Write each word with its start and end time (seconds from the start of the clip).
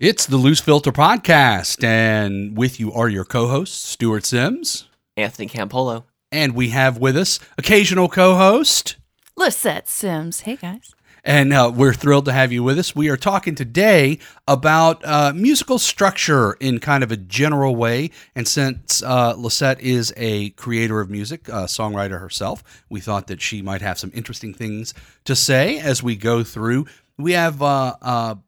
It's 0.00 0.24
the 0.24 0.38
Loose 0.38 0.60
Filter 0.60 0.92
Podcast, 0.92 1.84
and 1.84 2.56
with 2.56 2.80
you 2.80 2.90
are 2.92 3.08
your 3.10 3.26
co 3.26 3.48
hosts, 3.48 3.76
Stuart 3.86 4.24
Sims, 4.24 4.88
Anthony 5.16 5.46
Campolo. 5.46 6.04
and 6.32 6.54
we 6.54 6.70
have 6.70 6.96
with 6.96 7.18
us 7.18 7.38
occasional 7.58 8.08
co 8.08 8.34
host. 8.34 8.96
Lisette 9.36 9.88
Sims. 9.88 10.40
Hey 10.40 10.56
guys. 10.56 10.94
And 11.22 11.52
uh, 11.52 11.70
we're 11.74 11.92
thrilled 11.92 12.24
to 12.24 12.32
have 12.32 12.50
you 12.50 12.62
with 12.62 12.78
us. 12.78 12.96
We 12.96 13.10
are 13.10 13.16
talking 13.18 13.54
today 13.54 14.18
about 14.48 15.04
uh, 15.04 15.34
musical 15.36 15.78
structure 15.78 16.54
in 16.54 16.78
kind 16.78 17.04
of 17.04 17.12
a 17.12 17.16
general 17.18 17.76
way. 17.76 18.10
And 18.34 18.48
since 18.48 19.02
uh, 19.02 19.34
Lisette 19.36 19.82
is 19.82 20.14
a 20.16 20.48
creator 20.50 20.98
of 21.02 21.10
music, 21.10 21.46
a 21.48 21.64
songwriter 21.66 22.18
herself, 22.18 22.64
we 22.88 23.00
thought 23.00 23.26
that 23.26 23.42
she 23.42 23.60
might 23.60 23.82
have 23.82 23.98
some 23.98 24.10
interesting 24.14 24.54
things 24.54 24.94
to 25.26 25.36
say 25.36 25.78
as 25.78 26.02
we 26.02 26.16
go 26.16 26.42
through. 26.42 26.86
We 27.18 27.32
have 27.32 27.60
uh, 27.60 27.96
a 28.00 28.38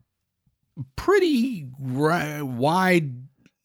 pretty 0.97 1.67
ri- 1.79 2.43
wide 2.43 3.13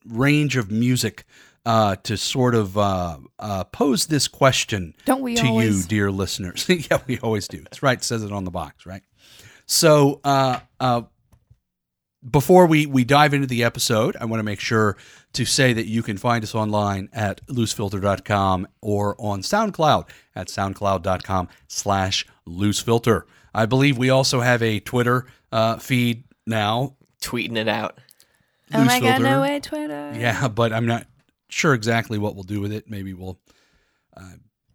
range 0.06 0.58
of 0.58 0.72
music 0.72 1.26
uh, 1.66 1.98
to 1.98 2.16
sort 2.16 2.56
of 2.56 2.78
uh, 2.78 3.18
uh, 3.40 3.64
pose 3.66 4.08
this 4.08 4.28
question 4.28 4.96
Don't 5.06 5.22
we 5.22 5.36
to 5.36 5.48
you, 5.48 5.84
dear 5.84 6.10
listeners. 6.10 6.66
yeah, 6.70 7.00
we 7.08 7.20
always 7.20 7.48
do. 7.48 7.62
That's 7.62 7.84
right. 7.84 7.98
It 7.98 8.04
says 8.04 8.24
it 8.24 8.32
on 8.32 8.46
the 8.46 8.52
box, 8.52 8.86
right? 8.86 9.04
So, 9.66 10.22
uh, 10.24 10.62
uh, 10.80 11.02
before 12.30 12.66
we, 12.66 12.86
we 12.86 13.04
dive 13.04 13.34
into 13.34 13.48
the 13.48 13.64
episode, 13.64 14.16
I 14.20 14.26
want 14.26 14.40
to 14.40 14.44
make 14.44 14.60
sure 14.60 14.98
to 15.34 15.46
say 15.46 15.74
that 15.74 15.88
you 15.88 16.02
can 16.02 16.18
find 16.18 16.44
us 16.44 16.56
online 16.56 17.10
at 17.14 17.46
loosefilter.com 17.48 18.68
or 18.82 19.16
on 19.20 19.42
SoundCloud 19.42 20.10
at 20.36 20.48
soundcloud.com 20.48 21.50
slash 21.68 22.26
loosefilter. 22.48 23.24
I 23.54 23.66
believe 23.66 23.98
we 23.98 24.10
also 24.10 24.40
have 24.40 24.64
a 24.64 24.80
Twitter 24.80 25.26
uh, 25.52 25.78
feed 25.78 26.24
now. 26.48 26.96
Tweeting 27.22 27.58
it 27.58 27.68
out. 27.68 27.98
Oh 28.74 28.84
my 28.84 29.00
god, 29.00 29.22
Loosefilter. 29.22 29.24
no 29.24 29.42
way, 29.42 29.60
Twitter. 29.60 30.14
Yeah, 30.18 30.48
but 30.50 30.74
I'm 30.74 30.86
not 30.86 31.08
sure 31.50 31.74
exactly 31.74 32.18
what 32.18 32.36
we'll 32.36 32.44
do 32.44 32.60
with 32.62 32.72
it. 32.74 32.90
Maybe 32.90 33.14
we'll 33.14 33.40
uh, 34.16 34.34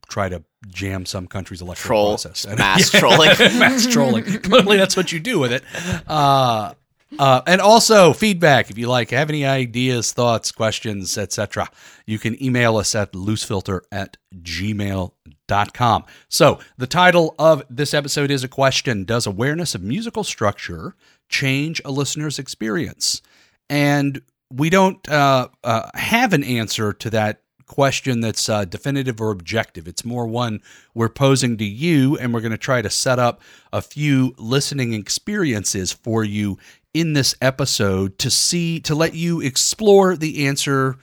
try 0.08 0.28
to 0.28 0.42
jam 0.68 1.04
some 1.06 1.26
country's 1.26 1.60
electoral 1.62 1.86
Troll. 1.86 2.08
process. 2.12 2.46
Mass 2.58 2.92
Yeah. 2.94 3.00
trolling. 3.00 3.28
mass 3.58 3.86
trolling. 3.86 4.24
Clearly, 4.24 4.76
that's 4.78 4.96
what 4.96 5.12
you 5.12 5.20
do 5.20 5.38
with 5.38 5.52
it. 5.52 5.62
Uh, 6.08 6.72
uh, 7.18 7.42
and 7.46 7.60
also 7.60 8.14
feedback. 8.14 8.70
If 8.70 8.78
you 8.78 8.88
like, 8.88 9.10
have 9.10 9.28
any 9.28 9.44
ideas, 9.44 10.12
thoughts, 10.12 10.50
questions, 10.50 11.18
etc., 11.18 11.68
you 12.06 12.18
can 12.18 12.42
email 12.42 12.78
us 12.78 12.94
at 12.94 13.12
loosefilter 13.12 13.80
at 13.92 14.16
gmail.com. 14.34 16.04
So 16.28 16.58
the 16.78 16.86
title 16.86 17.34
of 17.38 17.62
this 17.68 17.92
episode 17.94 18.30
is 18.30 18.42
a 18.44 18.48
question 18.48 19.04
Does 19.04 19.26
awareness 19.26 19.74
of 19.74 19.82
musical 19.82 20.24
structure 20.24 20.94
change 21.32 21.82
a 21.84 21.90
listener's 21.90 22.38
experience? 22.38 23.22
And 23.68 24.22
we 24.50 24.70
don't 24.70 25.06
uh, 25.08 25.48
uh, 25.64 25.90
have 25.94 26.32
an 26.32 26.44
answer 26.44 26.92
to 26.92 27.10
that 27.10 27.42
question 27.66 28.20
that's 28.20 28.50
uh, 28.50 28.66
definitive 28.66 29.18
or 29.20 29.30
objective. 29.30 29.88
It's 29.88 30.04
more 30.04 30.26
one 30.26 30.60
we're 30.94 31.08
posing 31.08 31.56
to 31.56 31.64
you, 31.64 32.18
and 32.18 32.34
we're 32.34 32.42
going 32.42 32.52
to 32.52 32.58
try 32.58 32.82
to 32.82 32.90
set 32.90 33.18
up 33.18 33.40
a 33.72 33.80
few 33.80 34.34
listening 34.36 34.92
experiences 34.92 35.90
for 35.90 36.22
you 36.22 36.58
in 36.92 37.14
this 37.14 37.34
episode 37.40 38.18
to 38.18 38.30
see, 38.30 38.78
to 38.80 38.94
let 38.94 39.14
you 39.14 39.40
explore 39.40 40.16
the 40.16 40.46
answer 40.46 40.96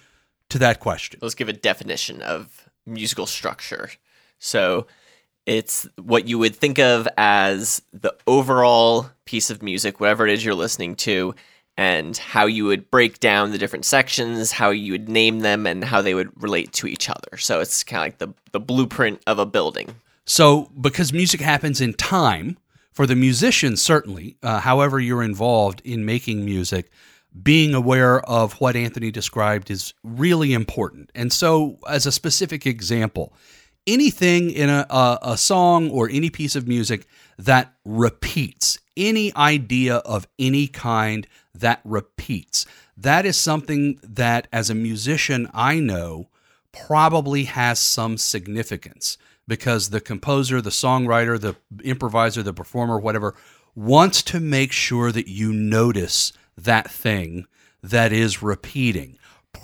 to 0.49 0.59
that 0.59 0.79
question. 0.79 1.19
Let's 1.23 1.35
give 1.35 1.49
a 1.49 1.53
definition 1.53 2.21
of 2.21 2.69
musical 2.85 3.25
structure. 3.25 3.89
So 4.37 4.85
it's 5.49 5.87
what 6.01 6.27
you 6.27 6.37
would 6.37 6.55
think 6.55 6.79
of 6.79 7.07
as 7.17 7.81
the 7.91 8.13
overall 8.27 9.09
piece 9.25 9.49
of 9.49 9.63
music, 9.63 9.99
whatever 9.99 10.27
it 10.27 10.33
is 10.33 10.45
you're 10.45 10.53
listening 10.53 10.95
to, 10.95 11.33
and 11.75 12.15
how 12.17 12.45
you 12.45 12.65
would 12.65 12.91
break 12.91 13.19
down 13.19 13.51
the 13.51 13.57
different 13.57 13.85
sections, 13.85 14.51
how 14.51 14.69
you 14.69 14.91
would 14.91 15.09
name 15.09 15.39
them, 15.39 15.65
and 15.65 15.83
how 15.83 16.01
they 16.01 16.13
would 16.13 16.29
relate 16.41 16.71
to 16.73 16.87
each 16.87 17.09
other. 17.09 17.37
So 17.37 17.61
it's 17.61 17.83
kind 17.83 18.01
of 18.01 18.05
like 18.05 18.17
the, 18.19 18.33
the 18.51 18.59
blueprint 18.59 19.21
of 19.25 19.39
a 19.39 19.45
building. 19.45 19.95
So, 20.25 20.69
because 20.79 21.11
music 21.11 21.41
happens 21.41 21.81
in 21.81 21.93
time, 21.93 22.57
for 22.91 23.07
the 23.07 23.15
musician, 23.15 23.77
certainly, 23.77 24.35
uh, 24.43 24.59
however, 24.59 24.99
you're 24.99 25.23
involved 25.23 25.81
in 25.83 26.05
making 26.05 26.45
music, 26.45 26.91
being 27.41 27.73
aware 27.73 28.19
of 28.29 28.53
what 28.59 28.75
Anthony 28.75 29.09
described 29.09 29.71
is 29.71 29.93
really 30.03 30.53
important. 30.53 31.11
And 31.15 31.31
so, 31.33 31.79
as 31.87 32.05
a 32.05 32.11
specific 32.11 32.67
example, 32.67 33.33
anything 33.87 34.51
in 34.51 34.69
a, 34.69 34.85
a, 34.89 35.19
a 35.21 35.37
song 35.37 35.89
or 35.89 36.09
any 36.09 36.29
piece 36.29 36.55
of 36.55 36.67
music 36.67 37.07
that 37.37 37.73
repeats, 37.85 38.79
any 38.97 39.33
idea 39.35 39.97
of 39.97 40.27
any 40.37 40.67
kind 40.67 41.27
that 41.53 41.81
repeats, 41.83 42.65
that 42.97 43.25
is 43.25 43.37
something 43.37 43.99
that, 44.03 44.47
as 44.51 44.69
a 44.69 44.75
musician, 44.75 45.49
I 45.53 45.79
know 45.79 46.29
probably 46.71 47.45
has 47.45 47.79
some 47.79 48.17
significance 48.17 49.17
because 49.47 49.89
the 49.89 50.01
composer, 50.01 50.61
the 50.61 50.69
songwriter, 50.69 51.39
the 51.39 51.55
improviser, 51.83 52.43
the 52.43 52.53
performer, 52.53 52.99
whatever, 52.99 53.35
wants 53.75 54.21
to 54.21 54.39
make 54.39 54.71
sure 54.71 55.11
that 55.11 55.27
you 55.27 55.51
notice 55.51 56.31
that 56.57 56.91
thing 56.91 57.47
that 57.81 58.11
is 58.11 58.43
repeating. 58.43 59.17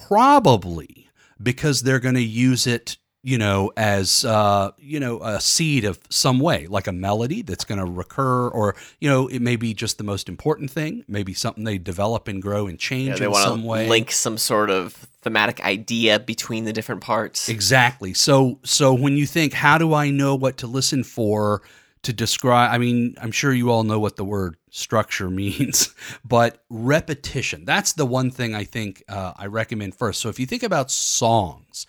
Probably 0.07 1.09
because 1.41 1.81
they're 1.81 1.99
going 1.99 2.15
to 2.15 2.21
use 2.21 2.65
it, 2.65 2.97
you 3.25 3.39
know, 3.39 3.71
as 3.75 4.23
uh, 4.23 4.69
you 4.77 4.99
know, 4.99 5.19
a 5.23 5.41
seed 5.41 5.83
of 5.83 5.99
some 6.11 6.39
way, 6.39 6.67
like 6.67 6.85
a 6.85 6.91
melody 6.91 7.41
that's 7.41 7.65
going 7.65 7.79
to 7.79 7.85
recur, 7.85 8.47
or 8.49 8.75
you 8.99 9.09
know, 9.09 9.27
it 9.27 9.41
may 9.41 9.55
be 9.55 9.73
just 9.73 9.97
the 9.97 10.03
most 10.03 10.29
important 10.29 10.69
thing, 10.69 11.03
maybe 11.07 11.33
something 11.33 11.63
they 11.63 11.79
develop 11.79 12.27
and 12.27 12.39
grow 12.39 12.67
and 12.67 12.77
change 12.77 13.09
Yeah, 13.09 13.15
they 13.15 13.25
in 13.25 13.31
want 13.31 13.43
some 13.43 13.61
to 13.63 13.67
way. 13.67 13.89
link 13.89 14.11
some 14.11 14.37
sort 14.37 14.69
of 14.69 14.93
thematic 15.23 15.59
idea 15.65 16.19
between 16.19 16.65
the 16.65 16.71
different 16.71 17.01
parts. 17.01 17.49
Exactly. 17.49 18.13
So 18.13 18.59
so 18.63 18.93
when 18.93 19.17
you 19.17 19.25
think 19.25 19.53
how 19.53 19.79
do 19.79 19.95
I 19.95 20.11
know 20.11 20.35
what 20.35 20.57
to 20.57 20.67
listen 20.67 21.03
for 21.03 21.63
to 22.03 22.13
describe 22.13 22.71
I 22.71 22.77
mean, 22.77 23.15
I'm 23.19 23.31
sure 23.31 23.51
you 23.51 23.71
all 23.71 23.83
know 23.83 23.99
what 23.99 24.17
the 24.17 24.23
word 24.23 24.55
structure 24.69 25.29
means, 25.31 25.95
but 26.23 26.63
repetition. 26.69 27.65
That's 27.65 27.93
the 27.93 28.05
one 28.05 28.29
thing 28.29 28.53
I 28.53 28.65
think 28.65 29.01
uh, 29.09 29.33
I 29.35 29.47
recommend 29.47 29.95
first. 29.95 30.21
So 30.21 30.29
if 30.29 30.39
you 30.39 30.45
think 30.45 30.61
about 30.61 30.91
songs, 30.91 31.87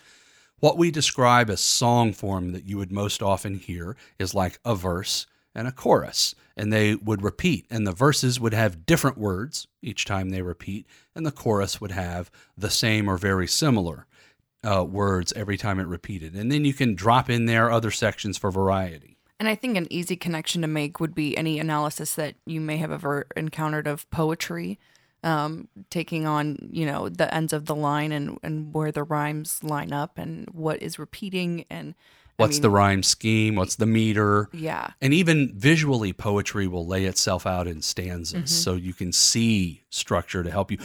what 0.59 0.77
we 0.77 0.91
describe 0.91 1.49
as 1.49 1.61
song 1.61 2.13
form 2.13 2.51
that 2.51 2.65
you 2.65 2.77
would 2.77 2.91
most 2.91 3.21
often 3.21 3.55
hear 3.55 3.95
is 4.17 4.33
like 4.33 4.59
a 4.65 4.75
verse 4.75 5.27
and 5.53 5.67
a 5.67 5.71
chorus, 5.71 6.35
and 6.55 6.71
they 6.71 6.95
would 6.95 7.23
repeat, 7.23 7.65
and 7.69 7.85
the 7.85 7.91
verses 7.91 8.39
would 8.39 8.53
have 8.53 8.85
different 8.85 9.17
words 9.17 9.67
each 9.81 10.05
time 10.05 10.29
they 10.29 10.41
repeat, 10.41 10.85
and 11.15 11.25
the 11.25 11.31
chorus 11.31 11.81
would 11.81 11.91
have 11.91 12.29
the 12.55 12.69
same 12.69 13.09
or 13.09 13.17
very 13.17 13.47
similar 13.47 14.05
uh, 14.63 14.83
words 14.83 15.33
every 15.35 15.57
time 15.57 15.79
it 15.79 15.87
repeated. 15.87 16.35
And 16.35 16.51
then 16.51 16.65
you 16.65 16.73
can 16.73 16.95
drop 16.95 17.29
in 17.29 17.45
there 17.45 17.71
other 17.71 17.91
sections 17.91 18.37
for 18.37 18.51
variety. 18.51 19.17
And 19.39 19.47
I 19.47 19.55
think 19.55 19.77
an 19.77 19.87
easy 19.91 20.15
connection 20.15 20.61
to 20.63 20.67
make 20.67 20.99
would 20.99 21.13
be 21.13 21.37
any 21.37 21.59
analysis 21.59 22.15
that 22.15 22.35
you 22.45 22.59
may 22.59 22.77
have 22.77 22.91
ever 22.91 23.27
encountered 23.35 23.87
of 23.87 24.09
poetry, 24.09 24.79
um, 25.23 25.67
taking 25.89 26.25
on, 26.25 26.69
you 26.71 26.85
know, 26.85 27.09
the 27.09 27.33
ends 27.33 27.53
of 27.53 27.65
the 27.65 27.75
line 27.75 28.11
and, 28.11 28.37
and 28.43 28.73
where 28.73 28.91
the 28.91 29.03
rhymes 29.03 29.63
line 29.63 29.91
up 29.93 30.17
and 30.17 30.47
what 30.51 30.81
is 30.81 30.99
repeating 30.99 31.65
and 31.69 31.95
I 32.39 32.43
What's 32.43 32.57
mean, 32.57 32.61
the 32.61 32.69
rhyme 32.69 33.01
scheme? 33.01 33.55
What's 33.55 33.77
the 33.77 33.87
meter? 33.87 34.47
yeah. 34.53 34.91
And 35.01 35.11
even 35.11 35.53
visually, 35.55 36.13
poetry 36.13 36.67
will 36.67 36.85
lay 36.85 37.05
itself 37.05 37.47
out 37.47 37.67
in 37.67 37.81
stanzas 37.81 38.33
Mm-hmm. 38.35 38.45
so 38.45 38.75
you 38.75 38.93
can 38.93 39.11
see 39.11 39.81
structure 39.89 40.43
to 40.43 40.51
help 40.51 40.69
you. 40.71 40.77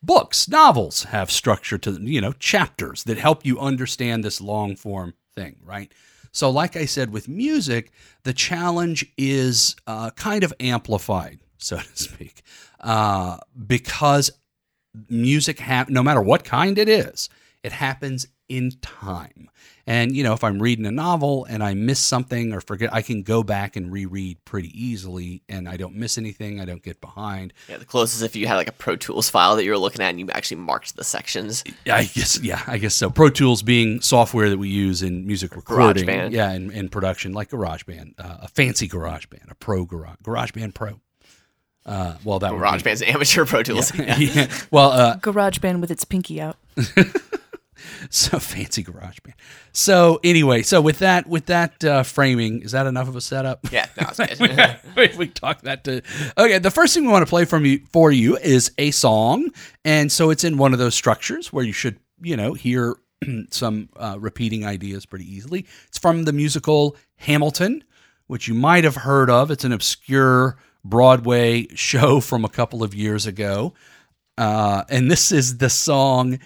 Books, 0.00 0.48
novels 0.48 1.04
have 1.04 1.30
structure 1.30 1.76
to, 1.78 1.92
you 2.00 2.20
know, 2.20 2.32
chapters 2.32 3.02
that 3.04 3.18
help 3.18 3.44
you 3.44 3.58
understand 3.58 4.22
this 4.24 4.40
long 4.40 4.76
form 4.76 5.14
thing, 5.34 5.56
right? 5.64 5.92
So, 6.32 6.50
like 6.50 6.76
I 6.76 6.86
said, 6.86 7.10
with 7.12 7.28
music, 7.28 7.90
the 8.22 8.32
challenge 8.32 9.04
is 9.18 9.74
uh, 9.86 10.10
kind 10.10 10.42
of 10.44 10.52
amplified, 10.60 11.40
so 11.58 11.78
to 11.78 11.96
speak, 11.96 12.42
uh, 12.82 13.38
because 13.66 14.30
music, 15.08 15.60
ha- 15.60 15.86
no 15.88 16.02
matter 16.02 16.20
what 16.20 16.44
kind 16.44 16.78
it 16.78 16.88
is, 16.88 17.28
it 17.62 17.72
happens 17.72 18.26
in 18.48 18.72
time. 18.82 19.48
And, 19.86 20.14
you 20.14 20.22
know, 20.22 20.32
if 20.32 20.44
I'm 20.44 20.60
reading 20.62 20.86
a 20.86 20.92
novel 20.92 21.44
and 21.46 21.62
I 21.62 21.74
miss 21.74 21.98
something 21.98 22.52
or 22.52 22.60
forget, 22.60 22.92
I 22.92 23.02
can 23.02 23.22
go 23.22 23.42
back 23.42 23.74
and 23.74 23.90
reread 23.90 24.44
pretty 24.44 24.68
easily 24.80 25.42
and 25.48 25.68
I 25.68 25.76
don't 25.76 25.96
miss 25.96 26.18
anything. 26.18 26.60
I 26.60 26.64
don't 26.64 26.82
get 26.82 27.00
behind. 27.00 27.52
Yeah, 27.68 27.78
the 27.78 27.84
closest 27.84 28.22
if 28.22 28.36
you 28.36 28.46
had 28.46 28.56
like 28.56 28.68
a 28.68 28.72
Pro 28.72 28.94
Tools 28.94 29.28
file 29.28 29.56
that 29.56 29.64
you 29.64 29.70
were 29.70 29.78
looking 29.78 30.00
at 30.00 30.10
and 30.10 30.20
you 30.20 30.28
actually 30.30 30.58
marked 30.58 30.94
the 30.94 31.02
sections. 31.02 31.64
I 31.86 32.04
guess, 32.04 32.38
yeah, 32.40 32.62
I 32.66 32.78
guess 32.78 32.94
so. 32.94 33.10
Pro 33.10 33.28
Tools 33.28 33.62
being 33.62 34.00
software 34.00 34.50
that 34.50 34.58
we 34.58 34.68
use 34.68 35.02
in 35.02 35.26
music 35.26 35.56
recording. 35.56 36.04
GarageBand. 36.04 36.30
Yeah, 36.32 36.52
in, 36.52 36.70
in 36.70 36.88
production, 36.88 37.32
like 37.32 37.50
GarageBand, 37.50 38.14
uh, 38.18 38.38
a 38.42 38.48
fancy 38.48 38.88
GarageBand, 38.88 39.50
a 39.50 39.54
pro 39.56 39.84
garage, 39.84 40.16
GarageBand 40.22 40.74
Pro. 40.74 41.00
Uh, 41.84 42.14
well, 42.24 42.38
that 42.38 42.52
would 42.52 42.60
be- 42.60 42.64
GarageBand's 42.66 43.02
amateur 43.02 43.44
Pro 43.44 43.62
Tools. 43.62 43.92
yeah. 43.98 44.46
Well, 44.70 44.90
uh, 44.90 45.16
GarageBand 45.18 45.80
with 45.80 45.90
its 45.90 46.04
pinky 46.04 46.40
out. 46.40 46.56
so 48.10 48.38
fancy 48.38 48.82
garage 48.82 49.18
band. 49.20 49.34
So 49.72 50.20
anyway, 50.22 50.62
so 50.62 50.80
with 50.80 50.98
that 51.00 51.26
with 51.26 51.46
that 51.46 51.82
uh, 51.84 52.02
framing, 52.02 52.62
is 52.62 52.72
that 52.72 52.86
enough 52.86 53.08
of 53.08 53.16
a 53.16 53.20
setup? 53.20 53.60
Yeah, 53.72 53.86
no, 54.00 54.08
it's 54.18 54.38
good. 54.38 54.78
we, 54.96 55.16
we 55.18 55.26
talk 55.28 55.62
that 55.62 55.84
to 55.84 56.02
okay. 56.38 56.58
The 56.58 56.70
first 56.70 56.94
thing 56.94 57.04
we 57.04 57.10
want 57.12 57.26
to 57.26 57.30
play 57.30 57.44
from 57.44 57.64
you 57.64 57.80
for 57.92 58.12
you 58.12 58.36
is 58.38 58.70
a 58.78 58.90
song, 58.90 59.50
and 59.84 60.10
so 60.12 60.30
it's 60.30 60.44
in 60.44 60.58
one 60.58 60.72
of 60.72 60.78
those 60.78 60.94
structures 60.94 61.52
where 61.52 61.64
you 61.64 61.72
should 61.72 61.98
you 62.20 62.36
know 62.36 62.54
hear 62.54 62.96
some 63.50 63.88
uh, 63.96 64.16
repeating 64.20 64.64
ideas 64.64 65.06
pretty 65.06 65.30
easily. 65.32 65.66
It's 65.88 65.98
from 65.98 66.24
the 66.24 66.32
musical 66.32 66.96
Hamilton, 67.16 67.82
which 68.26 68.46
you 68.46 68.54
might 68.54 68.84
have 68.84 68.96
heard 68.96 69.30
of. 69.30 69.50
It's 69.50 69.64
an 69.64 69.72
obscure 69.72 70.56
Broadway 70.84 71.66
show 71.74 72.20
from 72.20 72.44
a 72.44 72.48
couple 72.48 72.82
of 72.82 72.94
years 72.94 73.26
ago. 73.26 73.74
Uh, 74.38 74.84
and 74.88 75.10
this 75.10 75.30
is 75.30 75.58
the 75.58 75.70
song 75.70 76.38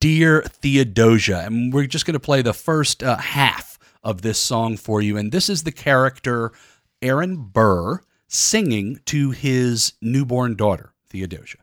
Dear 0.00 0.42
Theodosia. 0.42 1.42
And 1.44 1.72
we're 1.72 1.86
just 1.86 2.06
going 2.06 2.14
to 2.14 2.20
play 2.20 2.42
the 2.42 2.52
first 2.52 3.02
uh, 3.02 3.16
half 3.16 3.78
of 4.02 4.22
this 4.22 4.38
song 4.38 4.76
for 4.76 5.00
you. 5.00 5.16
And 5.16 5.32
this 5.32 5.48
is 5.48 5.62
the 5.62 5.72
character 5.72 6.52
Aaron 7.00 7.36
Burr 7.36 8.00
singing 8.28 9.00
to 9.06 9.30
his 9.30 9.92
newborn 10.00 10.56
daughter, 10.56 10.92
Theodosia. 11.08 11.58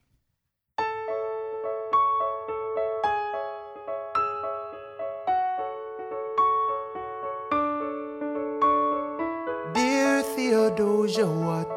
Dear 9.73 10.21
Theodosia, 10.23 11.25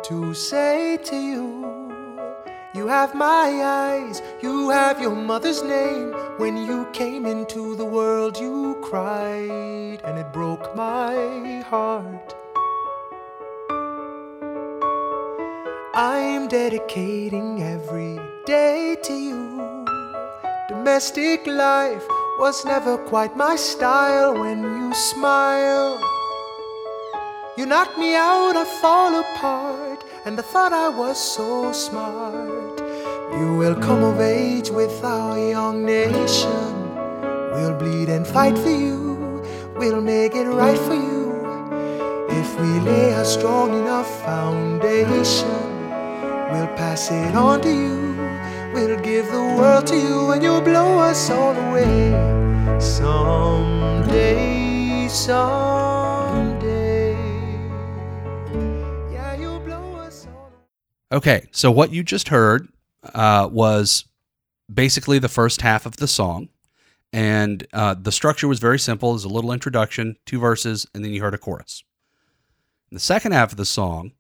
to 0.05 0.35
say 0.35 0.99
to 1.05 1.17
you? 1.17 1.63
You 2.75 2.89
have 2.89 3.15
my 3.15 3.63
eyes, 3.63 4.23
you 4.43 4.71
have 4.71 5.01
your 5.01 5.15
mother's 5.15 5.63
name. 5.63 6.13
When 6.39 6.57
you 6.57 6.87
came 6.93 7.27
into 7.27 7.77
the 7.77 7.85
world, 7.85 8.39
you 8.39 8.79
cried, 8.83 10.01
and 10.05 10.19
it 10.19 10.33
broke 10.33 10.75
my 10.75 11.61
heart. 11.69 12.35
I'm 15.95 16.49
dedicating 16.49 17.63
every 17.63 18.19
day 18.47 18.97
to 19.05 19.13
you. 19.13 19.85
Domestic 20.69 21.47
life 21.47 22.05
was 22.39 22.65
never 22.65 22.97
quite 22.97 23.37
my 23.37 23.57
style 23.57 24.35
when 24.35 24.63
you 24.63 24.95
smile. 24.95 26.01
You 27.59 27.67
knock 27.67 27.99
me 27.99 28.17
out, 28.17 28.57
I 28.57 28.65
fall 28.81 29.21
apart, 29.21 29.92
and 30.25 30.39
I 30.39 30.43
thought 30.43 30.73
I 30.73 30.89
was 30.89 31.19
so 31.19 31.73
smart. 31.73 32.81
You 33.33 33.57
will 33.57 33.75
come 33.75 34.05
of 34.05 34.21
age 34.21 34.71
with 34.71 35.03
our 35.03 35.37
young 35.39 35.85
nation. 35.85 36.95
We'll 37.55 37.75
bleed 37.77 38.09
and 38.09 38.25
fight 38.27 38.57
for 38.57 38.71
you, 38.71 39.43
we'll 39.77 40.01
make 40.01 40.35
it 40.35 40.47
right 40.47 40.79
for 40.79 40.95
you. 40.95 41.43
If 42.29 42.61
we 42.61 42.81
lay 42.81 43.13
a 43.13 43.25
strong 43.25 43.75
enough 43.79 44.09
foundation, 44.25 45.91
we'll 46.53 46.73
pass 46.77 47.11
it 47.11 47.35
on 47.35 47.61
to 47.63 47.69
you. 47.69 48.17
We'll 48.75 49.01
give 49.01 49.27
the 49.27 49.43
world 49.59 49.87
to 49.89 49.97
you, 49.97 50.31
and 50.31 50.43
you'll 50.43 50.63
blow 50.63 50.99
us 50.99 51.31
all 51.31 51.55
away. 51.55 52.13
Someday, 52.81 53.49
someday. 55.09 56.12
Okay, 61.13 61.47
so 61.53 61.71
what 61.71 61.93
you 61.93 62.03
just 62.03 62.31
heard 62.31 62.69
uh, 63.13 63.47
was 63.53 64.07
basically 64.73 65.19
the 65.19 65.29
first 65.29 65.61
half 65.61 65.85
of 65.85 65.97
the 65.99 66.09
song, 66.09 66.49
and 67.13 67.67
uh, 67.75 67.95
the 68.01 68.11
structure 68.11 68.49
was 68.49 68.59
very 68.59 68.79
simple. 68.79 69.13
Was 69.13 69.25
a 69.25 69.29
little 69.29 69.53
introduction, 69.53 70.17
two 70.25 70.41
verses, 70.41 70.87
and 70.95 71.05
then 71.05 71.13
you 71.13 71.21
heard 71.21 71.35
a 71.35 71.39
chorus. 71.39 71.85
In 72.91 72.95
the 72.95 73.01
second 73.01 73.33
half 73.33 73.53
of 73.53 73.59
the 73.59 73.67
song, 73.67 74.13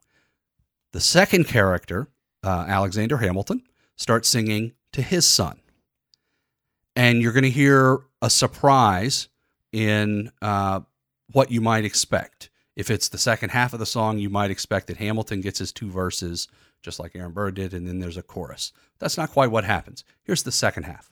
the 0.92 1.00
second 1.00 1.44
character, 1.44 2.08
uh, 2.44 2.66
Alexander 2.68 3.16
Hamilton, 3.16 3.62
starts 3.96 4.28
singing 4.28 4.72
to 4.92 5.00
his 5.00 5.26
son, 5.26 5.60
and 6.94 7.22
you're 7.22 7.32
going 7.32 7.42
to 7.42 7.50
hear 7.50 8.00
a 8.20 8.28
surprise 8.28 9.28
in 9.72 10.30
uh, 10.42 10.80
what 11.32 11.50
you 11.50 11.62
might 11.62 11.86
expect. 11.86 12.50
If 12.76 12.90
it's 12.90 13.08
the 13.08 13.18
second 13.18 13.50
half 13.50 13.72
of 13.72 13.78
the 13.78 13.86
song, 13.86 14.18
you 14.18 14.28
might 14.28 14.50
expect 14.50 14.88
that 14.88 14.98
Hamilton 14.98 15.40
gets 15.40 15.58
his 15.58 15.72
two 15.72 15.90
verses, 15.90 16.48
just 16.82 16.98
like 16.98 17.14
Aaron 17.14 17.32
Burr 17.32 17.50
did, 17.50 17.72
and 17.72 17.86
then 17.86 18.00
there's 18.00 18.16
a 18.16 18.22
chorus. 18.22 18.72
That's 18.98 19.16
not 19.16 19.30
quite 19.30 19.50
what 19.50 19.64
happens. 19.64 20.04
Here's 20.24 20.42
the 20.42 20.52
second 20.52 20.84
half. 20.84 21.10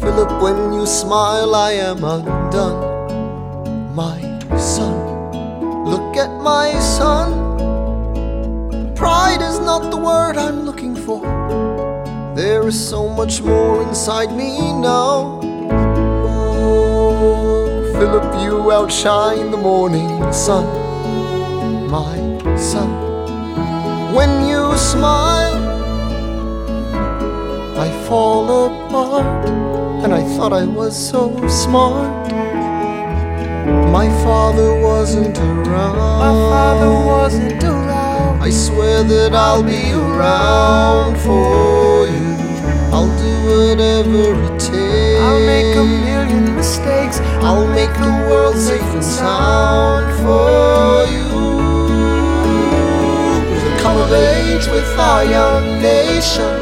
Philip, 0.00 0.42
when 0.42 0.72
you 0.72 0.86
smile, 0.86 1.54
I 1.54 1.72
am 1.72 2.02
undone. 2.02 3.94
My 3.94 4.20
son, 4.56 5.84
look 5.84 6.16
at 6.16 6.30
my 6.42 6.78
son. 6.80 7.44
Pride 8.94 9.42
is 9.42 9.58
not 9.60 9.90
the 9.90 9.96
word 9.96 10.36
I'm 10.36 10.62
looking 10.62 10.94
for. 10.94 11.20
There 12.34 12.66
is 12.66 12.88
so 12.88 13.08
much 13.08 13.42
more 13.42 13.82
inside 13.82 14.32
me 14.32 14.58
now. 14.72 15.40
Oh, 16.24 17.92
Philip, 17.92 18.42
you 18.42 18.72
outshine 18.72 19.50
the 19.50 19.56
morning 19.56 20.32
sun. 20.32 20.85
My 21.86 22.18
son, 22.56 22.90
when 24.12 24.48
you 24.48 24.76
smile, 24.76 25.56
I 27.78 27.88
fall 28.08 28.66
apart, 28.66 29.48
and 30.02 30.12
I 30.12 30.22
thought 30.36 30.52
I 30.52 30.64
was 30.64 30.96
so 30.96 31.30
smart. 31.46 32.32
My 33.92 34.08
father 34.24 34.80
wasn't 34.80 35.38
around. 35.38 35.96
My 36.18 36.32
father 36.50 36.90
wasn't 36.90 37.62
around. 37.62 38.42
I 38.42 38.50
swear 38.50 39.04
that 39.04 39.32
I'll 39.34 39.62
be 39.62 39.92
around 39.92 41.16
for 41.18 42.08
you. 42.08 42.34
I'll 42.90 43.12
do 43.16 43.32
whatever 43.46 44.34
it 44.46 44.58
takes. 44.58 45.20
I'll 45.22 45.46
make 45.46 45.76
a 45.76 45.84
million 45.84 46.56
mistakes. 46.56 47.20
I'll 47.46 47.68
make 47.68 47.92
the 47.94 48.26
world 48.28 48.56
safe 48.56 48.82
and 48.82 49.04
sound 49.04 50.06
for 50.18 51.06
you. 51.12 51.26
Come 53.86 53.98
of 53.98 54.12
age 54.12 54.66
with 54.66 54.98
our 54.98 55.24
young 55.24 55.80
nation. 55.80 56.54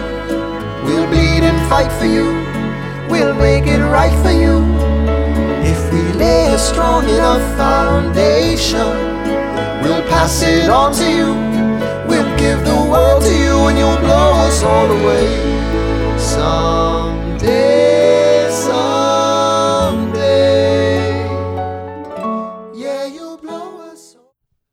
We'll 0.84 1.06
bleed 1.08 1.42
and 1.50 1.58
fight 1.70 1.90
for 1.98 2.04
you. 2.04 2.26
We'll 3.08 3.34
make 3.34 3.66
it 3.66 3.80
right 3.80 4.12
for 4.22 4.30
you. 4.30 4.56
If 5.72 5.80
we 5.90 6.02
lay 6.18 6.52
a 6.52 6.58
strong 6.58 7.08
enough 7.08 7.40
foundation, 7.56 8.88
we'll 9.82 10.06
pass 10.12 10.42
it 10.42 10.68
on 10.68 10.92
to 11.00 11.06
you. 11.18 11.28
We'll 12.06 12.36
give 12.36 12.62
the 12.62 12.80
world 12.92 13.22
to 13.22 13.34
you, 13.44 13.56
and 13.68 13.78
you'll 13.78 14.02
blow 14.06 14.32
us 14.46 14.62
all 14.62 14.90
away. 14.90 16.18
Someday. 16.18 17.84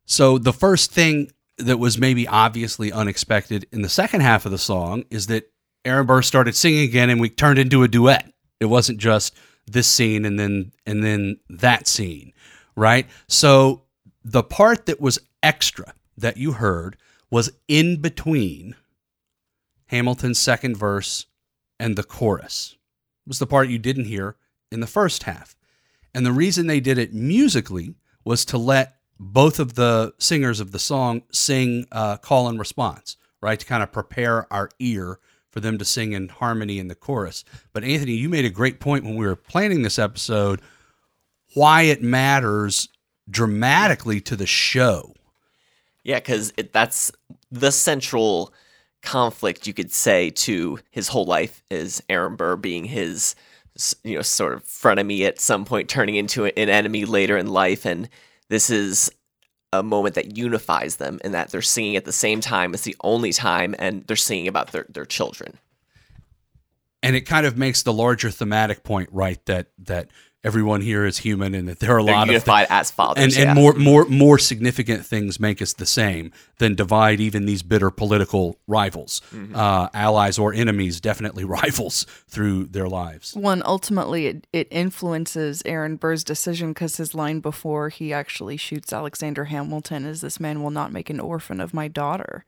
So 0.05 0.37
the 0.37 0.51
first 0.51 0.91
thing 0.91 1.31
that 1.65 1.77
was 1.77 1.97
maybe 1.97 2.27
obviously 2.27 2.91
unexpected 2.91 3.67
in 3.71 3.81
the 3.81 3.89
second 3.89 4.21
half 4.21 4.45
of 4.45 4.51
the 4.51 4.57
song 4.57 5.05
is 5.09 5.27
that 5.27 5.51
Aaron 5.85 6.05
Burr 6.05 6.21
started 6.21 6.55
singing 6.55 6.83
again 6.83 7.09
and 7.09 7.19
we 7.19 7.29
turned 7.29 7.59
into 7.59 7.83
a 7.83 7.87
duet. 7.87 8.31
It 8.59 8.65
wasn't 8.65 8.99
just 8.99 9.35
this 9.65 9.87
scene 9.87 10.25
and 10.25 10.39
then 10.39 10.71
and 10.85 11.03
then 11.03 11.39
that 11.49 11.87
scene, 11.87 12.33
right? 12.75 13.07
So 13.27 13.83
the 14.23 14.43
part 14.43 14.85
that 14.85 15.01
was 15.01 15.19
extra 15.41 15.93
that 16.17 16.37
you 16.37 16.53
heard 16.53 16.97
was 17.29 17.51
in 17.67 18.01
between 18.01 18.75
Hamilton's 19.87 20.39
second 20.39 20.77
verse 20.77 21.25
and 21.79 21.95
the 21.95 22.03
chorus. 22.03 22.75
It 23.25 23.29
was 23.29 23.39
the 23.39 23.47
part 23.47 23.69
you 23.69 23.79
didn't 23.79 24.05
hear 24.05 24.35
in 24.71 24.79
the 24.79 24.87
first 24.87 25.23
half. 25.23 25.55
And 26.13 26.25
the 26.25 26.31
reason 26.31 26.67
they 26.67 26.79
did 26.79 26.97
it 26.97 27.13
musically 27.13 27.95
was 28.23 28.45
to 28.45 28.57
let 28.57 28.97
both 29.23 29.59
of 29.59 29.75
the 29.75 30.13
singers 30.17 30.59
of 30.59 30.71
the 30.71 30.79
song 30.79 31.21
sing 31.31 31.85
uh, 31.91 32.17
call 32.17 32.47
and 32.47 32.57
response, 32.57 33.17
right? 33.39 33.59
To 33.59 33.65
kind 33.65 33.83
of 33.83 33.91
prepare 33.91 34.51
our 34.51 34.69
ear 34.79 35.19
for 35.51 35.59
them 35.59 35.77
to 35.77 35.85
sing 35.85 36.13
in 36.13 36.27
harmony 36.27 36.79
in 36.79 36.87
the 36.87 36.95
chorus. 36.95 37.45
But 37.71 37.83
Anthony, 37.83 38.13
you 38.13 38.29
made 38.29 38.45
a 38.45 38.49
great 38.49 38.79
point 38.79 39.03
when 39.05 39.15
we 39.15 39.27
were 39.27 39.35
planning 39.35 39.83
this 39.83 39.99
episode 39.99 40.59
why 41.53 41.83
it 41.83 42.01
matters 42.01 42.89
dramatically 43.29 44.21
to 44.21 44.35
the 44.35 44.47
show. 44.47 45.13
Yeah, 46.03 46.17
because 46.17 46.51
that's 46.71 47.11
the 47.51 47.71
central 47.71 48.51
conflict 49.03 49.67
you 49.67 49.73
could 49.73 49.91
say 49.91 50.31
to 50.31 50.79
his 50.89 51.09
whole 51.09 51.25
life 51.25 51.61
is 51.69 52.01
Aaron 52.09 52.35
Burr 52.35 52.55
being 52.55 52.85
his, 52.85 53.35
you 54.03 54.15
know, 54.15 54.23
sort 54.23 54.53
of 54.53 54.63
frenemy 54.63 55.27
at 55.27 55.39
some 55.39 55.63
point, 55.63 55.89
turning 55.89 56.15
into 56.15 56.45
an 56.45 56.69
enemy 56.69 57.05
later 57.05 57.37
in 57.37 57.47
life, 57.47 57.85
and 57.85 58.09
this 58.51 58.69
is 58.69 59.09
a 59.73 59.81
moment 59.81 60.15
that 60.15 60.37
unifies 60.37 60.97
them 60.97 61.19
in 61.23 61.31
that 61.31 61.49
they're 61.49 61.61
singing 61.61 61.95
at 61.95 62.03
the 62.05 62.11
same 62.11 62.41
time. 62.41 62.73
It's 62.73 62.83
the 62.83 62.95
only 63.01 63.31
time, 63.31 63.73
and 63.79 64.05
they're 64.05 64.17
singing 64.17 64.47
about 64.47 64.71
their 64.73 64.85
their 64.89 65.05
children. 65.05 65.57
and 67.03 67.15
it 67.15 67.21
kind 67.21 67.45
of 67.47 67.57
makes 67.57 67.81
the 67.81 67.93
larger 67.93 68.29
thematic 68.29 68.83
point 68.83 69.09
right 69.11 69.43
that 69.45 69.71
that 69.79 70.09
everyone 70.43 70.81
here 70.81 71.05
is 71.05 71.19
human 71.19 71.53
and 71.53 71.67
that 71.67 71.79
there 71.79 71.91
are 71.93 71.99
a 71.99 72.03
They're 72.03 72.15
lot 72.15 72.23
of 72.23 72.33
unified 72.33 72.65
as 72.69 72.89
fathers. 72.89 73.23
and, 73.23 73.47
and 73.47 73.55
yeah. 73.57 73.61
more 73.61 73.73
more 73.73 74.05
more 74.05 74.39
significant 74.39 75.05
things 75.05 75.39
make 75.39 75.61
us 75.61 75.73
the 75.73 75.85
same 75.85 76.31
than 76.57 76.73
divide 76.75 77.19
even 77.19 77.45
these 77.45 77.61
bitter 77.63 77.91
political 77.91 78.57
rivals, 78.67 79.21
Mm-hmm. 79.33 79.55
uh, 79.55 79.87
allies 79.93 80.39
or 80.39 80.53
enemies, 80.53 80.99
definitely 80.99 81.43
rivals 81.61 82.05
through 82.27 82.65
their 82.65 82.87
lives. 82.87 83.35
One 83.35 83.61
ultimately 83.65 84.25
it, 84.27 84.47
it 84.51 84.67
influences 84.71 85.61
Aaron 85.65 85.95
Burr's 85.95 86.23
decision 86.23 86.69
because 86.73 86.97
his 86.97 87.13
line 87.13 87.39
before 87.39 87.89
he 87.89 88.11
actually 88.13 88.57
shoots 88.57 88.91
Alexander 88.93 89.45
Hamilton 89.45 90.05
is 90.05 90.21
"This 90.21 90.39
man 90.39 90.63
will 90.63 90.71
not 90.71 90.91
make 90.91 91.09
an 91.09 91.19
orphan 91.19 91.59
of 91.61 91.73
my 91.73 91.87
daughter." 91.87 92.45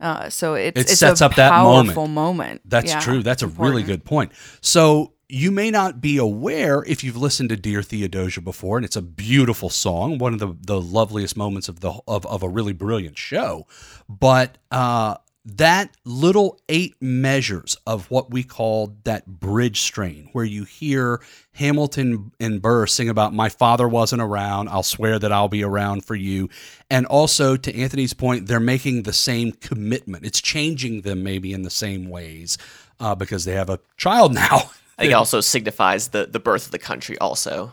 Uh, 0.00 0.30
so 0.30 0.54
it's 0.54 0.80
It 0.80 0.90
it's 0.90 0.98
sets 0.98 1.20
a 1.20 1.26
up 1.26 1.34
that 1.36 1.62
moment. 1.62 2.10
moment. 2.10 2.62
That's 2.64 2.90
Yeah, 2.90 3.00
true. 3.00 3.22
That's 3.22 3.42
a 3.42 3.48
really 3.48 3.82
good 3.82 4.02
point. 4.04 4.32
So 4.62 5.12
you 5.30 5.50
may 5.50 5.70
not 5.70 6.00
be 6.00 6.16
aware 6.16 6.84
if 6.86 7.04
you've 7.04 7.16
listened 7.16 7.48
to 7.50 7.56
Dear 7.56 7.82
Theodosia 7.82 8.40
before, 8.40 8.76
and 8.76 8.84
it's 8.84 8.96
a 8.96 9.02
beautiful 9.02 9.70
song, 9.70 10.18
one 10.18 10.34
of 10.34 10.40
the, 10.40 10.56
the 10.60 10.80
loveliest 10.80 11.36
moments 11.36 11.68
of 11.68 11.80
the 11.80 11.92
of, 12.06 12.26
of 12.26 12.42
a 12.42 12.48
really 12.48 12.72
brilliant 12.72 13.16
show. 13.16 13.66
But 14.08 14.58
uh, 14.70 15.16
that 15.44 15.96
little 16.04 16.60
eight 16.68 16.96
measures 17.00 17.76
of 17.86 18.10
what 18.10 18.30
we 18.30 18.42
call 18.42 18.96
that 19.04 19.26
bridge 19.26 19.80
strain, 19.80 20.28
where 20.32 20.44
you 20.44 20.64
hear 20.64 21.20
Hamilton 21.52 22.32
and 22.40 22.60
Burr 22.60 22.86
sing 22.86 23.08
about 23.08 23.32
"My 23.32 23.48
father 23.48 23.88
wasn't 23.88 24.22
around. 24.22 24.68
I'll 24.68 24.82
swear 24.82 25.18
that 25.18 25.32
I'll 25.32 25.48
be 25.48 25.62
around 25.62 26.04
for 26.04 26.14
you," 26.14 26.48
and 26.90 27.06
also 27.06 27.56
to 27.56 27.76
Anthony's 27.76 28.14
point, 28.14 28.46
they're 28.46 28.60
making 28.60 29.04
the 29.04 29.12
same 29.12 29.52
commitment. 29.52 30.26
It's 30.26 30.40
changing 30.40 31.02
them 31.02 31.22
maybe 31.22 31.52
in 31.52 31.62
the 31.62 31.70
same 31.70 32.08
ways 32.08 32.58
uh, 32.98 33.14
because 33.14 33.44
they 33.44 33.54
have 33.54 33.70
a 33.70 33.80
child 33.96 34.34
now. 34.34 34.70
I 35.00 35.04
think 35.04 35.12
it 35.12 35.14
also 35.14 35.40
signifies 35.40 36.08
the, 36.08 36.26
the 36.26 36.38
birth 36.38 36.66
of 36.66 36.72
the 36.72 36.78
country 36.78 37.16
also. 37.18 37.72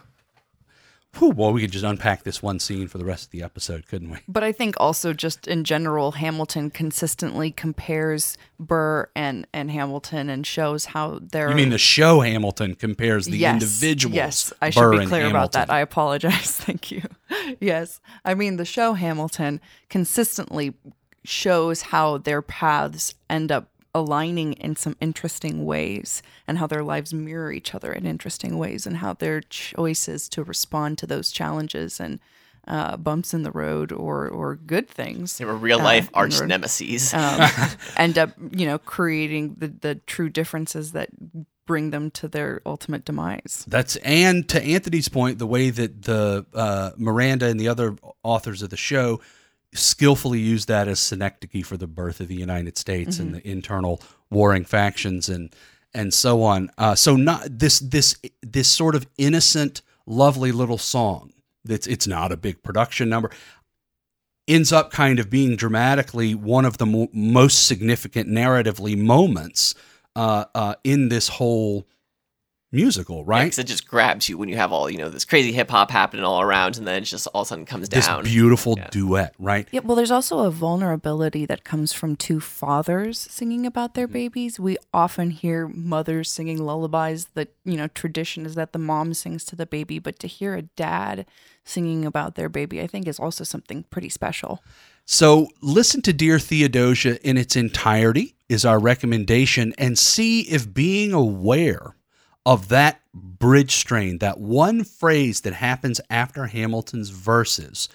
Whew, 1.18 1.32
well, 1.32 1.52
we 1.52 1.62
could 1.62 1.72
just 1.72 1.84
unpack 1.84 2.24
this 2.24 2.42
one 2.42 2.60
scene 2.60 2.88
for 2.88 2.98
the 2.98 3.06
rest 3.06 3.26
of 3.26 3.32
the 3.32 3.44
episode, 3.44 3.88
couldn't 3.88 4.12
we? 4.12 4.20
But 4.30 4.44
I 4.44 4.54
think 4.54 4.76
also 4.80 5.12
just 5.14 5.46
in 5.46 5.66
general, 5.66 6.12
Hamilton 6.12 6.70
consistently 6.70 7.52
compares 7.52 8.38
Burr 8.60 9.10
and 9.16 9.46
and 9.52 9.72
Hamilton 9.72 10.30
and 10.30 10.46
shows 10.46 10.86
how 10.86 11.20
they're. 11.22 11.50
You 11.50 11.56
mean 11.56 11.70
the 11.70 11.78
show 11.78 12.22
Hamilton 12.22 12.76
compares 12.76 13.26
the 13.26 13.38
yes, 13.38 13.54
individuals? 13.54 14.16
Yes, 14.16 14.54
I 14.62 14.70
should 14.70 14.92
be 14.92 15.06
clear 15.06 15.28
about 15.28 15.54
that. 15.54 15.70
I 15.70 15.80
apologize. 15.80 16.52
Thank 16.58 16.92
you. 16.92 17.02
yes, 17.60 18.00
I 18.24 18.36
mean 18.36 18.58
the 18.58 18.66
show 18.66 18.94
Hamilton 18.94 19.60
consistently 19.90 20.76
shows 21.24 21.82
how 21.82 22.20
their 22.20 22.42
paths 22.42 23.16
end 23.30 23.52
up 23.52 23.70
aligning 24.00 24.54
in 24.54 24.76
some 24.76 24.96
interesting 25.02 25.66
ways 25.66 26.22
and 26.48 26.58
how 26.58 26.68
their 26.68 26.84
lives 26.84 27.14
mirror 27.14 27.52
each 27.52 27.74
other 27.76 27.92
in 27.92 28.06
interesting 28.06 28.58
ways 28.58 28.86
and 28.86 28.98
how 28.98 29.14
their 29.14 29.42
choices 29.42 30.30
to 30.30 30.44
respond 30.44 30.98
to 30.98 31.08
those 31.08 31.32
challenges 31.32 32.00
and 32.00 32.20
uh, 32.68 32.98
bumps 32.98 33.34
in 33.34 33.44
the 33.44 33.52
road 33.52 33.92
or 33.92 34.28
or 34.28 34.56
good 34.56 34.90
things 34.90 35.38
They 35.38 35.46
were 35.46 35.56
real 35.56 35.80
uh, 35.80 35.84
life 35.84 36.08
in 36.08 36.12
the 36.12 36.18
arch 36.18 36.40
road, 36.40 36.50
nemesis. 36.50 37.14
um, 37.14 37.50
end 37.98 38.18
up 38.18 38.32
you 38.52 38.66
know 38.66 38.78
creating 38.78 39.56
the 39.58 39.68
the 39.68 39.96
true 39.96 40.30
differences 40.30 40.92
that 40.92 41.10
bring 41.66 41.92
them 41.92 42.10
to 42.12 42.28
their 42.28 42.62
ultimate 42.66 43.06
demise 43.06 43.66
That's 43.68 43.96
and 43.98 44.48
to 44.50 44.62
Anthony's 44.62 45.10
point, 45.10 45.40
the 45.40 45.48
way 45.48 45.70
that 45.70 46.04
the 46.04 46.46
uh, 46.54 46.92
Miranda 46.98 47.48
and 47.48 47.60
the 47.60 47.68
other 47.68 47.96
authors 48.24 48.62
of 48.62 48.70
the 48.70 48.78
show 48.78 49.22
skillfully 49.74 50.40
use 50.40 50.66
that 50.66 50.88
as 50.88 51.00
synecdoche 51.00 51.66
for 51.66 51.78
the 51.78 51.88
birth 51.88 52.20
of 52.20 52.28
the 52.28 52.36
United 52.36 52.78
States 52.78 53.20
and 53.20 53.36
the 53.36 53.48
internal 53.48 54.02
warring 54.30 54.66
factions 54.66 55.30
and 55.30 55.54
and 55.94 56.14
so 56.14 56.44
on. 56.44 56.70
Uh, 56.78 56.96
so 56.96 57.16
not 57.16 57.60
this 57.60 57.80
this 57.80 58.18
this 58.42 58.70
sort 58.70 58.96
of 58.96 59.08
innocent, 59.18 59.82
lovely 60.06 60.52
little 60.52 60.78
song. 60.78 61.34
That's 61.66 61.88
it's 61.88 62.08
not 62.08 62.32
a 62.32 62.38
big 62.38 62.64
production 62.64 63.10
number. 63.10 63.32
Ends 64.48 64.72
up 64.72 64.92
kind 64.92 65.20
of 65.20 65.30
being 65.30 65.58
dramatically 65.58 66.34
one 66.34 66.64
of 66.64 66.78
the 66.78 66.86
mo- 66.86 67.10
most 67.12 67.68
significant 67.68 68.30
narratively 68.30 68.98
moments 68.98 69.76
uh, 70.16 70.46
uh, 70.56 70.76
in 70.86 71.10
this 71.10 71.28
whole 71.28 71.86
musical, 72.72 73.24
right? 73.24 73.46
Because 73.46 73.60
it 73.60 73.68
just 73.68 73.88
grabs 73.88 74.28
you 74.28 74.38
when 74.38 74.50
you 74.50 74.58
have 74.58 74.72
all, 74.72 74.90
you 74.90 74.98
know, 74.98 75.10
this 75.10 75.26
crazy 75.26 75.52
hip 75.52 75.70
hop 75.70 75.90
happening 75.90 76.26
all 76.26 76.42
around 76.42 76.78
and 76.78 76.86
then 76.86 76.96
it 76.96 77.06
just 77.06 77.28
all 77.28 77.42
of 77.42 77.48
a 77.48 77.50
sudden 77.50 77.66
comes 77.66 77.90
this 77.90 78.08
down. 78.08 78.24
beautiful 78.24 78.76
Yeah. 78.78 78.90
duet, 78.92 79.34
right? 79.40 79.68
Yeah, 79.72 79.82
well, 79.84 79.96
there's 79.96 80.12
also 80.12 80.40
a 80.40 80.52
vulnerability 80.52 81.46
that 81.46 81.64
comes 81.64 81.94
from 81.94 82.16
two 82.16 82.40
fathers 82.40 83.20
singing 83.20 83.66
about 83.66 83.94
their 83.94 84.08
mm-hmm. 84.08 84.14
babies. 84.14 84.60
We 84.60 84.78
often 84.94 85.32
hear 85.32 85.68
mothers 85.68 86.30
singing 86.30 86.58
lullabies. 86.58 87.28
The 87.34 87.48
you 87.64 87.78
know 87.78 87.88
tradition 87.88 88.46
is 88.46 88.56
that 88.56 88.74
the 88.74 88.80
mom 88.80 89.14
sings 89.14 89.46
to 89.46 89.56
the 89.56 89.66
baby, 89.66 90.00
but 90.00 90.20
to 90.20 90.28
hear 90.28 90.56
a 90.56 90.64
dad 90.64 91.26
singing 91.64 92.06
about 92.06 92.36
their 92.36 92.50
baby, 92.50 92.82
I 92.82 92.88
think, 92.88 93.08
is 93.08 93.20
also 93.20 93.44
something 93.44 93.84
pretty 93.90 94.10
special. 94.10 94.64
So 95.06 95.48
listen 95.62 96.02
to 96.04 96.14
Dear 96.14 96.40
Theodosia 96.40 97.22
in 97.28 97.38
its 97.38 97.56
entirety 97.56 98.36
is 98.50 98.66
our 98.66 98.80
recommendation 98.80 99.74
and 99.78 99.98
see 99.98 100.42
if 100.42 100.74
being 100.74 101.14
aware 101.14 101.96
of 102.48 102.70
that 102.70 103.02
bridge 103.14 103.76
strain, 103.76 104.20
that 104.20 104.40
one 104.40 104.86
phrase 104.86 105.42
that 105.42 105.54
happens 105.54 106.00
after 106.10 106.46
Hamilton's 106.46 107.10
verses, 107.10 107.90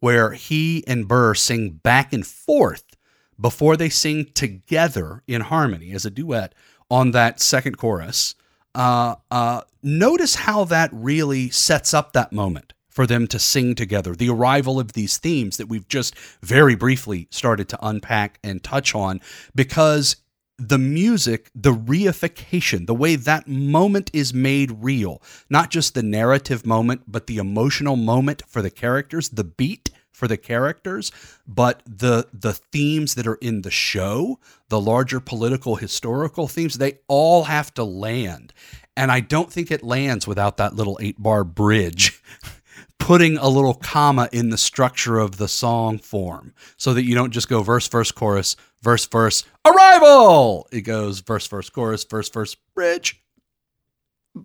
where 0.00 0.32
he 0.32 0.82
and 0.86 1.06
Burr 1.06 1.34
sing 1.34 1.72
back 1.82 2.14
and 2.14 2.26
forth 2.26 2.96
before 3.38 3.76
they 3.76 3.90
sing 3.90 4.24
together 4.32 5.22
in 5.28 5.42
harmony 5.42 5.92
as 5.92 6.06
a 6.06 6.10
duet 6.10 6.54
on 6.90 7.10
that 7.10 7.38
second 7.38 7.76
chorus. 7.76 8.34
Uh, 8.74 9.16
uh, 9.30 9.60
notice 9.82 10.36
how 10.36 10.64
that 10.64 10.88
really 10.90 11.50
sets 11.50 11.92
up 11.92 12.14
that 12.14 12.32
moment 12.32 12.72
for 12.88 13.06
them 13.06 13.26
to 13.26 13.38
sing 13.38 13.74
together. 13.74 14.14
The 14.14 14.30
arrival 14.30 14.80
of 14.80 14.94
these 14.94 15.18
themes 15.18 15.58
that 15.58 15.68
we've 15.68 15.86
just 15.86 16.16
very 16.42 16.74
briefly 16.74 17.28
started 17.30 17.68
to 17.68 17.86
unpack 17.86 18.38
and 18.42 18.64
touch 18.64 18.94
on, 18.94 19.20
because 19.54 20.16
the 20.58 20.78
music, 20.78 21.50
the 21.54 21.72
reification, 21.72 22.86
the 22.86 22.94
way 22.94 23.14
that 23.14 23.46
moment 23.46 24.10
is 24.12 24.34
made 24.34 24.82
real, 24.82 25.22
not 25.48 25.70
just 25.70 25.94
the 25.94 26.02
narrative 26.02 26.66
moment, 26.66 27.02
but 27.06 27.28
the 27.28 27.38
emotional 27.38 27.94
moment 27.96 28.42
for 28.48 28.60
the 28.60 28.70
characters, 28.70 29.28
the 29.28 29.44
beat 29.44 29.90
for 30.10 30.26
the 30.26 30.36
characters, 30.36 31.12
but 31.46 31.80
the 31.86 32.26
the 32.32 32.52
themes 32.52 33.14
that 33.14 33.26
are 33.26 33.36
in 33.36 33.62
the 33.62 33.70
show, 33.70 34.40
the 34.68 34.80
larger 34.80 35.20
political 35.20 35.76
historical 35.76 36.48
themes, 36.48 36.78
they 36.78 36.98
all 37.06 37.44
have 37.44 37.72
to 37.74 37.84
land. 37.84 38.52
And 38.96 39.12
I 39.12 39.20
don't 39.20 39.52
think 39.52 39.70
it 39.70 39.84
lands 39.84 40.26
without 40.26 40.56
that 40.56 40.74
little 40.74 40.98
8-bar 41.00 41.44
bridge 41.44 42.20
putting 42.98 43.38
a 43.38 43.48
little 43.48 43.74
comma 43.74 44.28
in 44.32 44.50
the 44.50 44.58
structure 44.58 45.20
of 45.20 45.36
the 45.36 45.46
song 45.46 45.98
form 45.98 46.52
so 46.76 46.92
that 46.94 47.04
you 47.04 47.14
don't 47.14 47.30
just 47.30 47.48
go 47.48 47.62
verse 47.62 47.86
verse 47.86 48.10
chorus 48.10 48.56
verse 48.82 49.06
verse 49.06 49.44
arrival! 49.64 50.68
It 50.72 50.82
goes 50.82 51.20
verse 51.20 51.46
verse 51.46 51.70
chorus 51.70 52.04
verse 52.04 52.28
verse 52.28 52.54
bridge. 52.74 53.22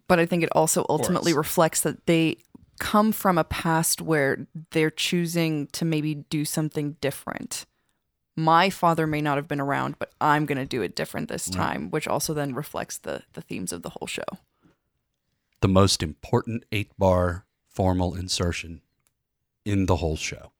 But 0.07 0.19
I 0.19 0.25
think 0.25 0.43
it 0.43 0.49
also 0.53 0.85
ultimately 0.89 1.33
reflects 1.33 1.81
that 1.81 2.05
they 2.07 2.37
come 2.79 3.11
from 3.11 3.37
a 3.37 3.43
past 3.43 4.01
where 4.01 4.47
they're 4.71 4.89
choosing 4.89 5.67
to 5.67 5.85
maybe 5.85 6.15
do 6.15 6.43
something 6.45 6.97
different. 7.01 7.65
My 8.35 8.71
father 8.71 9.05
may 9.05 9.21
not 9.21 9.37
have 9.37 9.47
been 9.47 9.61
around, 9.61 9.99
but 9.99 10.11
I'm 10.19 10.47
going 10.47 10.57
to 10.57 10.65
do 10.65 10.81
it 10.81 10.95
different 10.95 11.29
this 11.29 11.47
time, 11.49 11.91
which 11.91 12.07
also 12.07 12.33
then 12.33 12.55
reflects 12.55 12.97
the 12.97 13.21
the 13.33 13.41
themes 13.41 13.71
of 13.71 13.83
the 13.83 13.91
whole 13.91 14.07
show. 14.07 14.25
the 15.61 15.67
most 15.67 16.01
important 16.01 16.65
8-bar 16.71 17.45
formal 17.69 18.15
insertion 18.15 18.81
in 19.63 19.85
the 19.85 19.97
whole 19.97 20.17
show 20.17 20.51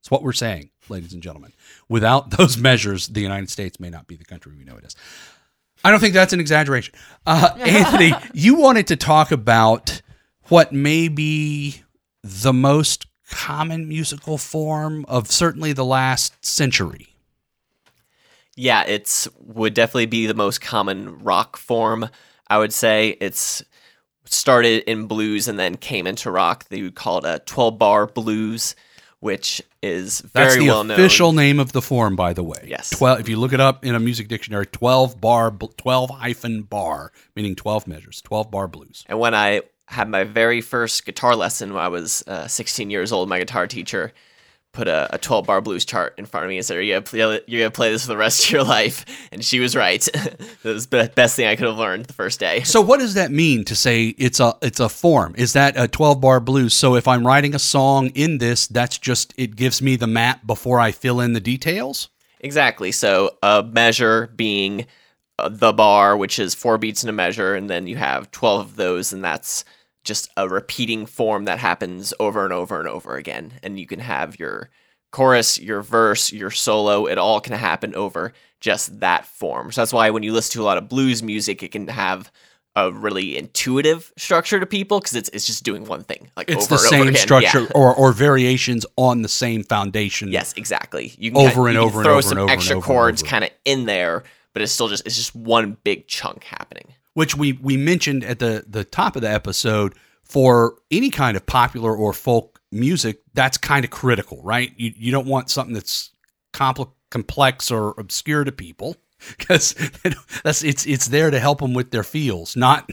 it's 0.00 0.10
what 0.10 0.22
we're 0.22 0.32
saying 0.32 0.70
ladies 0.88 1.12
and 1.12 1.22
gentlemen. 1.22 1.52
Without 1.88 2.30
those 2.30 2.56
measures 2.68 3.08
the 3.08 3.20
united 3.20 3.50
states 3.50 3.78
may 3.78 3.90
not 3.90 4.06
be 4.06 4.16
the 4.16 4.24
country 4.24 4.52
we 4.56 4.64
know 4.64 4.76
it 4.76 4.84
is. 4.84 4.96
I 5.82 5.90
don't 5.90 6.00
think 6.00 6.14
that's 6.14 6.32
an 6.32 6.40
exaggeration. 6.40 6.94
Uh, 7.26 7.50
anthony 7.58 8.12
you 8.32 8.56
wanted 8.56 8.86
to 8.88 8.96
talk 8.96 9.30
about 9.30 10.02
what 10.48 10.72
may 10.72 11.08
be 11.08 11.82
the 12.22 12.52
most 12.52 13.06
common 13.30 13.88
musical 13.88 14.36
form 14.36 15.04
of 15.08 15.30
certainly 15.30 15.72
the 15.72 15.84
last 15.84 16.44
century. 16.44 17.14
Yeah, 18.56 18.84
it's 18.86 19.28
would 19.38 19.74
definitely 19.74 20.06
be 20.06 20.26
the 20.26 20.34
most 20.34 20.60
common 20.60 21.20
rock 21.20 21.56
form. 21.56 22.08
I 22.48 22.58
would 22.58 22.72
say. 22.72 23.16
It's 23.20 23.62
started 24.26 24.88
in 24.90 25.06
blues 25.06 25.48
and 25.48 25.58
then 25.58 25.76
came 25.76 26.06
into 26.06 26.30
rock. 26.30 26.68
They 26.68 26.82
would 26.82 26.94
call 26.94 27.18
it 27.18 27.24
a 27.24 27.42
12 27.46 27.78
bar 27.78 28.06
blues, 28.06 28.74
which 29.20 29.62
is 29.82 30.20
very 30.20 30.46
That's 30.46 30.56
the 30.58 30.66
well 30.66 30.84
known. 30.84 30.98
official 30.98 31.32
name 31.32 31.60
of 31.60 31.72
the 31.72 31.80
form, 31.82 32.16
by 32.16 32.32
the 32.32 32.42
way. 32.42 32.66
Yes. 32.66 32.90
Twelve. 32.90 33.20
If 33.20 33.28
you 33.28 33.36
look 33.38 33.52
it 33.52 33.60
up 33.60 33.84
in 33.84 33.94
a 33.94 34.00
music 34.00 34.28
dictionary, 34.28 34.66
twelve 34.66 35.20
bar, 35.20 35.50
twelve 35.76 36.10
hyphen 36.10 36.62
bar, 36.62 37.12
meaning 37.36 37.54
twelve 37.54 37.86
measures, 37.86 38.20
twelve 38.22 38.50
bar 38.50 38.66
blues. 38.68 39.04
And 39.06 39.18
when 39.18 39.34
I 39.34 39.62
had 39.86 40.08
my 40.08 40.24
very 40.24 40.60
first 40.60 41.04
guitar 41.04 41.34
lesson 41.34 41.74
when 41.74 41.82
I 41.82 41.88
was 41.88 42.22
uh, 42.28 42.46
16 42.46 42.90
years 42.90 43.10
old, 43.10 43.28
my 43.28 43.40
guitar 43.40 43.66
teacher 43.66 44.12
put 44.72 44.88
a, 44.88 45.14
a 45.14 45.18
12 45.18 45.46
bar 45.46 45.60
blues 45.60 45.84
chart 45.84 46.14
in 46.18 46.26
front 46.26 46.44
of 46.44 46.50
me 46.50 46.56
and 46.56 46.64
said, 46.64 46.76
"Are 46.76 46.82
you 46.82 46.94
gonna 46.94 47.02
play, 47.02 47.40
you're 47.46 47.60
gonna 47.60 47.70
play 47.70 47.90
this 47.90 48.02
for 48.02 48.08
the 48.08 48.16
rest 48.16 48.44
of 48.44 48.50
your 48.52 48.64
life?" 48.78 49.04
And 49.32 49.44
she 49.44 49.60
was 49.60 49.74
right. 49.74 50.00
that 50.12 50.64
was 50.64 50.86
the 50.86 51.10
best 51.14 51.36
thing 51.36 51.46
I 51.46 51.56
could 51.56 51.66
have 51.66 51.76
learned 51.76 52.06
the 52.06 52.12
first 52.12 52.40
day. 52.40 52.62
So 52.62 52.80
what 52.80 53.00
does 53.00 53.14
that 53.14 53.30
mean 53.30 53.64
to 53.64 53.74
say 53.74 54.14
it's 54.18 54.40
a 54.40 54.56
it's 54.62 54.80
a 54.80 54.88
form? 54.88 55.34
Is 55.36 55.52
that 55.54 55.74
a 55.76 55.88
12 55.88 56.20
bar 56.20 56.40
blues? 56.40 56.74
So 56.74 56.94
if 56.96 57.08
I'm 57.08 57.26
writing 57.26 57.54
a 57.54 57.58
song 57.58 58.08
in 58.10 58.38
this, 58.38 58.66
that's 58.66 58.98
just 58.98 59.34
it 59.36 59.56
gives 59.56 59.82
me 59.82 59.96
the 59.96 60.06
map 60.06 60.46
before 60.46 60.80
I 60.80 60.92
fill 60.92 61.20
in 61.20 61.32
the 61.32 61.40
details? 61.40 62.08
Exactly. 62.40 62.92
So 62.92 63.36
a 63.42 63.62
measure 63.62 64.28
being 64.36 64.86
uh, 65.38 65.48
the 65.50 65.72
bar, 65.72 66.16
which 66.16 66.38
is 66.38 66.54
four 66.54 66.78
beats 66.78 67.02
in 67.02 67.08
a 67.08 67.12
measure, 67.12 67.54
and 67.54 67.68
then 67.68 67.86
you 67.86 67.96
have 67.96 68.30
12 68.30 68.60
of 68.60 68.76
those, 68.76 69.12
and 69.12 69.22
that's 69.22 69.64
just 70.04 70.30
a 70.36 70.48
repeating 70.48 71.06
form 71.06 71.44
that 71.44 71.58
happens 71.58 72.14
over 72.18 72.44
and 72.44 72.52
over 72.52 72.78
and 72.78 72.88
over 72.88 73.16
again. 73.16 73.52
And 73.62 73.78
you 73.78 73.86
can 73.86 74.00
have 74.00 74.38
your 74.38 74.70
chorus, 75.10 75.58
your 75.58 75.82
verse, 75.82 76.32
your 76.32 76.50
solo, 76.50 77.06
it 77.06 77.18
all 77.18 77.40
can 77.40 77.52
happen 77.54 77.94
over 77.94 78.32
just 78.60 79.00
that 79.00 79.26
form. 79.26 79.72
So 79.72 79.80
that's 79.80 79.92
why 79.92 80.10
when 80.10 80.22
you 80.22 80.32
listen 80.32 80.52
to 80.54 80.62
a 80.62 80.64
lot 80.64 80.78
of 80.78 80.88
blues 80.88 81.22
music, 81.22 81.62
it 81.62 81.72
can 81.72 81.88
have 81.88 82.30
a 82.76 82.92
really 82.92 83.36
intuitive 83.36 84.12
structure 84.16 84.60
to 84.60 84.66
people 84.66 85.00
because 85.00 85.16
it's 85.16 85.28
it's 85.30 85.44
just 85.44 85.64
doing 85.64 85.84
one 85.86 86.04
thing. 86.04 86.30
Like 86.36 86.48
It's 86.48 86.70
over 86.70 86.80
the 86.80 86.88
and 86.94 87.02
over 87.02 87.12
same 87.12 87.16
structure 87.16 87.60
Yeah. 87.62 87.66
or, 87.74 87.94
or 87.94 88.12
variations 88.12 88.86
on 88.96 89.22
the 89.22 89.28
same 89.28 89.64
foundation. 89.64 90.30
Yes, 90.30 90.52
exactly. 90.56 91.12
You 91.18 91.32
can 91.32 91.40
Over 91.40 91.66
and 91.68 91.76
over 91.76 91.98
and 91.98 92.04
throw 92.04 92.12
over 92.14 92.22
some 92.22 92.30
and 92.32 92.38
over 92.40 92.52
and 92.52 92.58
extra 92.58 92.76
over 92.76 92.86
chords 92.86 93.22
kind 93.24 93.42
of 93.44 93.50
in 93.64 93.86
there, 93.86 94.22
but 94.52 94.62
it's 94.62 94.70
still 94.70 94.86
just 94.88 95.04
it's 95.04 95.16
just 95.16 95.34
one 95.34 95.78
big 95.82 96.06
chunk 96.06 96.44
happening. 96.44 96.94
Which 97.14 97.36
we 97.36 97.52
we 97.54 97.76
mentioned 97.76 98.24
at 98.24 98.38
the 98.38 98.64
the 98.66 98.84
top 98.84 99.16
of 99.16 99.22
the 99.22 99.30
episode 99.30 99.94
for 100.22 100.76
any 100.90 101.10
kind 101.10 101.36
of 101.36 101.44
popular 101.46 101.94
or 101.94 102.12
folk 102.12 102.60
music 102.72 103.22
that's 103.34 103.58
kind 103.58 103.84
of 103.84 103.90
critical 103.90 104.40
right? 104.42 104.72
You 104.76 104.92
you 104.96 105.12
don't 105.12 105.26
want 105.26 105.50
something 105.50 105.74
that's 105.74 106.10
compl- 106.52 106.92
complex 107.10 107.70
or 107.70 107.94
obscure 107.98 108.44
to 108.44 108.52
people 108.52 108.96
because 109.38 109.74
that's 110.44 110.62
it's 110.62 110.86
it's 110.86 111.08
there 111.08 111.30
to 111.30 111.40
help 111.40 111.60
them 111.60 111.74
with 111.74 111.90
their 111.90 112.04
feels 112.04 112.56
not 112.56 112.90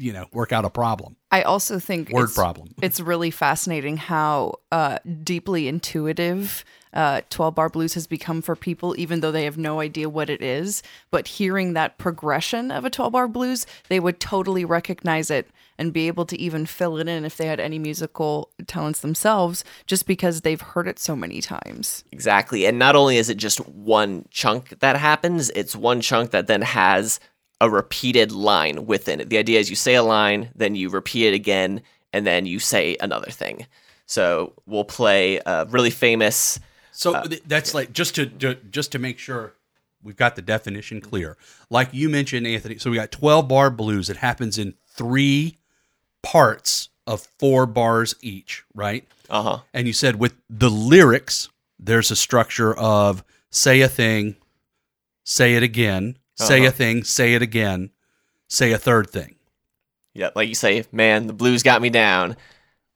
you 0.00 0.12
know 0.12 0.26
work 0.32 0.52
out 0.52 0.64
a 0.64 0.70
problem 0.70 1.16
I 1.30 1.42
also 1.42 1.78
think 1.78 2.10
Word 2.10 2.24
it's, 2.24 2.34
problem. 2.34 2.74
It's 2.82 3.00
really 3.00 3.30
fascinating 3.30 3.96
how 3.96 4.54
uh, 4.72 4.98
deeply 5.22 5.68
intuitive 5.68 6.64
uh, 6.92 7.20
12 7.30 7.54
bar 7.54 7.68
blues 7.68 7.94
has 7.94 8.08
become 8.08 8.42
for 8.42 8.56
people, 8.56 8.96
even 8.98 9.20
though 9.20 9.30
they 9.30 9.44
have 9.44 9.56
no 9.56 9.78
idea 9.78 10.08
what 10.08 10.28
it 10.28 10.42
is. 10.42 10.82
But 11.12 11.28
hearing 11.28 11.72
that 11.74 11.98
progression 11.98 12.72
of 12.72 12.84
a 12.84 12.90
12 12.90 13.12
bar 13.12 13.28
blues, 13.28 13.64
they 13.88 14.00
would 14.00 14.18
totally 14.18 14.64
recognize 14.64 15.30
it 15.30 15.48
and 15.78 15.92
be 15.92 16.08
able 16.08 16.26
to 16.26 16.38
even 16.38 16.66
fill 16.66 16.98
it 16.98 17.06
in 17.06 17.24
if 17.24 17.36
they 17.36 17.46
had 17.46 17.60
any 17.60 17.78
musical 17.78 18.50
talents 18.66 19.00
themselves, 19.00 19.64
just 19.86 20.04
because 20.04 20.40
they've 20.40 20.60
heard 20.60 20.88
it 20.88 20.98
so 20.98 21.14
many 21.14 21.40
times. 21.40 22.02
Exactly. 22.10 22.66
And 22.66 22.76
not 22.76 22.96
only 22.96 23.18
is 23.18 23.30
it 23.30 23.36
just 23.36 23.66
one 23.68 24.26
chunk 24.30 24.80
that 24.80 24.96
happens, 24.96 25.48
it's 25.50 25.76
one 25.76 26.00
chunk 26.00 26.32
that 26.32 26.48
then 26.48 26.62
has 26.62 27.20
a 27.60 27.68
repeated 27.70 28.32
line 28.32 28.86
within 28.86 29.20
it. 29.20 29.28
The 29.28 29.38
idea 29.38 29.58
is 29.60 29.68
you 29.70 29.76
say 29.76 29.94
a 29.94 30.02
line, 30.02 30.50
then 30.54 30.74
you 30.74 30.88
repeat 30.88 31.26
it 31.28 31.34
again, 31.34 31.82
and 32.12 32.26
then 32.26 32.46
you 32.46 32.58
say 32.58 32.96
another 33.00 33.30
thing. 33.30 33.66
So 34.06 34.54
we'll 34.66 34.84
play 34.84 35.40
a 35.44 35.66
really 35.66 35.90
famous. 35.90 36.58
so 36.92 37.22
th- 37.22 37.42
that's 37.46 37.74
like 37.74 37.92
just 37.92 38.14
to, 38.16 38.26
to 38.26 38.54
just 38.70 38.92
to 38.92 38.98
make 38.98 39.18
sure 39.18 39.52
we've 40.02 40.16
got 40.16 40.34
the 40.36 40.42
definition 40.42 41.00
clear 41.00 41.36
like 41.68 41.90
you 41.92 42.08
mentioned 42.08 42.46
anthony 42.46 42.78
so 42.78 42.90
we 42.90 42.96
got 42.96 43.12
12 43.12 43.46
bar 43.46 43.70
blues 43.70 44.08
it 44.10 44.16
happens 44.16 44.56
in 44.58 44.74
three 44.88 45.56
parts 46.22 46.88
of 47.06 47.28
four 47.38 47.66
bars 47.66 48.14
each 48.20 48.64
right 48.74 49.06
Uh 49.28 49.42
huh. 49.42 49.58
and 49.72 49.86
you 49.86 49.92
said 49.92 50.16
with 50.16 50.34
the 50.48 50.70
lyrics 50.70 51.48
there's 51.78 52.10
a 52.10 52.16
structure 52.16 52.74
of 52.76 53.22
say 53.50 53.80
a 53.82 53.88
thing 53.88 54.36
say 55.24 55.54
it 55.54 55.62
again 55.62 56.16
say 56.46 56.60
a 56.60 56.68
Uh-huh. 56.68 56.70
thing 56.72 57.04
say 57.04 57.34
it 57.34 57.42
again 57.42 57.90
say 58.48 58.72
a 58.72 58.78
third 58.78 59.10
thing 59.10 59.36
Yeah, 60.14 60.30
like 60.34 60.48
you 60.48 60.54
say, 60.56 60.84
man, 60.92 61.26
the 61.28 61.32
blues 61.32 61.62
got 61.62 61.80
me 61.80 61.88
down. 61.90 62.36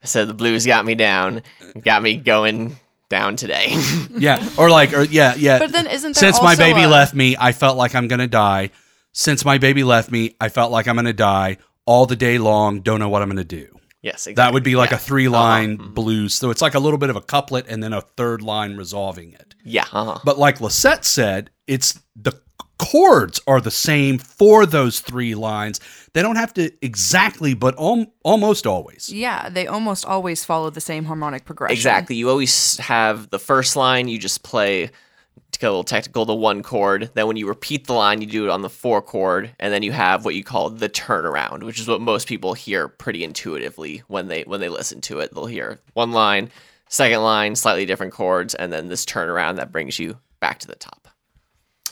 I 0.02 0.06
said 0.06 0.26
the 0.28 0.34
blues 0.34 0.66
got 0.66 0.84
me 0.84 0.94
down, 0.96 1.42
got 1.80 2.02
me 2.02 2.16
going 2.16 2.76
down 3.08 3.36
today. 3.36 3.68
yeah 4.10 4.44
or 4.58 4.68
like 4.70 4.92
or 4.92 5.02
yeah 5.04 5.34
yeah 5.36 5.58
But 5.60 5.72
then 5.72 5.86
isn't 5.86 6.14
there 6.16 6.32
since 6.32 6.42
my 6.42 6.56
baby 6.56 6.82
a- 6.82 6.88
left 6.88 7.14
me 7.14 7.36
i 7.38 7.52
felt 7.52 7.76
like 7.76 7.94
i'm 7.94 8.08
gonna 8.08 8.26
die 8.26 8.70
since 9.12 9.44
my 9.44 9.58
baby 9.58 9.84
left 9.84 10.10
me 10.10 10.34
i 10.40 10.48
felt 10.48 10.72
like 10.72 10.88
i'm 10.88 10.96
gonna 10.96 11.12
die 11.12 11.58
all 11.86 12.06
the 12.06 12.16
day 12.16 12.38
long 12.38 12.80
don't 12.80 12.98
know 12.98 13.08
what 13.10 13.22
i'm 13.22 13.28
gonna 13.28 13.44
do 13.44 13.68
yes, 14.02 14.26
exactly. 14.26 14.34
that 14.34 14.52
would 14.54 14.64
be 14.64 14.74
like 14.74 14.90
Yeah. 14.90 14.96
a 14.96 14.98
three 14.98 15.28
line 15.28 15.76
Uh-huh. 15.78 15.90
blues 15.90 16.34
so 16.34 16.50
it's 16.50 16.62
like 16.62 16.74
a 16.74 16.80
little 16.80 16.98
bit 16.98 17.10
of 17.10 17.16
a 17.16 17.20
couplet 17.20 17.66
and 17.68 17.82
then 17.82 17.92
a 17.92 18.00
third 18.00 18.42
line 18.42 18.76
resolving 18.76 19.32
it 19.32 19.54
Yeah. 19.64 19.84
Uh-huh. 19.92 20.18
But 20.24 20.38
like 20.38 20.60
Lisette 20.60 21.04
said, 21.04 21.50
it's 21.68 22.00
the 22.16 22.32
chords 22.78 23.40
are 23.46 23.60
the 23.60 23.70
same 23.70 24.18
for 24.18 24.66
those 24.66 25.00
three 25.00 25.34
lines. 25.34 25.80
They 26.12 26.22
don't 26.22 26.36
have 26.36 26.54
to 26.54 26.70
exactly, 26.82 27.54
but 27.54 27.78
al- 27.78 28.12
almost 28.22 28.66
always. 28.66 29.10
Yeah, 29.12 29.48
they 29.48 29.66
almost 29.66 30.04
always 30.04 30.44
follow 30.44 30.70
the 30.70 30.80
same 30.80 31.04
harmonic 31.04 31.44
progression. 31.44 31.74
Exactly. 31.74 32.16
You 32.16 32.30
always 32.30 32.76
have 32.78 33.30
the 33.30 33.38
first 33.38 33.76
line, 33.76 34.08
you 34.08 34.18
just 34.18 34.42
play, 34.42 34.90
to 35.54 35.58
get 35.58 35.66
a 35.66 35.70
little 35.70 35.84
technical, 35.84 36.24
the 36.24 36.34
one 36.34 36.62
chord. 36.62 37.10
Then 37.14 37.26
when 37.26 37.36
you 37.36 37.46
repeat 37.48 37.86
the 37.86 37.94
line, 37.94 38.20
you 38.20 38.26
do 38.26 38.44
it 38.44 38.50
on 38.50 38.62
the 38.62 38.70
four 38.70 39.00
chord. 39.00 39.54
And 39.58 39.72
then 39.72 39.82
you 39.82 39.92
have 39.92 40.24
what 40.24 40.34
you 40.34 40.44
call 40.44 40.70
the 40.70 40.88
turnaround, 40.88 41.62
which 41.62 41.80
is 41.80 41.88
what 41.88 42.00
most 42.00 42.28
people 42.28 42.54
hear 42.54 42.88
pretty 42.88 43.24
intuitively 43.24 44.02
when 44.08 44.28
they 44.28 44.42
when 44.42 44.60
they 44.60 44.68
listen 44.68 45.00
to 45.02 45.20
it. 45.20 45.32
They'll 45.32 45.46
hear 45.46 45.80
one 45.94 46.12
line, 46.12 46.50
second 46.88 47.22
line, 47.22 47.54
slightly 47.56 47.86
different 47.86 48.12
chords, 48.12 48.54
and 48.54 48.72
then 48.72 48.88
this 48.88 49.04
turnaround 49.04 49.56
that 49.56 49.72
brings 49.72 49.98
you 49.98 50.18
back 50.40 50.58
to 50.60 50.66
the 50.66 50.76
top. 50.76 51.03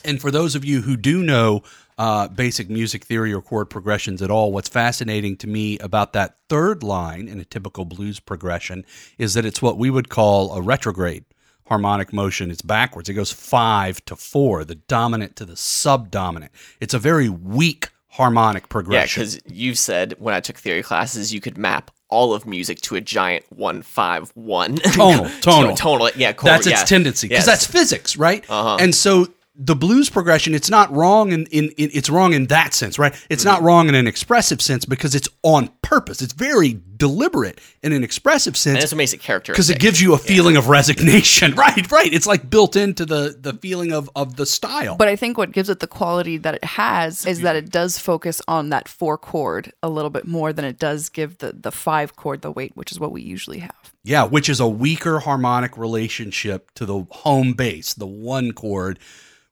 And 0.05 0.19
for 0.21 0.31
those 0.31 0.55
of 0.55 0.63
you 0.65 0.81
who 0.81 0.95
do 0.97 1.23
know 1.23 1.63
uh, 1.97 2.27
basic 2.27 2.69
music 2.69 3.03
theory 3.05 3.31
or 3.33 3.41
chord 3.41 3.69
progressions 3.69 4.21
at 4.21 4.31
all, 4.31 4.51
what's 4.51 4.69
fascinating 4.69 5.37
to 5.37 5.47
me 5.47 5.77
about 5.79 6.13
that 6.13 6.35
third 6.49 6.81
line 6.83 7.27
in 7.27 7.39
a 7.39 7.45
typical 7.45 7.85
blues 7.85 8.19
progression 8.19 8.85
is 9.17 9.33
that 9.35 9.45
it's 9.45 9.61
what 9.61 9.77
we 9.77 9.89
would 9.89 10.09
call 10.09 10.53
a 10.53 10.61
retrograde 10.61 11.23
harmonic 11.67 12.11
motion. 12.11 12.51
It's 12.51 12.61
backwards. 12.61 13.09
It 13.09 13.13
goes 13.13 13.31
five 13.31 14.03
to 14.05 14.15
four, 14.15 14.65
the 14.65 14.75
dominant 14.75 15.35
to 15.37 15.45
the 15.45 15.55
subdominant. 15.55 16.51
It's 16.81 16.93
a 16.93 16.99
very 16.99 17.29
weak 17.29 17.89
harmonic 18.09 18.69
progression. 18.69 19.21
Yeah, 19.21 19.25
because 19.25 19.41
you 19.51 19.73
said 19.75 20.13
when 20.19 20.33
I 20.35 20.39
took 20.39 20.57
theory 20.57 20.83
classes, 20.83 21.33
you 21.33 21.39
could 21.41 21.57
map 21.57 21.89
all 22.09 22.33
of 22.33 22.45
music 22.45 22.79
to 22.81 22.95
a 22.95 23.01
giant 23.01 23.43
one 23.49 23.81
five 23.81 24.29
one 24.35 24.75
Tonal, 24.93 25.29
tonal. 25.41 25.75
tonal. 25.75 26.09
Yeah, 26.15 26.33
chord, 26.33 26.53
that's 26.53 26.67
yeah. 26.67 26.81
its 26.81 26.89
tendency 26.89 27.27
because 27.27 27.45
Yes. 27.47 27.63
that's 27.63 27.65
physics, 27.65 28.17
right? 28.17 28.43
Uh-huh. 28.49 28.77
And 28.79 28.93
so 28.93 29.27
the 29.55 29.75
blues 29.75 30.09
progression, 30.09 30.55
it's 30.55 30.69
not 30.69 30.91
wrong 30.91 31.31
in, 31.31 31.45
in, 31.47 31.65
in 31.77 31.91
it's 31.93 32.09
wrong 32.09 32.33
in 32.33 32.47
that 32.47 32.73
sense, 32.73 32.97
right? 32.97 33.13
It's 33.29 33.45
not 33.45 33.57
mm-hmm. 33.57 33.65
wrong 33.65 33.89
in 33.89 33.93
an 33.93 34.07
expressive 34.07 34.61
sense 34.61 34.83
because 34.83 35.13
it's 35.13 35.29
on 35.43 35.69
purpose. 35.83 36.23
It's 36.23 36.33
very 36.33 36.79
deliberate 36.97 37.61
in 37.83 37.91
an 37.91 38.03
expressive 38.03 38.51
and 38.51 38.57
sense 38.57 38.79
that's 38.79 38.91
what 38.93 38.97
makes 38.97 39.13
it 39.13 39.19
characteristic. 39.19 39.55
because 39.55 39.69
it 39.69 39.79
gives 39.79 40.01
you 40.01 40.13
a 40.15 40.17
feeling 40.17 40.57
of 40.57 40.69
resignation. 40.69 41.53
Right, 41.63 41.89
right. 41.91 42.11
It's 42.11 42.25
like 42.25 42.49
built 42.49 42.75
into 42.75 43.05
the 43.05 43.37
the 43.39 43.53
feeling 43.53 43.93
of 43.93 44.09
of 44.15 44.35
the 44.35 44.45
style. 44.45 44.95
But 44.97 45.07
I 45.07 45.15
think 45.15 45.37
what 45.37 45.51
gives 45.51 45.69
it 45.69 45.79
the 45.79 45.87
quality 45.87 46.37
that 46.37 46.55
it 46.55 46.63
has 46.63 47.25
is 47.25 47.41
that 47.41 47.55
it 47.55 47.69
does 47.69 47.97
focus 47.99 48.41
on 48.47 48.69
that 48.69 48.87
four 48.87 49.17
chord 49.17 49.71
a 49.81 49.89
little 49.89 50.09
bit 50.09 50.27
more 50.27 50.51
than 50.51 50.65
it 50.65 50.79
does 50.79 51.09
give 51.09 51.37
the, 51.37 51.53
the 51.53 51.71
five 51.71 52.15
chord 52.15 52.41
the 52.41 52.51
weight, 52.51 52.75
which 52.75 52.91
is 52.91 52.99
what 52.99 53.11
we 53.11 53.21
usually 53.21 53.59
have. 53.59 53.93
Yeah, 54.03 54.25
which 54.25 54.49
is 54.49 54.59
a 54.59 54.67
weaker 54.67 55.19
harmonic 55.19 55.77
relationship 55.77 56.71
to 56.71 56.85
the 56.85 57.05
home 57.09 57.53
bass, 57.53 57.93
the 57.93 58.07
one 58.07 58.51
chord, 58.51 58.99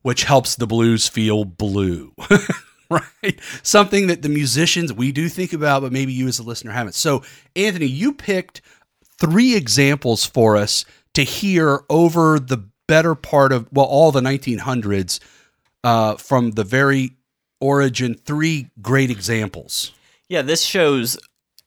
which 0.02 0.24
helps 0.24 0.56
the 0.56 0.68
blues 0.68 1.08
feel 1.08 1.46
blue. 1.46 2.14
right? 2.90 3.40
Something 3.64 4.08
that 4.08 4.22
the 4.22 4.30
musicians 4.30 4.92
we 4.92 5.12
do 5.12 5.30
think 5.30 5.54
about, 5.54 5.82
but 5.82 5.92
maybe 5.92 6.14
you 6.14 6.28
as 6.28 6.40
a 6.40 6.44
listener 6.44 6.72
haven't. 6.72 6.94
So, 6.94 7.24
Anthony, 7.56 7.86
you 7.86 8.14
picked 8.14 8.62
three 9.20 9.56
examples 9.56 10.26
for 10.26 10.58
us 10.58 10.86
to 11.14 11.24
hear 11.24 11.82
over 11.90 12.40
the 12.40 12.66
better 12.88 13.16
part 13.16 13.52
of, 13.52 13.68
well, 13.72 13.86
all 13.86 14.12
the 14.12 14.22
1900s 14.22 15.20
uh, 15.84 16.16
from 16.16 16.52
the 16.52 16.64
very 16.64 17.12
origin. 17.60 18.16
Three 18.16 18.70
great 18.82 19.10
examples. 19.10 19.92
Yeah, 20.28 20.42
this 20.42 20.62
shows 20.62 21.18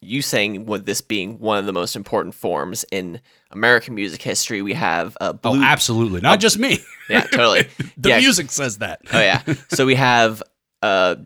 you 0.05 0.23
saying 0.23 0.67
with 0.67 0.87
this 0.87 1.01
being 1.01 1.39
one 1.39 1.59
of 1.59 1.67
the 1.67 1.73
most 1.73 1.97
important 1.97 2.35
forms 2.35 2.85
in 2.91 3.21
American 3.51 3.95
music 3.95 4.23
history. 4.23 4.63
We 4.63 4.75
have 4.75 5.17
a 5.21 5.37
Oh, 5.45 5.63
absolutely. 5.63 6.21
Not 6.21 6.41
just 6.41 6.59
me. 6.59 6.79
yeah, 7.09 7.23
totally. 7.27 7.69
the 7.97 8.11
yeah, 8.11 8.19
music 8.19 8.51
says 8.51 8.79
that. 8.79 9.01
Oh 9.13 9.21
yeah. 9.21 9.43
So 9.69 9.87
we 9.87 9.95
have 9.95 10.43
a 10.83 11.19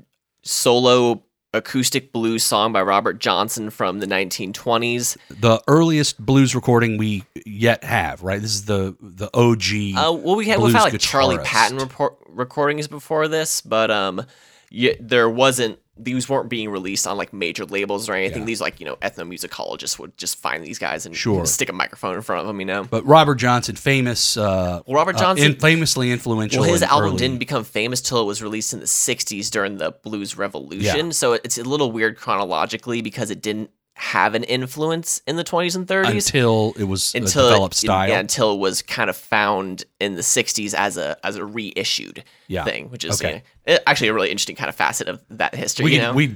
solo 0.43 1.23
acoustic 1.55 2.13
blues 2.13 2.45
song 2.45 2.73
by 2.73 2.83
Robert 2.83 3.19
Johnson 3.19 3.71
from 3.71 4.01
the 4.01 4.07
1920s. 4.07 5.17
the 5.41 5.63
earliest 5.67 6.25
blues 6.25 6.55
recording 6.55 6.99
we 6.99 7.25
yet 7.47 7.83
have, 7.85 8.23
right? 8.23 8.41
This 8.41 8.53
is 8.55 8.65
the 8.67 8.97
the 9.01 9.31
OG. 9.35 9.97
Uh, 9.97 10.13
well, 10.13 10.37
we 10.37 10.47
had 10.47 10.61
we've 10.61 10.75
had 10.75 10.83
like 10.93 11.01
Charlie. 11.01 11.39
Patton 11.39 11.79
report, 11.79 12.19
recordings 12.29 12.87
before 12.87 13.29
this, 13.29 13.61
but 13.63 13.91
um, 13.91 14.25
y 14.71 14.97
there 15.01 15.29
wasn't 15.31 15.79
these 15.99 16.29
weren't 16.29 16.49
being 16.49 16.71
released 16.71 17.07
on 17.07 17.17
like 17.17 17.33
major 17.33 17.65
labels 17.65 18.09
or 18.09 18.15
anything. 18.15 18.43
Yeah. 18.43 18.47
These 18.47 18.61
like 18.61 18.81
you 18.81 18.87
know 18.87 18.97
ethnomusicologists 18.97 19.99
would 19.99 20.17
just 20.17 20.37
find 20.39 20.65
these 20.65 20.79
guys 20.79 21.07
and 21.07 21.17
Sure. 21.17 21.45
stick 21.47 21.69
a 21.69 21.73
microphone 21.73 22.15
in 22.17 22.23
front 22.23 22.41
of 22.43 22.47
them. 22.47 22.61
You 22.61 22.67
know. 22.67 22.85
But 22.85 23.05
Robert 23.07 23.37
Johnson, 23.37 23.77
famous, 23.77 24.37
uh, 24.37 24.83
Well, 24.87 24.95
Robert 24.97 25.17
uh, 25.17 25.21
Johnson- 25.21 25.53
in- 25.53 25.59
famously 25.61 26.11
influential. 26.13 26.61
Well, 26.63 26.71
his 26.73 26.83
in 26.83 26.89
album 26.89 27.11
early- 27.11 27.19
didn't 27.19 27.39
become 27.39 27.65
famous 27.65 28.01
till 28.01 28.21
it 28.21 28.25
was 28.27 28.43
released 28.43 28.73
in 28.73 28.81
the 28.81 28.87
60s 28.87 29.51
during 29.51 29.79
the 29.79 29.91
blues 29.91 30.37
revolution. 30.37 31.07
Yeah. 31.07 31.13
So 31.13 31.35
it's 31.35 31.59
a 31.59 31.65
little 31.65 31.91
weird 31.93 32.17
chronologically 32.17 33.03
because 33.03 33.31
it 33.31 33.43
didn't 33.43 33.71
have 33.99 34.35
an 34.37 34.45
influence 34.45 35.21
in 35.27 35.35
the 35.37 35.43
20s 35.45 35.75
and 35.75 35.87
30s 35.87 36.27
until 36.27 36.73
it 36.79 36.85
was 36.85 37.15
a 37.15 37.21
developed 37.21 37.75
style. 37.75 38.09
yeah, 38.09 38.21
until 38.21 38.55
it 38.55 38.59
was 38.59 38.81
kind 38.81 39.11
of 39.11 39.17
found 39.17 39.85
in 40.01 40.15
the 40.15 40.23
60s 40.23 40.73
as 40.73 40.97
a 40.97 41.17
as 41.27 41.35
a 41.37 41.45
reissued 41.45 42.23
Yeah. 42.47 42.65
thing, 42.65 42.91
which 42.91 43.05
is 43.05 43.21
Okay. 43.21 43.43
you 43.67 43.75
know, 43.75 43.79
actually 43.87 44.09
a 44.09 44.15
really 44.15 44.31
interesting 44.31 44.55
kind 44.57 44.69
of 44.69 44.77
facet 44.77 45.09
of 45.09 45.21
that 45.31 45.55
history. 45.55 45.85
we 45.85 45.95
you 45.97 46.01
know? 46.01 46.13
we 46.13 46.29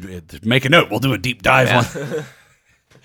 make 0.42 0.64
a 0.64 0.68
note. 0.68 0.90
We'll 0.90 0.98
do 0.98 1.12
a 1.12 1.18
deep 1.18 1.42
dive 1.42 2.24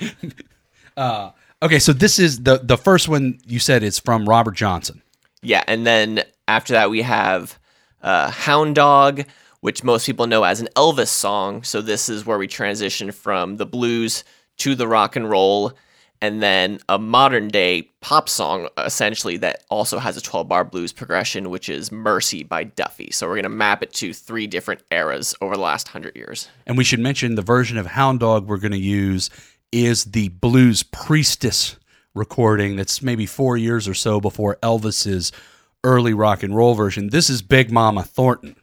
on. 0.01 0.09
uh, 0.97 1.31
okay, 1.61 1.79
so 1.79 1.93
this 1.93 2.19
is 2.19 2.41
the 2.43 2.59
the 2.63 2.77
first 2.77 3.07
one 3.07 3.39
you 3.45 3.59
said 3.59 3.83
is 3.83 3.99
from 3.99 4.27
Robert 4.27 4.55
Johnson. 4.55 5.01
Yeah, 5.41 5.63
and 5.67 5.85
then 5.85 6.23
after 6.47 6.73
that 6.73 6.89
we 6.89 7.03
have 7.03 7.59
uh, 8.01 8.31
Hound 8.31 8.75
Dog, 8.75 9.23
which 9.61 9.83
most 9.83 10.05
people 10.05 10.27
know 10.27 10.43
as 10.43 10.61
an 10.61 10.69
Elvis 10.75 11.07
song. 11.09 11.63
So 11.63 11.81
this 11.81 12.09
is 12.09 12.25
where 12.25 12.37
we 12.37 12.47
transition 12.47 13.11
from 13.11 13.57
the 13.57 13.65
blues 13.65 14.23
to 14.57 14.75
the 14.75 14.87
rock 14.87 15.15
and 15.15 15.29
roll, 15.29 15.73
and 16.21 16.41
then 16.41 16.79
a 16.89 16.97
modern 16.97 17.47
day 17.47 17.89
pop 18.01 18.27
song 18.27 18.67
essentially 18.77 19.37
that 19.37 19.63
also 19.69 19.99
has 19.99 20.17
a 20.17 20.21
12 20.21 20.47
bar 20.47 20.63
blues 20.63 20.91
progression, 20.91 21.49
which 21.49 21.69
is 21.69 21.91
Mercy 21.91 22.43
by 22.43 22.63
Duffy. 22.63 23.09
So 23.11 23.27
we're 23.27 23.35
gonna 23.35 23.49
map 23.49 23.83
it 23.83 23.93
to 23.95 24.13
three 24.13 24.47
different 24.47 24.81
eras 24.91 25.35
over 25.41 25.55
the 25.55 25.61
last 25.61 25.89
hundred 25.89 26.15
years. 26.15 26.49
And 26.65 26.77
we 26.77 26.83
should 26.83 26.99
mention 26.99 27.35
the 27.35 27.41
version 27.41 27.77
of 27.77 27.85
Hound 27.87 28.19
Dog 28.19 28.47
we're 28.47 28.57
going 28.57 28.71
to 28.71 28.77
use 28.77 29.29
is 29.71 30.05
the 30.05 30.29
Blues 30.29 30.83
Priestess 30.83 31.75
recording 32.15 32.75
that's 32.75 33.01
maybe 33.01 33.25
four 33.25 33.57
years 33.57 33.87
or 33.87 33.93
so 33.93 34.19
before 34.19 34.57
Elvis's 34.63 35.31
early 35.83 36.13
rock 36.13 36.41
and 36.43 36.55
roll 36.55 36.73
version. 36.73 37.09
This 37.09 37.29
is 37.29 37.41
Big 37.41 37.71
Mama 37.71 38.03
Thornton 38.03 38.55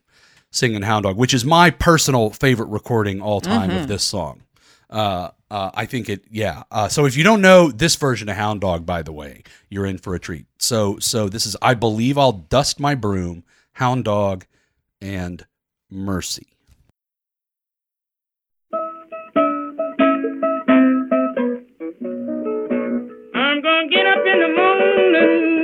singing 0.50 0.83
Hound 0.83 1.04
Dog, 1.04 1.16
which 1.16 1.35
is 1.35 1.44
my 1.44 1.70
personal 1.70 2.30
favorite 2.30 2.68
recording 2.68 3.20
all 3.20 3.40
time 3.40 3.70
of 3.70 3.88
this 3.88 4.04
song. 4.04 4.42
Uh, 4.88 5.30
uh, 5.55 5.71
I 5.73 5.87
think 5.87 6.09
it, 6.09 6.25
yeah. 6.29 6.64
Uh, 6.73 6.88
so 6.88 7.05
if 7.05 7.17
you 7.17 7.23
don't 7.23 7.40
know 7.40 7.71
this 7.71 7.95
version 7.95 8.29
of 8.29 8.35
Hound 8.35 8.61
Dog, 8.61 8.85
by 8.85 9.03
the 9.03 9.12
way, 9.12 9.45
you're 9.69 9.87
in 9.87 9.99
for 9.99 10.17
a 10.17 10.19
treat. 10.19 10.47
So, 10.59 10.99
so 10.99 11.29
this 11.29 11.47
is, 11.47 11.57
I 11.62 11.75
believe 11.75 12.19
I'll 12.19 12.33
dust 12.33 12.81
my 12.81 12.97
broom, 12.97 13.45
Hound 13.75 14.03
Dog, 14.03 14.47
and 15.01 15.47
Mercy. 15.88 16.49
I'm 23.33 23.62
gonna 23.62 23.88
get 23.88 24.07
up 24.07 24.27
in 24.27 24.40
the 24.40 24.53
morning. 24.57 25.63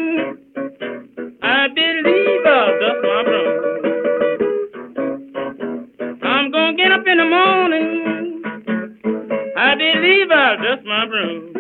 Believe 9.81 10.31
I'll 10.31 10.59
dust 10.59 10.85
my 10.85 11.07
broom. 11.07 11.55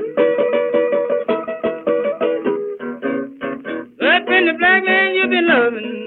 That 3.98 4.26
been 4.26 4.44
the 4.46 4.52
black 4.58 4.82
you've 5.14 5.30
been 5.30 5.48
loving. 5.48 6.04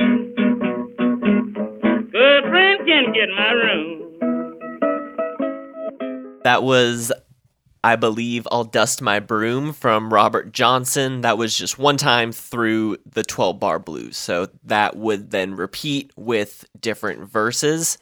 Good 2.11 2.43
friend 2.43 2.85
can 2.85 3.13
get 3.13 3.29
my 3.35 3.51
room. 3.51 4.01
That 6.43 6.61
was, 6.61 7.11
I 7.83 7.95
believe, 7.95 8.47
I'll 8.51 8.63
Dust 8.63 9.01
My 9.01 9.19
Broom 9.19 9.73
from 9.73 10.13
Robert 10.13 10.51
Johnson. 10.51 11.21
That 11.21 11.39
was 11.39 11.57
just 11.57 11.79
one 11.79 11.97
time 11.97 12.31
through 12.31 12.97
the 13.09 13.23
12 13.23 13.59
bar 13.59 13.79
blues. 13.79 14.17
So 14.17 14.49
that 14.65 14.95
would 14.97 15.31
then 15.31 15.55
repeat 15.55 16.11
with 16.15 16.65
different 16.79 17.27
verses. 17.27 17.97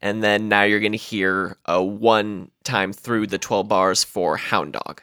And 0.00 0.22
then 0.22 0.48
now 0.48 0.62
you're 0.62 0.78
going 0.78 0.92
to 0.92 0.98
hear 0.98 1.56
a 1.64 1.82
one 1.82 2.50
time 2.66 2.92
through 2.92 3.28
the 3.28 3.38
12 3.38 3.68
bars 3.68 4.02
for 4.02 4.36
Hound 4.36 4.72
Dog. 4.72 5.00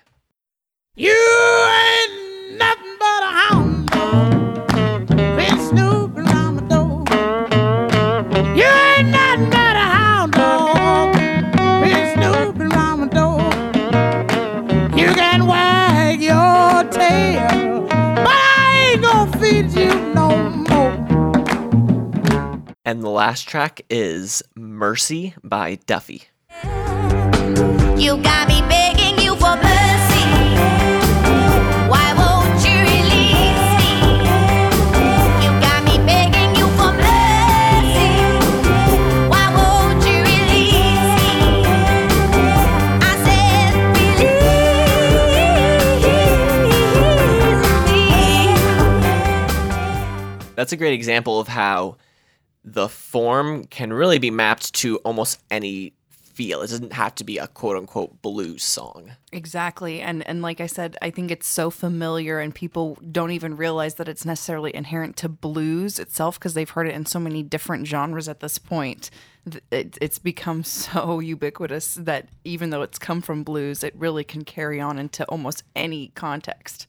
You 0.95 1.09
ain't 1.09 2.57
nothing 2.57 2.95
but 2.99 3.23
a 3.23 3.31
hound 3.31 3.87
dog. 3.89 5.07
Been 5.07 5.57
snooping 5.69 6.27
around 6.27 6.67
door. 6.67 7.05
You 8.53 8.65
ain't 8.65 9.07
nothing 9.09 9.49
but 9.49 9.75
a 9.75 9.87
hound 9.95 10.33
dog. 10.33 11.13
Been 11.81 12.13
snooping 12.13 12.73
around 12.73 13.09
door. 13.11 13.39
You 14.99 15.07
can 15.13 15.47
wag 15.47 16.21
your 16.21 16.83
tail, 16.91 17.87
but 17.87 18.27
I 18.27 18.91
ain't 18.91 19.01
gonna 19.01 19.37
feed 19.39 19.71
you 19.71 20.13
no 20.13 20.49
more. 20.49 20.93
And 22.83 23.01
the 23.01 23.09
last 23.09 23.47
track 23.47 23.81
is 23.89 24.43
Mercy 24.53 25.33
by 25.41 25.75
Duffy. 25.87 26.23
That's 50.63 50.71
a 50.71 50.77
great 50.77 50.93
example 50.93 51.39
of 51.39 51.47
how 51.47 51.97
the 52.63 52.87
form 52.87 53.65
can 53.65 53.91
really 53.91 54.17
be 54.17 54.31
mapped 54.31 54.73
to 54.75 54.97
almost 54.99 55.41
any 55.51 55.93
feel. 56.33 56.61
It 56.61 56.69
doesn't 56.69 56.93
have 56.93 57.15
to 57.15 57.23
be 57.23 57.37
a 57.37 57.47
quote 57.47 57.77
unquote 57.77 58.21
blues 58.21 58.63
song. 58.63 59.11
Exactly. 59.31 60.01
And 60.01 60.27
and 60.27 60.41
like 60.41 60.59
I 60.59 60.67
said, 60.67 60.97
I 61.01 61.09
think 61.09 61.31
it's 61.31 61.47
so 61.47 61.69
familiar 61.69 62.39
and 62.39 62.53
people 62.53 62.97
don't 63.11 63.31
even 63.31 63.55
realize 63.55 63.95
that 63.95 64.09
it's 64.09 64.25
necessarily 64.25 64.75
inherent 64.75 65.15
to 65.17 65.29
blues 65.29 65.99
itself 65.99 66.39
because 66.39 66.53
they've 66.53 66.69
heard 66.69 66.87
it 66.87 66.95
in 66.95 67.05
so 67.05 67.19
many 67.19 67.43
different 67.43 67.87
genres 67.87 68.27
at 68.27 68.39
this 68.39 68.57
point. 68.57 69.09
It, 69.71 69.97
it's 70.01 70.19
become 70.19 70.63
so 70.63 71.19
ubiquitous 71.19 71.95
that 71.95 72.29
even 72.43 72.69
though 72.69 72.81
it's 72.81 72.99
come 72.99 73.21
from 73.21 73.43
blues, 73.43 73.83
it 73.83 73.95
really 73.95 74.23
can 74.23 74.43
carry 74.43 74.81
on 74.81 74.97
into 74.97 75.23
almost 75.25 75.63
any 75.75 76.11
context. 76.15 76.87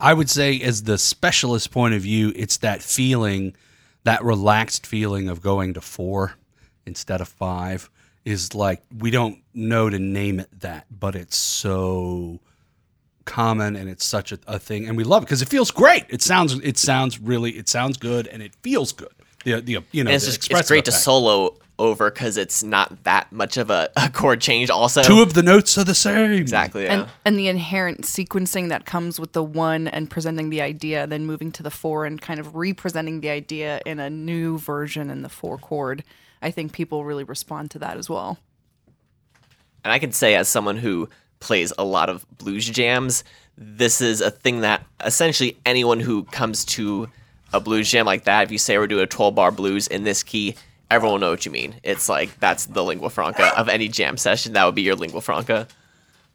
I 0.00 0.12
would 0.12 0.28
say, 0.28 0.60
as 0.60 0.82
the 0.82 0.98
specialist 0.98 1.70
point 1.70 1.94
of 1.94 2.02
view, 2.02 2.32
it's 2.34 2.56
that 2.58 2.82
feeling, 2.82 3.54
that 4.02 4.24
relaxed 4.24 4.86
feeling 4.86 5.28
of 5.28 5.40
going 5.40 5.74
to 5.74 5.80
four 5.80 6.34
instead 6.84 7.20
of 7.20 7.28
five 7.28 7.88
is 8.24 8.54
like 8.54 8.82
we 8.96 9.10
don't 9.10 9.38
know 9.52 9.90
to 9.90 9.98
name 9.98 10.40
it 10.40 10.60
that, 10.60 10.86
but 10.90 11.14
it's 11.14 11.36
so 11.36 12.40
common 13.24 13.76
and 13.76 13.88
it's 13.88 14.04
such 14.04 14.32
a, 14.32 14.38
a 14.46 14.58
thing, 14.58 14.86
and 14.88 14.96
we 14.96 15.04
love 15.04 15.22
it 15.22 15.26
because 15.26 15.42
it 15.42 15.48
feels 15.48 15.70
great. 15.70 16.04
It 16.08 16.22
sounds, 16.22 16.54
it 16.60 16.78
sounds 16.78 17.20
really, 17.20 17.52
it 17.52 17.68
sounds 17.68 17.96
good, 17.96 18.26
and 18.26 18.42
it 18.42 18.54
feels 18.62 18.92
good. 18.92 19.08
The, 19.44 19.60
the 19.60 19.78
you 19.92 20.04
know, 20.04 20.10
And 20.10 20.16
it's 20.16 20.24
the 20.24 20.30
just 20.30 20.38
it's 20.38 20.46
expressive 20.46 20.68
great 20.68 20.84
to 20.86 20.92
solo 20.92 21.56
over 21.78 22.10
because 22.10 22.36
it's 22.36 22.62
not 22.62 23.04
that 23.04 23.30
much 23.32 23.56
of 23.56 23.68
a, 23.68 23.90
a 23.96 24.08
chord 24.08 24.40
change. 24.40 24.70
Also, 24.70 25.02
Two 25.02 25.20
of 25.20 25.34
the 25.34 25.42
notes 25.42 25.76
are 25.76 25.84
the 25.84 25.94
same. 25.94 26.32
exactly. 26.32 26.84
Yeah. 26.84 26.92
And 26.94 27.08
and 27.24 27.38
the 27.38 27.48
inherent 27.48 28.02
sequencing 28.02 28.68
that 28.68 28.86
comes 28.86 29.18
with 29.20 29.32
the 29.32 29.42
one 29.42 29.88
and 29.88 30.08
presenting 30.08 30.50
the 30.50 30.62
idea, 30.62 31.06
then 31.06 31.26
moving 31.26 31.52
to 31.52 31.62
the 31.62 31.70
four 31.70 32.06
and 32.06 32.20
kind 32.20 32.40
of 32.40 32.54
representing 32.54 33.20
the 33.20 33.30
idea 33.30 33.80
in 33.84 33.98
a 34.00 34.08
new 34.08 34.58
version 34.58 35.10
in 35.10 35.22
the 35.22 35.28
four 35.28 35.58
chord. 35.58 36.04
I 36.44 36.50
think 36.50 36.72
people 36.72 37.06
really 37.06 37.24
respond 37.24 37.70
to 37.70 37.78
that 37.78 37.96
as 37.96 38.10
well. 38.10 38.38
And 39.82 39.90
I 39.90 39.98
can 39.98 40.12
say, 40.12 40.34
as 40.34 40.46
someone 40.46 40.76
who 40.76 41.08
plays 41.40 41.72
a 41.78 41.84
lot 41.84 42.10
of 42.10 42.26
blues 42.36 42.68
jams, 42.68 43.24
this 43.56 44.02
is 44.02 44.20
a 44.20 44.30
thing 44.30 44.60
that 44.60 44.84
essentially 45.02 45.56
anyone 45.64 46.00
who 46.00 46.24
comes 46.24 46.66
to 46.66 47.08
a 47.54 47.60
blues 47.60 47.90
jam 47.90 48.04
like 48.04 48.24
that, 48.24 48.42
if 48.42 48.52
you 48.52 48.58
say 48.58 48.76
we're 48.76 48.86
doing 48.86 49.04
a 49.04 49.06
12 49.06 49.34
bar 49.34 49.52
blues 49.52 49.86
in 49.86 50.04
this 50.04 50.22
key, 50.22 50.54
everyone 50.90 51.14
will 51.14 51.20
know 51.20 51.30
what 51.30 51.46
you 51.46 51.50
mean. 51.50 51.76
It's 51.82 52.10
like 52.10 52.38
that's 52.40 52.66
the 52.66 52.84
lingua 52.84 53.08
franca 53.08 53.58
of 53.58 53.70
any 53.70 53.88
jam 53.88 54.18
session. 54.18 54.52
That 54.52 54.66
would 54.66 54.74
be 54.74 54.82
your 54.82 54.96
lingua 54.96 55.22
franca. 55.22 55.66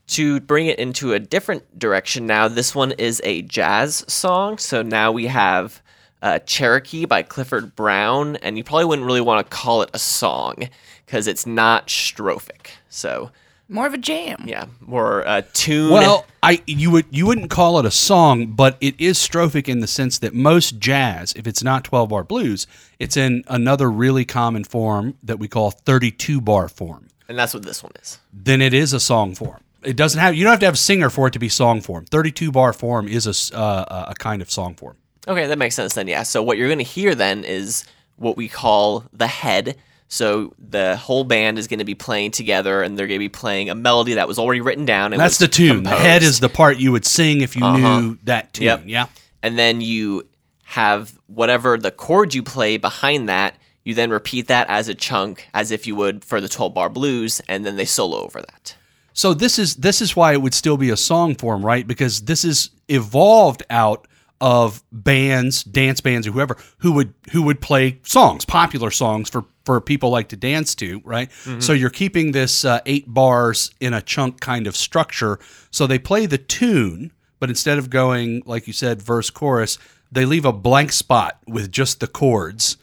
To 0.08 0.40
bring 0.40 0.66
it 0.66 0.80
into 0.80 1.14
a 1.14 1.20
different 1.20 1.78
direction 1.78 2.26
now, 2.26 2.48
this 2.48 2.74
one 2.74 2.94
is 2.94 3.22
a 3.24 3.44
jazz 3.44 4.04
song. 4.08 4.58
So 4.58 4.82
now 4.82 5.12
we 5.12 5.28
have 5.28 5.84
uh, 6.22 6.40
Cherokee 6.40 7.06
by 7.06 7.24
Clifford 7.24 7.76
Brown, 7.76 8.36
and 8.38 8.58
you 8.58 8.64
probably 8.64 8.86
wouldn't 8.86 9.06
really 9.06 9.22
want 9.22 9.46
to 9.50 9.56
call 9.56 9.82
it 9.82 9.90
a 9.94 10.00
song 10.00 10.68
because 11.06 11.28
it's 11.28 11.46
not 11.46 11.88
strophic. 11.88 12.68
So 12.90 13.32
More 13.68 13.86
of 13.86 13.94
a 13.94 13.98
jam. 13.98 14.44
Yeah, 14.46 14.66
more 14.82 15.26
uh, 15.28 15.44
tune. 15.54 15.92
Well, 15.92 16.26
I 16.42 16.62
you 16.66 16.90
would 16.92 17.06
you 17.12 17.26
wouldn't 17.26 17.50
call 17.52 17.80
it 17.80 17.86
a 17.86 17.92
song, 17.92 18.48
but 18.48 18.78
it 18.82 18.96
is 19.00 19.18
strophic 19.20 19.68
in 19.68 19.80
the 19.80 19.88
sense 19.88 20.18
that 20.20 20.34
most 20.34 20.80
jazz, 20.80 21.34
if 21.34 21.46
it's 21.48 21.64
not 21.64 21.84
12 21.84 22.10
bar 22.10 22.24
blues, 22.24 22.66
it's 22.98 23.16
in 23.18 23.44
another 23.48 23.90
really 23.92 24.26
common 24.26 24.64
form 24.64 25.16
that 25.24 25.38
we 25.40 25.48
call 25.48 25.72
32 25.72 26.42
bar 26.42 26.68
form. 26.68 27.08
and 27.28 27.38
that's 27.38 27.54
what 27.54 27.64
this 27.64 27.84
one 27.84 27.92
is. 28.02 28.20
Then 28.34 28.62
it 28.62 28.74
is 28.74 28.92
a 28.94 29.00
song 29.00 29.36
form. 29.36 29.60
It 29.84 29.96
doesn't 29.96 30.20
have 30.20 30.34
you 30.36 30.44
don't 30.44 30.52
have 30.52 30.60
to 30.62 30.66
have 30.66 30.74
a 30.76 30.78
singer 30.78 31.10
for 31.10 31.28
it 31.28 31.32
to 31.34 31.40
be 31.40 31.48
song 31.50 31.80
form. 31.82 32.06
32 32.06 32.52
bar 32.52 32.74
form 32.74 33.08
is 33.08 33.28
a 33.28 33.30
s- 33.30 33.52
uh, 33.54 34.06
a 34.10 34.16
kind 34.16 34.42
of 34.42 34.50
song 34.52 34.74
form. 34.76 34.96
Okay, 35.28 35.48
that 35.48 35.58
makes 35.58 35.76
sense 35.76 35.94
then. 35.94 36.08
Yeah. 36.08 36.24
So 36.24 36.42
what 36.42 36.58
you're 36.58 36.68
going 36.68 36.80
to 36.80 36.84
hear 36.84 37.16
then 37.16 37.44
is 37.44 37.86
what 38.16 38.38
we 38.38 38.48
call 38.48 39.06
the 39.14 39.28
head. 39.28 39.78
So 40.08 40.54
the 40.58 40.96
whole 40.98 41.24
band 41.24 41.60
is 41.60 41.68
going 41.68 41.80
to 41.80 41.86
be 41.86 41.96
playing 41.96 42.32
together, 42.32 42.82
and 42.82 42.98
they're 42.98 43.08
going 43.08 43.20
to 43.20 43.24
be 43.24 43.30
playing 43.30 43.70
a 43.70 43.76
melody 43.76 44.16
that 44.16 44.28
was 44.28 44.40
already 44.40 44.62
written 44.62 44.86
down. 44.86 45.14
And 45.14 45.20
That's 45.20 45.38
the 45.38 45.48
tune. 45.48 45.84
The 45.84 45.92
head 45.92 46.24
is 46.24 46.40
the 46.40 46.50
part 46.50 46.78
you 46.78 46.92
would 46.92 47.06
sing 47.06 47.42
if 47.42 47.56
you 47.56 47.64
uh-huh. 47.64 48.00
knew 48.00 48.18
that 48.24 48.54
tune. 48.54 48.66
Yep. 48.66 48.84
Yeah. 48.86 49.06
and 49.44 49.58
then 49.58 49.82
you 49.82 50.28
have 50.64 51.18
whatever 51.28 51.78
the 51.78 51.92
chord 51.92 52.34
you 52.34 52.44
play 52.44 52.78
behind 52.78 53.30
that. 53.30 53.56
You 53.84 53.96
then 53.96 54.12
repeat 54.12 54.48
that 54.48 54.68
as 54.70 54.88
a 54.88 54.94
chunk, 54.94 55.48
as 55.54 55.72
if 55.72 55.88
you 55.88 55.96
would 55.96 56.24
for 56.24 56.42
the 56.42 56.50
12 56.50 56.74
bar 56.74 56.90
blues, 56.90 57.42
and 57.48 57.66
then 57.66 57.76
they 57.76 57.86
solo 57.86 58.24
over 58.24 58.40
that. 58.42 58.76
So 59.14 59.34
this 59.34 59.58
is 59.58 59.76
this 59.78 60.02
is 60.02 60.16
why 60.16 60.34
it 60.34 60.42
would 60.42 60.54
still 60.54 60.78
be 60.78 60.92
a 60.92 60.98
song 60.98 61.36
form, 61.36 61.66
right? 61.66 61.86
Because 61.86 62.22
this 62.22 62.46
is 62.46 62.70
evolved 62.88 63.64
out 63.70 64.08
of 64.42 64.82
bands, 64.92 65.64
dance 65.64 66.00
bands, 66.02 66.26
or 66.28 66.32
whoever 66.32 66.56
who 66.78 66.92
would 66.94 67.14
who 67.32 67.42
would 67.44 67.60
play 67.62 68.00
songs, 68.04 68.46
popular 68.46 68.90
songs 68.92 69.30
for 69.30 69.46
for 69.66 69.82
people 69.82 70.10
like 70.10 70.30
to 70.30 70.36
dance 70.38 70.74
to, 70.76 71.02
right? 71.04 71.30
So 71.60 71.74
you're 71.74 71.90
keeping 71.90 72.32
this 72.32 72.64
uh, 72.66 72.80
eight 72.86 73.06
bars 73.14 73.70
in 73.80 73.94
a 73.94 74.02
chunk 74.02 74.40
kind 74.40 74.66
of 74.66 74.76
structure. 74.76 75.38
So 75.72 75.86
they 75.86 76.00
play 76.00 76.26
the 76.26 76.38
tune, 76.40 77.12
but 77.40 77.50
instead 77.50 77.78
of 77.78 77.90
going 77.90 78.42
like 78.46 78.66
you 78.66 78.74
said, 78.74 79.02
verse 79.02 79.30
chorus, 79.30 79.78
they 80.12 80.26
leave 80.26 80.46
a 80.46 80.54
blank 80.54 80.92
spot 80.94 81.38
with 81.48 81.70
just 81.72 82.00
the 82.00 82.08
chords, 82.08 82.78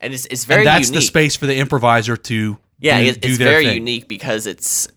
And 0.00 0.14
it's, 0.14 0.26
it's 0.26 0.44
very 0.44 0.60
and 0.60 0.66
that's 0.68 0.88
unique. 0.88 1.00
the 1.02 1.06
space 1.06 1.36
for 1.36 1.46
the 1.46 1.58
improviser 1.58 2.16
to 2.16 2.58
Yeah, 2.78 3.00
do, 3.00 3.06
it- 3.08 3.20
do 3.20 3.28
it's 3.28 3.38
very 3.38 3.64
thing. 3.64 3.74
unique 3.78 4.08
because 4.08 4.46
it's 4.46 4.88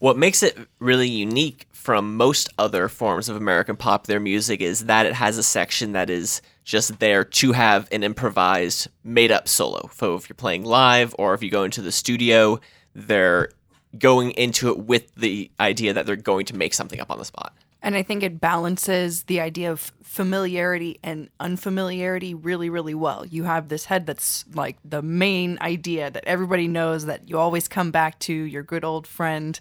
what 0.00 0.16
makes 0.18 0.42
it 0.42 0.58
really 0.80 1.08
unique 1.08 1.67
from 1.78 2.16
most 2.16 2.50
other 2.58 2.88
forms 2.88 3.28
of 3.28 3.36
American 3.36 3.76
popular 3.76 4.18
music 4.18 4.60
is 4.60 4.86
that 4.86 5.06
it 5.06 5.14
has 5.14 5.38
a 5.38 5.42
section 5.44 5.92
that 5.92 6.10
is 6.10 6.42
just 6.64 6.98
there 6.98 7.22
to 7.22 7.52
have 7.52 7.88
an 7.92 8.02
improvised, 8.02 8.88
made 9.04 9.30
up 9.30 9.46
solo. 9.46 9.88
So 9.94 10.16
if 10.16 10.28
you're 10.28 10.34
playing 10.34 10.64
live 10.64 11.14
or 11.20 11.34
if 11.34 11.42
you 11.42 11.50
go 11.50 11.62
into 11.62 11.80
the 11.80 11.92
studio, 11.92 12.58
they're 12.94 13.50
going 13.96 14.32
into 14.32 14.68
it 14.70 14.80
with 14.80 15.14
the 15.14 15.52
idea 15.60 15.94
that 15.94 16.04
they're 16.04 16.16
going 16.16 16.46
to 16.46 16.56
make 16.56 16.74
something 16.74 17.00
up 17.00 17.12
on 17.12 17.18
the 17.18 17.24
spot. 17.24 17.54
And 17.80 17.94
I 17.94 18.02
think 18.02 18.24
it 18.24 18.40
balances 18.40 19.22
the 19.22 19.40
idea 19.40 19.70
of 19.70 19.92
familiarity 20.02 20.98
and 21.04 21.30
unfamiliarity 21.38 22.34
really, 22.34 22.68
really 22.68 22.94
well. 22.94 23.24
You 23.24 23.44
have 23.44 23.68
this 23.68 23.84
head 23.84 24.04
that's 24.04 24.44
like 24.52 24.76
the 24.84 25.00
main 25.00 25.58
idea 25.60 26.10
that 26.10 26.24
everybody 26.26 26.66
knows 26.66 27.06
that 27.06 27.28
you 27.28 27.38
always 27.38 27.68
come 27.68 27.92
back 27.92 28.18
to 28.20 28.32
your 28.34 28.64
good 28.64 28.84
old 28.84 29.06
friend. 29.06 29.58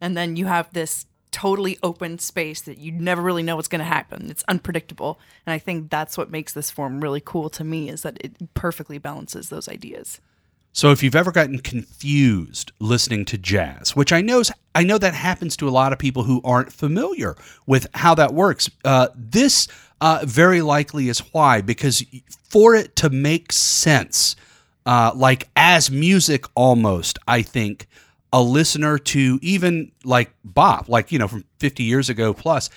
And 0.00 0.16
then 0.16 0.34
you 0.34 0.46
have 0.46 0.72
this 0.72 1.04
totally 1.30 1.78
open 1.82 2.18
space 2.18 2.60
that 2.62 2.78
you 2.78 2.92
never 2.92 3.22
really 3.22 3.42
know 3.42 3.56
what's 3.56 3.68
going 3.68 3.80
to 3.80 3.84
happen. 3.84 4.30
It's 4.30 4.44
unpredictable. 4.48 5.18
And 5.46 5.52
I 5.52 5.58
think 5.58 5.90
that's 5.90 6.16
what 6.16 6.30
makes 6.30 6.52
this 6.52 6.70
form 6.70 7.00
really 7.00 7.22
cool 7.24 7.50
to 7.50 7.64
me 7.64 7.88
is 7.88 8.02
that 8.02 8.18
it 8.20 8.54
perfectly 8.54 8.98
balances 8.98 9.48
those 9.48 9.68
ideas. 9.68 10.20
So 10.72 10.92
if 10.92 11.02
you've 11.02 11.16
ever 11.16 11.32
gotten 11.32 11.58
confused 11.58 12.72
listening 12.78 13.24
to 13.26 13.38
jazz, 13.38 13.96
which 13.96 14.12
I 14.12 14.20
know 14.20 14.42
I 14.74 14.84
know 14.84 14.98
that 14.98 15.14
happens 15.14 15.56
to 15.56 15.68
a 15.68 15.70
lot 15.70 15.92
of 15.92 15.98
people 15.98 16.22
who 16.22 16.40
aren't 16.44 16.72
familiar 16.72 17.36
with 17.66 17.88
how 17.94 18.14
that 18.14 18.32
works, 18.32 18.70
uh, 18.84 19.08
this 19.14 19.66
uh, 20.00 20.20
very 20.24 20.62
likely 20.62 21.08
is 21.08 21.18
why. 21.32 21.62
Because 21.62 22.04
for 22.48 22.76
it 22.76 22.94
to 22.96 23.10
make 23.10 23.52
sense, 23.52 24.36
uh, 24.86 25.10
like 25.16 25.48
as 25.56 25.90
music, 25.90 26.44
almost, 26.54 27.18
I 27.26 27.42
think 27.42 27.88
a 28.32 28.42
listener 28.42 28.98
to 28.98 29.38
even 29.42 29.92
like 30.04 30.30
Bop, 30.44 30.88
like 30.88 31.12
you 31.12 31.18
know 31.18 31.28
from 31.28 31.44
50 31.58 31.82
years 31.82 32.08
ago 32.08 32.34
plus, 32.34 32.70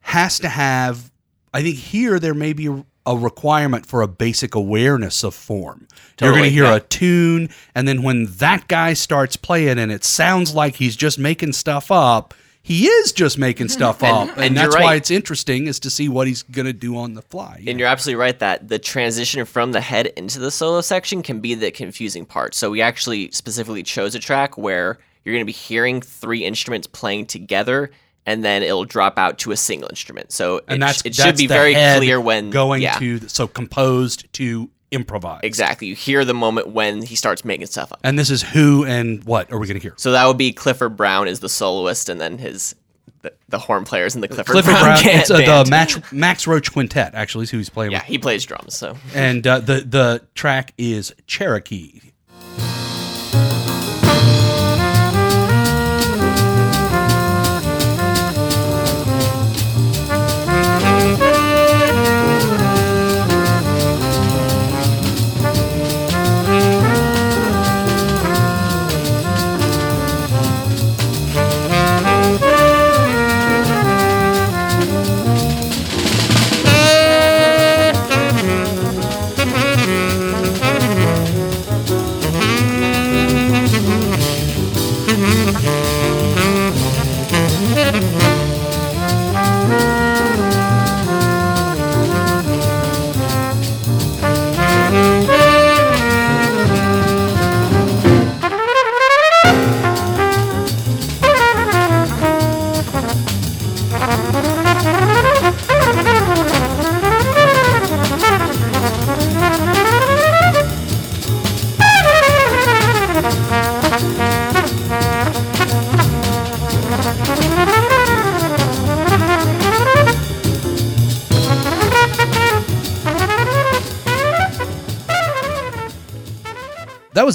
has 0.00 0.38
to 0.40 0.48
have 0.48 1.10
I 1.52 1.62
think 1.62 1.76
here 1.76 2.18
there 2.18 2.34
may 2.34 2.52
be 2.52 2.84
a, 3.06 3.16
requirement 3.16 3.86
for 3.86 4.02
a 4.02 4.08
basic 4.08 4.54
awareness 4.54 5.22
of 5.22 5.32
form. 5.34 5.86
You're 6.20 6.32
going 6.32 6.42
to 6.42 6.50
hear 6.50 6.64
yeah. 6.64 6.76
a 6.76 6.80
tune, 6.80 7.48
and 7.74 7.86
then 7.86 8.02
when 8.02 8.26
that 8.26 8.68
guy 8.68 8.94
starts 8.94 9.36
playing 9.36 9.78
and 9.78 9.92
it 9.92 10.04
sounds 10.04 10.54
like 10.54 10.74
he's 10.74 10.96
just 10.96 11.18
making 11.18 11.52
stuff 11.52 11.90
up, 11.90 12.34
he 12.66 12.88
is 12.88 13.12
just 13.12 13.38
making 13.38 13.68
stuff 13.68 14.02
up. 14.02 14.28
And, 14.30 14.46
and 14.46 14.56
that's 14.56 14.74
why 14.74 14.96
it's 14.96 15.12
interesting 15.12 15.68
is 15.68 15.78
to 15.78 15.88
see 15.88 16.08
what 16.08 16.26
he's 16.26 16.42
going 16.42 16.66
to 16.66 16.72
do 16.72 16.96
on 16.96 17.14
the 17.14 17.22
fly. 17.22 17.62
And 17.64 17.78
you're 17.78 17.86
absolutely 17.86 18.20
right 18.20 18.36
that 18.40 18.66
the 18.66 18.80
transition 18.80 19.44
from 19.44 19.70
the 19.70 19.80
head 19.80 20.08
into 20.16 20.40
the 20.40 20.50
solo 20.50 20.80
section 20.80 21.22
can 21.22 21.38
be 21.38 21.54
the 21.54 21.70
confusing 21.70 22.26
part. 22.26 22.56
So 22.56 22.72
we 22.72 22.82
actually 22.82 23.30
specifically 23.30 23.84
chose 23.84 24.16
a 24.16 24.18
track 24.18 24.58
where 24.58 24.98
you're 25.22 25.32
going 25.32 25.42
to 25.42 25.46
be 25.46 25.52
hearing 25.52 26.00
three 26.00 26.44
instruments 26.44 26.88
playing 26.88 27.26
together, 27.26 27.92
and 28.26 28.44
then 28.44 28.64
it'll 28.64 28.84
drop 28.84 29.16
out 29.16 29.38
to 29.38 29.52
a 29.52 29.56
single 29.56 29.88
instrument. 29.88 30.32
So 30.32 30.60
and 30.66 30.78
it, 30.78 30.86
that's 30.86 30.98
it 31.02 31.16
that's 31.16 31.18
should 31.18 31.36
be 31.36 31.46
very 31.46 31.72
clear 31.72 32.20
when 32.20 32.50
going 32.50 32.82
yeah, 32.82 32.98
to 32.98 33.28
so 33.28 33.46
composed 33.46 34.32
to 34.32 34.68
improvise. 34.90 35.40
exactly. 35.42 35.86
You 35.88 35.94
hear 35.94 36.24
the 36.24 36.34
moment 36.34 36.68
when 36.68 37.02
he 37.02 37.16
starts 37.16 37.44
making 37.44 37.66
stuff 37.66 37.92
up. 37.92 38.00
And 38.04 38.18
this 38.18 38.30
is 38.30 38.42
who 38.42 38.84
and 38.84 39.22
what 39.24 39.52
are 39.52 39.58
we 39.58 39.66
going 39.66 39.78
to 39.78 39.82
hear? 39.82 39.94
So 39.96 40.12
that 40.12 40.26
would 40.26 40.38
be 40.38 40.52
Clifford 40.52 40.96
Brown 40.96 41.28
is 41.28 41.40
the 41.40 41.48
soloist, 41.48 42.08
and 42.08 42.20
then 42.20 42.38
his 42.38 42.74
the, 43.22 43.32
the 43.48 43.58
horn 43.58 43.84
players 43.84 44.14
in 44.14 44.20
the 44.20 44.28
Clifford, 44.28 44.52
Clifford 44.52 44.72
Brown, 44.74 45.02
Brown. 45.02 45.16
It's 45.16 45.30
uh, 45.30 45.62
the. 45.64 45.70
Max, 45.70 46.12
Max 46.12 46.46
Roach 46.46 46.72
Quintet, 46.72 47.14
actually, 47.14 47.44
is 47.44 47.50
who 47.50 47.56
he's 47.58 47.68
playing 47.70 47.92
Yeah, 47.92 47.98
with. 47.98 48.06
he 48.06 48.18
plays 48.18 48.44
drums. 48.44 48.76
So 48.76 48.96
And 49.14 49.46
uh, 49.46 49.60
the 49.60 49.80
the 49.80 50.22
track 50.34 50.72
is 50.78 51.14
Cherokee. 51.26 52.00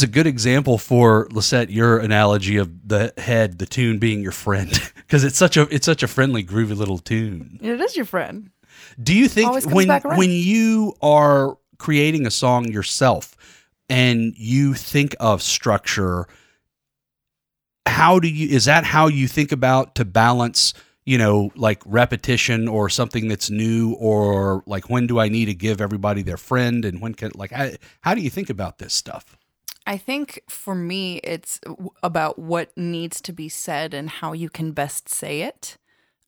Was 0.02 0.10
a 0.10 0.12
good 0.12 0.26
example 0.26 0.80
for 0.80 1.28
Lisette, 1.32 1.70
your 1.70 2.00
analogy 2.00 2.58
of 2.58 2.88
the 2.88 3.14
head, 3.18 3.60
the 3.60 3.68
tune 3.68 4.00
being 4.00 4.22
your 4.22 4.32
friend, 4.32 4.72
because 4.96 5.24
it's 5.24 5.38
such 5.38 5.58
a 5.58 5.68
it's 5.74 5.86
such 5.86 6.02
a 6.02 6.08
friendly, 6.08 6.44
groovy 6.44 6.76
little 6.76 6.98
tune. 6.98 7.60
It 7.62 7.80
is 7.80 7.96
your 7.96 8.06
friend. 8.06 8.50
Do 9.02 9.16
you 9.16 9.28
think 9.28 9.64
when 9.68 9.90
when 10.02 10.32
you 10.32 10.96
are 11.04 11.58
creating 11.78 12.26
a 12.26 12.32
song 12.32 12.72
yourself 12.72 13.36
and 13.90 14.34
you 14.38 14.74
think 14.74 15.16
of 15.20 15.44
structure, 15.44 16.28
how 17.86 18.18
do 18.18 18.28
you 18.28 18.56
is 18.56 18.66
that 18.66 18.84
how 18.86 19.06
you 19.06 19.28
think 19.28 19.52
about 19.52 19.94
to 19.96 20.06
balance, 20.06 20.74
you 21.06 21.20
know, 21.20 21.52
like 21.56 21.84
repetition 21.86 22.68
or 22.68 22.90
something 22.90 23.28
that's 23.28 23.52
new 23.52 23.94
or 24.00 24.64
like 24.66 24.90
when 24.90 25.06
do 25.06 25.20
I 25.20 25.30
need 25.30 25.46
to 25.46 25.54
give 25.54 25.80
everybody 25.80 26.24
their 26.24 26.38
friend 26.38 26.86
and 26.86 27.02
when 27.02 27.14
can 27.14 27.32
like 27.36 27.52
how, 27.52 27.70
how 28.02 28.16
do 28.16 28.22
you 28.22 28.32
think 28.32 28.50
about 28.50 28.80
this 28.80 28.96
stuff? 28.96 29.38
I 29.86 29.98
think 29.98 30.42
for 30.48 30.76
me, 30.76 31.18
it's 31.18 31.60
about 32.04 32.38
what 32.38 32.76
needs 32.78 33.20
to 33.22 33.34
be 33.34 33.50
said 33.50 33.94
and 33.94 34.10
how 34.10 34.34
you 34.34 34.50
can 34.50 34.72
best 34.74 35.10
say 35.10 35.42
it. 35.42 35.78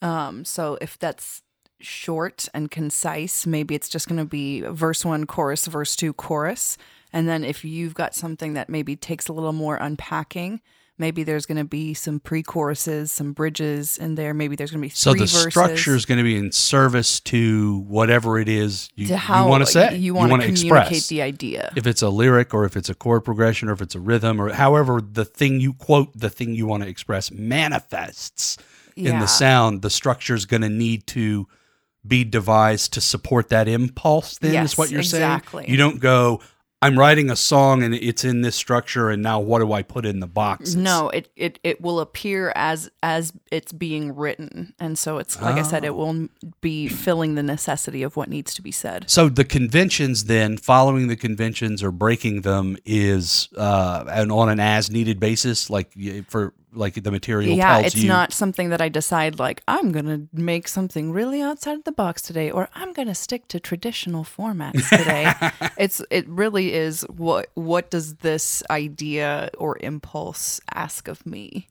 Um, 0.02 0.44
so 0.44 0.78
if 0.82 0.98
that's 0.98 1.44
short 1.80 2.48
and 2.54 2.72
concise, 2.72 3.46
maybe 3.46 3.76
it's 3.76 3.89
just 3.89 4.08
going 4.08 4.20
to 4.20 4.26
be 4.26 4.62
verse 4.62 5.06
one, 5.06 5.26
chorus, 5.26 5.68
verse 5.68 5.96
two, 5.96 6.13
chorus. 6.13 6.78
And 7.12 7.28
then 7.28 7.44
if 7.44 7.63
you've 7.63 7.94
got 7.94 8.16
something 8.16 8.54
that 8.54 8.70
maybe 8.70 8.96
takes 8.96 9.28
a 9.28 9.34
little 9.34 9.54
more 9.54 9.76
unpacking, 9.78 10.62
maybe 10.98 11.24
there's 11.24 11.46
going 11.46 11.58
to 11.58 11.64
be 11.64 11.94
some 11.94 12.20
pre-choruses, 12.20 13.12
some 13.12 13.34
bridges 13.34 13.98
in 13.98 14.16
there. 14.16 14.34
Maybe 14.34 14.56
there's 14.56 14.72
going 14.72 14.82
to 14.82 14.86
be 14.86 14.90
So 14.90 15.14
the 15.14 15.20
verses 15.22 15.42
structure 15.52 15.96
is 15.96 16.06
going 16.06 16.20
to 16.20 16.24
be 16.24 16.38
in 16.38 16.52
service 16.52 17.20
to 17.22 17.80
whatever 17.88 18.38
it 18.40 18.48
is 18.48 18.90
you, 18.96 19.16
how 19.16 19.50
want 19.50 19.66
to 19.66 19.72
say. 19.72 19.96
You 19.98 20.14
want 20.14 20.32
to 20.32 20.38
communicate 20.48 20.52
express. 20.92 21.08
the 21.08 21.22
idea. 21.22 21.72
if 21.76 21.88
it's 21.88 22.02
a 22.02 22.10
lyric 22.10 22.54
or 22.54 22.66
if 22.66 22.78
it's 22.78 22.90
a 22.90 22.96
chord 22.96 23.24
progression 23.26 23.70
or 23.70 23.74
if 23.74 23.82
it's 23.82 23.96
a 23.96 24.00
rhythm 24.00 24.40
or 24.40 24.54
however 24.54 25.02
the 25.02 25.26
thing 25.26 25.60
you 25.60 25.74
quote 25.74 26.10
the 26.18 26.30
thing 26.30 26.54
you 26.54 26.66
want 26.68 26.84
to 26.84 26.90
express 26.90 27.32
manifests 27.32 28.58
in 28.96 29.20
the 29.20 29.26
sound 29.28 29.82
the 29.82 29.90
structure 29.90 30.36
is 30.36 30.46
going 30.46 30.62
to 30.62 30.70
need 30.70 31.08
to 31.08 31.48
be 32.06 32.24
devised 32.24 32.94
to 32.94 33.02
support 33.02 33.50
that 33.50 33.68
impulse 33.68 34.38
then 34.40 34.54
Yes, 34.54 34.74
is 34.74 34.78
what 34.78 34.92
you're 34.92 35.00
exactly. 35.00 35.64
saying 35.64 35.72
you 35.72 35.78
don't 35.78 36.00
go 36.00 36.42
i'm 36.84 36.98
writing 37.00 37.30
a 37.30 37.36
song 37.36 37.84
and 37.84 37.93
it's 37.96 38.24
in 38.24 38.41
this 38.41 38.56
structure 38.56 39.10
and 39.10 39.22
now 39.24 39.39
what 39.39 39.60
do 39.60 39.72
i 39.74 39.82
put 39.82 40.06
in 40.06 40.19
the 40.19 40.28
boxes 40.28 40.76
No, 40.76 41.10
it, 41.10 41.30
it 41.36 41.60
it 41.63 41.82
will 41.82 42.00
appear 42.00 42.52
as 42.56 42.89
as 43.02 43.34
it's 43.52 43.72
being 43.72 44.15
written, 44.15 44.74
and 44.80 44.98
so 44.98 45.17
it's 45.17 45.39
like 45.41 45.56
I 45.56 45.62
said, 45.63 45.84
Oh. 45.84 45.88
it 45.88 45.96
will 45.96 46.30
be 46.62 46.88
filling 46.88 47.36
the 47.36 47.43
necessity 47.43 48.02
of 48.04 48.15
what 48.17 48.30
needs 48.30 48.54
to 48.56 48.62
be 48.62 48.72
said. 48.72 49.10
so 49.10 49.30
the 49.30 49.46
conventions 49.46 50.26
then 50.26 50.58
following 50.58 51.08
the 51.08 51.15
conventions 51.15 51.82
or 51.84 51.91
breaking 51.91 52.41
them 52.41 52.78
is 52.86 53.50
uh 53.58 54.06
and 54.10 54.32
on 54.32 54.50
an 54.50 54.60
as 54.60 54.89
needed 54.91 55.19
basis 55.19 55.69
like 55.69 55.91
for 56.28 56.54
like 56.74 57.02
the 57.02 57.12
material 57.12 57.56
Yeah, 57.56 57.80
it's 57.80 57.96
you 57.96 58.08
not 58.08 58.34
something 58.34 58.70
that 58.70 58.82
I 58.82 58.90
decide 58.90 59.40
like 59.40 59.62
I'm 59.68 59.92
gonna 59.92 60.28
make 60.34 60.68
something 60.68 61.12
really 61.12 61.42
outside 61.42 61.78
of 61.78 61.84
the 61.84 61.92
box 61.92 62.22
today, 62.22 62.52
or 62.52 62.70
I'm 62.74 62.94
gonna 62.94 63.16
stick 63.16 63.48
to 63.50 63.60
traditional 63.60 64.24
formats 64.24 64.90
today. 64.90 65.34
it's 65.78 66.02
it 66.10 66.28
really 66.28 66.74
is 66.74 67.02
what 67.04 67.50
what 67.54 67.90
does 67.90 68.16
this 68.16 68.64
idea 68.70 69.50
or 69.58 69.78
impulse 69.82 70.60
ask 70.72 71.08
of 71.08 71.26
me? 71.26 71.68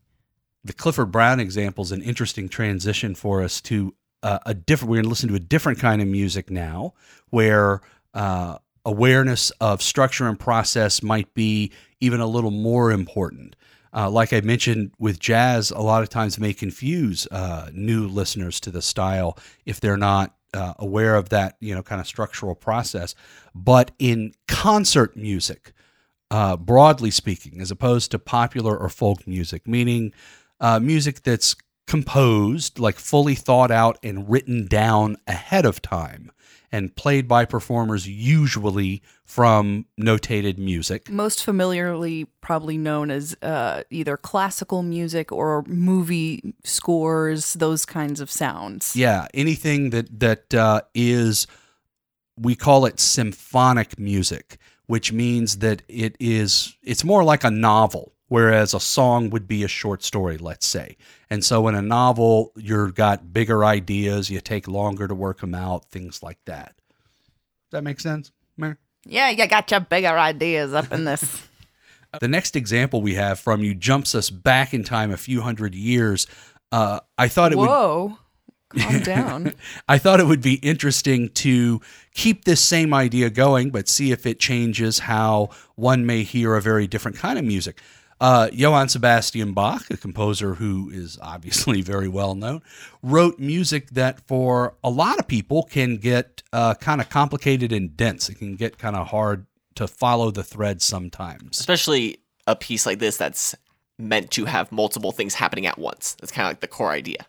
the 0.65 0.73
Clifford 0.73 1.11
Brown 1.11 1.41
example 1.41 1.83
is 1.83 1.93
an 1.93 2.03
interesting 2.03 2.49
transition 2.49 3.15
for 3.15 3.43
us 3.43 3.61
to 3.63 3.95
uh, 4.23 4.39
a 4.47 4.55
different. 4.55 4.91
We're 4.91 5.03
to 5.03 5.09
listen 5.09 5.29
to 5.31 5.35
a 5.35 5.41
different 5.41 5.81
kind 5.81 6.01
of 6.01 6.09
music 6.09 6.51
now, 6.51 6.95
where 7.31 7.81
uh, 8.15 8.59
awareness 8.85 9.51
of 9.61 9.83
structure 9.83 10.29
and 10.29 10.39
process 10.39 11.03
might 11.03 11.35
be 11.35 11.73
even 12.01 12.21
a 12.21 12.27
little 12.27 12.53
more 12.53 12.93
important. 12.93 13.57
Uh, 13.95 14.09
like 14.11 14.33
I 14.33 14.41
mentioned 14.41 14.93
with 14.99 15.19
jazz, 15.19 15.71
a 15.71 15.81
lot 15.81 16.03
of 16.03 16.09
times 16.09 16.39
may 16.39 16.55
confuse 16.55 17.27
uh, 17.31 17.69
new 17.73 18.07
listeners 18.09 18.59
to 18.61 18.71
the 18.71 18.83
style 18.83 19.39
if 19.67 19.81
they're 19.81 19.97
not 19.97 20.35
uh, 20.55 20.75
aware 20.79 21.15
of 21.17 21.29
that, 21.31 21.57
you 21.61 21.75
know, 21.75 21.83
kind 21.83 22.01
of 22.01 22.07
structural 22.07 22.55
process. 22.55 23.15
But 23.55 23.91
in 23.99 24.33
concert 24.49 25.17
music, 25.17 25.73
uh, 26.31 26.57
broadly 26.57 27.11
speaking, 27.11 27.61
as 27.61 27.71
opposed 27.71 28.11
to 28.11 28.19
popular 28.19 28.77
or 28.77 28.89
folk 28.89 29.27
music, 29.27 29.69
meaning 29.69 30.13
uh, 30.61 30.81
music 30.81 31.23
that's 31.23 31.55
composed, 31.87 32.79
like 32.79 32.99
fully 32.99 33.35
thought 33.35 33.71
out 33.71 33.99
and 34.03 34.31
written 34.31 34.67
down 34.67 35.17
ahead 35.27 35.67
of 35.67 35.83
time 35.83 36.31
and 36.73 36.97
played 36.97 37.29
by 37.29 37.45
performers 37.45 38.09
usually 38.09 39.03
from 39.25 39.85
notated 40.01 40.57
music. 40.57 41.11
Most 41.11 41.45
familiarly, 41.45 42.25
probably 42.41 42.79
known 42.79 43.11
as 43.11 43.37
uh, 43.43 43.83
either 43.91 44.17
classical 44.17 44.83
music 44.83 45.31
or 45.31 45.63
movie 45.69 46.55
scores, 46.65 47.53
those 47.55 47.85
kinds 47.85 48.21
of 48.21 48.31
sounds. 48.31 48.97
Yeah, 48.97 49.27
anything 49.35 49.91
that 49.91 50.19
that 50.21 50.55
uh, 50.55 50.81
is, 50.95 51.47
we 52.37 52.57
call 52.57 52.87
it 52.87 52.99
symphonic 52.99 53.99
music, 53.99 54.57
which 54.87 55.13
means 55.13 55.59
that 55.59 55.83
it 55.89 56.17
is 56.19 56.77
it's 56.83 57.05
more 57.05 57.23
like 57.23 57.45
a 57.45 57.51
novel, 57.51 58.12
whereas 58.33 58.73
a 58.73 58.81
song 58.81 59.29
would 59.29 59.47
be 59.47 59.63
a 59.63 59.69
short 59.69 60.03
story, 60.03 60.39
let's 60.39 60.67
say. 60.67 60.97
And 61.29 61.45
so 61.45 61.69
in 61.69 61.75
a 61.75 61.83
novel, 61.83 62.53
you've 62.57 62.95
got 62.95 63.31
bigger 63.31 63.63
ideas, 63.63 64.31
you 64.31 64.41
take 64.41 64.67
longer 64.67 65.07
to 65.07 65.15
work 65.15 65.41
them 65.41 65.55
out, 65.55 65.91
things 65.91 66.23
like 66.23 66.39
that. 66.47 66.75
Does 67.71 67.73
that 67.73 67.85
make 67.85 68.01
sense? 68.01 68.33
Yeah, 69.05 69.29
you 69.31 69.47
got 69.49 69.71
your 69.71 69.81
bigger 69.81 70.17
ideas 70.17 70.73
up 70.73 70.93
in 70.93 71.05
this. 71.05 71.43
The 72.21 72.29
next 72.29 72.57
example 72.57 73.01
we 73.01 73.15
have 73.15 73.41
from 73.41 73.65
you 73.65 73.75
jumps 73.75 74.15
us 74.15 74.29
back 74.29 74.75
in 74.75 74.85
time 74.85 75.11
a 75.11 75.17
few 75.17 75.41
hundred 75.41 75.75
years. 75.75 76.27
Uh, 76.71 77.01
I 77.17 77.29
thought 77.29 77.53
it 77.53 77.59
would 77.59 77.71
Whoa, 77.71 78.19
calm 78.69 78.99
down. 79.03 79.55
I 79.89 79.97
thought 79.97 80.21
it 80.21 80.27
would 80.27 80.43
be 80.43 80.57
interesting 80.57 81.31
to 81.31 81.81
keep 82.13 82.45
this 82.45 82.61
same 82.61 82.93
idea 82.93 83.31
going, 83.31 83.71
but 83.71 83.89
see 83.89 84.13
if 84.13 84.27
it 84.27 84.39
changes 84.39 84.99
how 84.99 85.49
one 85.75 86.05
may 86.05 86.23
hear 86.23 86.55
a 86.55 86.61
very 86.61 86.87
different 86.87 87.17
kind 87.17 87.39
of 87.39 87.47
music. 87.47 87.81
Uh, 88.23 88.49
Johann 88.53 88.89
Sebastian 88.89 89.53
Bach, 89.53 89.91
a 89.91 89.97
composer 89.97 90.55
who 90.55 90.89
is 90.91 91.19
obviously 91.21 91.83
very 91.83 92.07
well 92.07 92.37
known, 92.37 92.63
wrote 93.03 93.41
music 93.41 93.91
that 93.91 94.21
for 94.29 94.75
a 94.85 94.91
lot 94.91 95.19
of 95.19 95.27
people 95.27 95.65
can 95.65 95.97
get 95.97 96.41
uh, 96.53 96.75
kind 96.75 97.01
of 97.01 97.09
complicated 97.09 97.73
and 97.73 97.97
dense. 97.97 98.29
It 98.29 98.37
can 98.37 98.55
get 98.55 98.79
kind 98.79 98.95
of 98.95 99.09
hard 99.09 99.47
to 99.75 99.89
follow 99.89 100.31
the 100.31 100.45
thread 100.45 100.81
sometimes. 100.81 101.59
especially 101.59 102.19
a 102.47 102.55
piece 102.55 102.87
like 102.87 103.01
this 103.01 103.17
that's 103.17 103.57
meant 103.99 104.31
to 104.31 104.45
have 104.45 104.71
multiple 104.71 105.11
things 105.11 105.35
happening 105.35 105.67
at 105.67 105.77
once. 105.77 106.15
That's 106.21 106.31
kind 106.31 106.47
of 106.47 106.51
like 106.51 106.61
the 106.61 106.69
core 106.69 106.93
idea. 106.93 107.27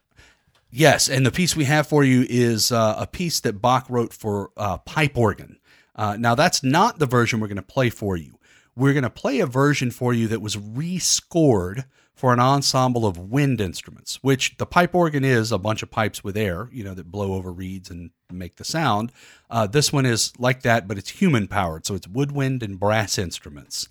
Yes, 0.70 1.10
and 1.10 1.26
the 1.26 1.32
piece 1.32 1.56
we 1.56 1.66
have 1.66 1.88
for 1.88 2.04
you 2.04 2.28
is 2.30 2.72
uh, 2.72 2.96
a 3.00 3.08
piece 3.08 3.40
that 3.40 3.62
Bach 3.62 3.88
wrote 3.90 4.14
for 4.14 4.52
uh, 4.58 4.78
pipe 4.78 5.18
organ. 5.18 5.58
Uh, 5.96 6.18
now, 6.20 6.36
that's 6.36 6.64
not 6.64 7.00
the 7.00 7.06
version 7.08 7.40
we're 7.40 7.48
going 7.48 7.56
to 7.56 7.64
play 7.64 7.90
for 7.90 8.16
you. 8.16 8.33
We're 8.76 8.94
going 8.94 9.04
to 9.04 9.10
play 9.10 9.40
a 9.40 9.46
version 9.46 9.92
for 9.92 10.14
you 10.14 10.28
that 10.30 10.42
was 10.42 10.56
rescored 10.56 11.86
for 12.14 12.32
an 12.34 12.40
ensemble 12.40 13.06
of 13.06 13.18
wind 13.18 13.60
instruments, 13.60 14.20
which 14.22 14.58
the 14.58 14.66
pipe 14.66 14.94
organ 14.94 15.24
is 15.24 15.52
a 15.52 15.58
bunch 15.58 15.84
of 15.84 15.92
pipes 15.92 16.24
with 16.24 16.38
air, 16.38 16.70
you 16.72 16.84
know, 16.84 16.94
that 16.94 17.12
blow 17.12 17.34
over 17.34 17.52
reeds 17.52 17.90
and 17.90 18.12
make 18.32 18.56
the 18.56 18.64
sound. 18.64 19.12
Uh, 19.50 19.68
this 19.68 19.92
one 19.92 20.06
is 20.06 20.32
like 20.38 20.62
that, 20.62 20.88
but 20.88 20.98
it's 20.98 21.10
human 21.10 21.48
powered, 21.48 21.86
so 21.86 21.96
it's 21.96 22.08
woodwind 22.08 22.62
and 22.64 22.80
brass 22.80 23.18
instruments 23.18 23.90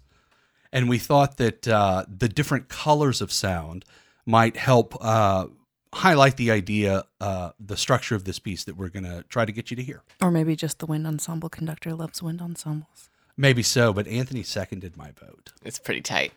and 0.73 0.89
we 0.89 0.99
thought 0.99 1.37
that 1.37 1.69
uh, 1.69 2.05
the 2.09 2.29
different 2.29 2.69
colors 2.69 3.21
of 3.21 3.31
sound 3.31 3.85
might 4.25 4.57
help 4.57 4.97
uh, 5.01 5.47
highlight 5.93 6.37
the 6.37 6.51
idea, 6.51 7.05
uh, 7.21 7.51
the 7.61 7.77
structure 7.77 8.15
of 8.15 8.25
this 8.25 8.39
piece 8.39 8.65
that 8.65 8.77
we're 8.77 8.89
going 8.89 9.05
to 9.05 9.23
try 9.29 9.45
to 9.45 9.53
get 9.53 9.71
you 9.71 9.77
to 9.77 9.83
hear. 9.83 10.03
or 10.23 10.31
maybe 10.31 10.57
just 10.57 10.79
the 10.79 10.87
wind 10.87 11.07
ensemble 11.07 11.51
conductor 11.51 11.95
loves 11.95 12.23
wind 12.23 12.41
ensembles. 12.41 13.11
Maybe 13.37 13.63
so, 13.63 13.93
but 13.93 14.07
Anthony 14.07 14.43
seconded 14.43 14.97
my 14.97 15.11
vote. 15.13 15.53
It's 15.65 15.79
pretty 15.79 16.01
tight. 16.03 16.33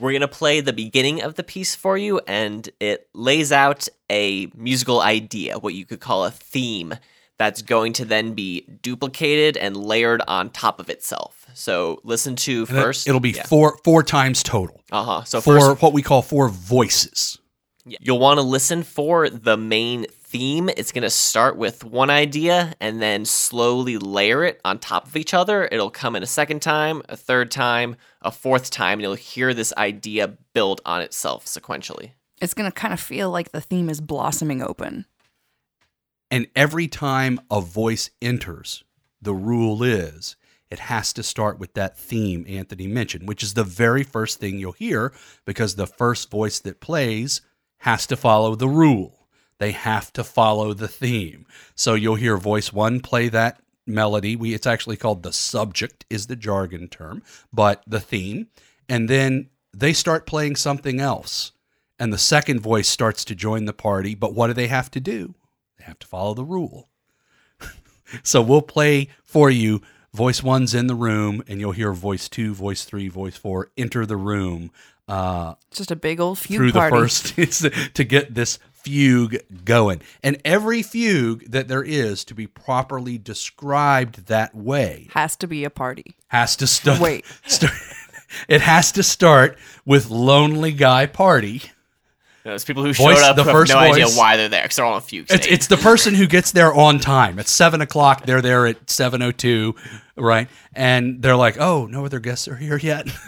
We're 0.00 0.12
going 0.12 0.20
to 0.20 0.28
play 0.28 0.60
the 0.60 0.72
beginning 0.72 1.22
of 1.22 1.34
the 1.34 1.42
piece 1.42 1.74
for 1.74 1.98
you, 1.98 2.20
and 2.28 2.68
it 2.78 3.08
lays 3.14 3.50
out 3.50 3.88
a 4.08 4.46
musical 4.54 5.00
idea, 5.00 5.58
what 5.58 5.74
you 5.74 5.84
could 5.84 5.98
call 5.98 6.24
a 6.24 6.30
theme, 6.30 6.94
that's 7.36 7.62
going 7.62 7.92
to 7.94 8.04
then 8.04 8.34
be 8.34 8.60
duplicated 8.82 9.56
and 9.56 9.76
layered 9.76 10.22
on 10.28 10.50
top 10.50 10.78
of 10.78 10.88
itself. 10.88 11.46
So 11.54 12.00
listen 12.04 12.36
to 12.36 12.60
And 12.60 12.68
first. 12.68 13.08
it'll 13.08 13.20
be 13.20 13.32
four 13.32 13.78
four 13.84 14.02
times 14.04 14.42
total. 14.44 14.80
Uh 14.92 15.02
huh. 15.04 15.24
So 15.24 15.40
four 15.40 15.58
first, 15.60 15.82
what 15.82 15.92
we 15.92 16.02
call 16.02 16.22
four 16.22 16.48
voices. 16.48 17.38
You'll 17.84 18.18
want 18.18 18.38
to 18.38 18.42
listen 18.42 18.82
for 18.82 19.30
the 19.30 19.56
main 19.56 20.06
theme. 20.28 20.68
It's 20.76 20.92
going 20.92 21.02
to 21.02 21.10
start 21.10 21.56
with 21.56 21.84
one 21.84 22.10
idea 22.10 22.74
and 22.80 23.00
then 23.00 23.24
slowly 23.24 23.96
layer 23.96 24.44
it 24.44 24.60
on 24.64 24.78
top 24.78 25.06
of 25.06 25.16
each 25.16 25.32
other. 25.32 25.68
It'll 25.72 25.90
come 25.90 26.14
in 26.14 26.22
a 26.22 26.26
second 26.26 26.60
time, 26.60 27.02
a 27.08 27.16
third 27.16 27.50
time, 27.50 27.96
a 28.20 28.30
fourth 28.30 28.70
time, 28.70 28.94
and 28.94 29.02
you'll 29.02 29.14
hear 29.14 29.54
this 29.54 29.72
idea 29.76 30.36
build 30.52 30.80
on 30.84 31.00
itself 31.00 31.46
sequentially. 31.46 32.12
It's 32.40 32.54
going 32.54 32.70
to 32.70 32.74
kind 32.74 32.92
of 32.92 33.00
feel 33.00 33.30
like 33.30 33.52
the 33.52 33.60
theme 33.60 33.88
is 33.88 34.00
blossoming 34.00 34.62
open. 34.62 35.06
And 36.30 36.46
every 36.54 36.88
time 36.88 37.40
a 37.50 37.60
voice 37.60 38.10
enters, 38.20 38.84
the 39.20 39.34
rule 39.34 39.82
is 39.82 40.36
it 40.70 40.78
has 40.78 41.12
to 41.14 41.22
start 41.22 41.58
with 41.58 41.72
that 41.74 41.98
theme 41.98 42.44
Anthony 42.46 42.86
mentioned, 42.86 43.26
which 43.26 43.42
is 43.42 43.54
the 43.54 43.64
very 43.64 44.02
first 44.02 44.38
thing 44.38 44.58
you'll 44.58 44.72
hear 44.72 45.12
because 45.46 45.74
the 45.74 45.86
first 45.86 46.30
voice 46.30 46.58
that 46.60 46.80
plays 46.80 47.40
has 47.78 48.06
to 48.08 48.16
follow 48.16 48.54
the 48.54 48.68
rule. 48.68 49.17
They 49.58 49.72
have 49.72 50.12
to 50.14 50.24
follow 50.24 50.72
the 50.72 50.88
theme. 50.88 51.46
So 51.74 51.94
you'll 51.94 52.14
hear 52.14 52.36
voice 52.36 52.72
one 52.72 53.00
play 53.00 53.28
that 53.28 53.60
melody. 53.86 54.36
We 54.36 54.54
it's 54.54 54.66
actually 54.66 54.96
called 54.96 55.22
the 55.22 55.32
subject 55.32 56.04
is 56.08 56.26
the 56.26 56.36
jargon 56.36 56.88
term, 56.88 57.22
but 57.52 57.82
the 57.86 58.00
theme. 58.00 58.48
And 58.88 59.08
then 59.08 59.48
they 59.72 59.92
start 59.92 60.26
playing 60.26 60.56
something 60.56 61.00
else. 61.00 61.52
And 61.98 62.12
the 62.12 62.18
second 62.18 62.60
voice 62.60 62.88
starts 62.88 63.24
to 63.24 63.34
join 63.34 63.64
the 63.64 63.72
party, 63.72 64.14
but 64.14 64.32
what 64.34 64.46
do 64.46 64.52
they 64.52 64.68
have 64.68 64.90
to 64.92 65.00
do? 65.00 65.34
They 65.78 65.84
have 65.84 65.98
to 65.98 66.06
follow 66.06 66.34
the 66.34 66.44
rule. 66.44 66.88
so 68.22 68.40
we'll 68.40 68.62
play 68.62 69.08
for 69.24 69.50
you 69.50 69.82
voice 70.14 70.42
one's 70.42 70.74
in 70.74 70.86
the 70.86 70.94
room, 70.94 71.42
and 71.48 71.60
you'll 71.60 71.72
hear 71.72 71.92
voice 71.92 72.28
two, 72.28 72.54
voice 72.54 72.84
three, 72.84 73.08
voice 73.08 73.36
four 73.36 73.72
enter 73.76 74.06
the 74.06 74.16
room 74.16 74.70
uh, 75.08 75.54
It's 75.68 75.78
just 75.78 75.90
a 75.90 75.96
big 75.96 76.20
old 76.20 76.38
fugue 76.38 76.58
through 76.58 76.72
party. 76.72 76.94
the 76.94 77.00
first 77.00 77.94
to 77.94 78.04
get 78.04 78.34
this 78.34 78.58
fugue 78.82 79.36
going. 79.64 80.00
And 80.22 80.40
every 80.44 80.82
fugue 80.82 81.50
that 81.50 81.68
there 81.68 81.82
is 81.82 82.24
to 82.24 82.34
be 82.34 82.46
properly 82.46 83.18
described 83.18 84.26
that 84.26 84.54
way 84.54 85.08
Has 85.14 85.36
to 85.36 85.46
be 85.46 85.64
a 85.64 85.70
party. 85.70 86.14
has 86.28 86.56
to 86.56 86.66
start. 86.66 87.00
Wait. 87.00 87.24
start 87.46 87.72
it 88.48 88.60
has 88.60 88.92
to 88.92 89.02
start 89.02 89.58
with 89.86 90.10
Lonely 90.10 90.72
Guy 90.72 91.06
Party. 91.06 91.62
Those 92.44 92.64
people 92.64 92.82
who 92.82 92.92
Voice- 92.94 93.18
showed 93.18 93.24
up 93.24 93.36
the 93.36 93.44
who 93.44 93.50
first 93.50 93.72
have 93.72 93.80
no 93.82 93.92
idea 93.92 94.08
why 94.08 94.36
they're 94.36 94.48
there 94.48 94.62
because 94.62 94.76
they're 94.76 94.84
all 94.84 94.92
on 94.94 94.98
a 94.98 95.02
fugue 95.02 95.26
It's, 95.30 95.46
it's 95.46 95.66
the 95.66 95.76
person 95.76 96.14
who 96.14 96.26
gets 96.26 96.52
there 96.52 96.72
on 96.72 96.98
time. 96.98 97.38
At 97.38 97.48
seven 97.48 97.80
o'clock, 97.82 98.24
they're 98.26 98.40
there 98.40 98.66
at 98.66 98.88
seven 98.88 99.20
o 99.22 99.32
two, 99.32 99.74
right? 100.16 100.48
And 100.74 101.20
they're 101.20 101.36
like, 101.36 101.56
"Oh, 101.58 101.86
no 101.86 102.04
other 102.06 102.20
guests 102.20 102.48
are 102.48 102.56
here 102.56 102.78
yet." 102.78 103.06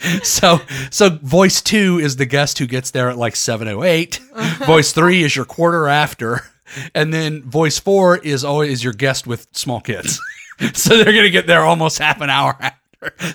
so, 0.22 0.60
so 0.90 1.10
voice 1.10 1.60
two 1.60 1.98
is 1.98 2.16
the 2.16 2.26
guest 2.26 2.58
who 2.58 2.66
gets 2.66 2.90
there 2.90 3.10
at 3.10 3.16
like 3.16 3.36
seven 3.36 3.68
o 3.68 3.82
eight. 3.82 4.20
Uh-huh. 4.34 4.64
voice 4.66 4.92
three 4.92 5.22
is 5.22 5.34
your 5.34 5.44
quarter 5.44 5.88
after, 5.88 6.42
and 6.94 7.12
then 7.12 7.42
voice 7.42 7.78
four 7.78 8.18
is 8.18 8.44
always 8.44 8.84
your 8.84 8.92
guest 8.92 9.26
with 9.26 9.48
small 9.52 9.80
kids. 9.80 10.20
so 10.74 10.96
they're 10.96 11.12
gonna 11.12 11.30
get 11.30 11.46
there 11.46 11.62
almost 11.62 11.98
half 11.98 12.20
an 12.20 12.30
hour 12.30 12.56
after. 12.60 12.76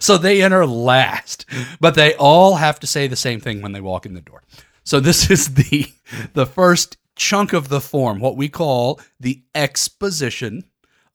So 0.02 0.18
they 0.18 0.42
enter 0.42 0.66
last, 0.66 1.46
but 1.80 1.96
they 1.96 2.16
all 2.16 2.56
have 2.56 2.80
to 2.82 2.88
say 2.88 3.08
the 3.08 3.16
same 3.16 3.40
thing 3.40 3.62
when 3.62 3.72
they 3.72 3.82
walk 3.82 4.06
in 4.06 4.14
the 4.14 4.22
door. 4.22 4.44
So 4.84 5.00
this 5.00 5.30
is 5.30 5.54
the 5.54 5.88
the 6.34 6.46
first 6.46 6.98
chunk 7.16 7.54
of 7.54 7.70
the 7.70 7.82
form, 7.82 8.20
what 8.20 8.38
we 8.38 8.50
call 8.50 9.00
the 9.20 9.44
exposition 9.54 10.64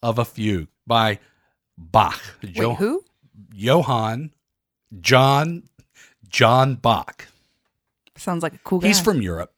of 0.02 0.18
a 0.18 0.24
fugue 0.24 0.68
by 0.86 1.18
Bach. 1.76 2.20
Wait, 2.42 2.56
who? 2.56 3.04
Johann 3.52 4.32
John 5.00 5.64
John 6.28 6.76
Bach. 6.76 7.28
Sounds 8.16 8.42
like 8.42 8.54
a 8.54 8.58
cool 8.58 8.80
guy. 8.80 8.88
He's 8.88 9.00
from 9.00 9.22
Europe. 9.22 9.52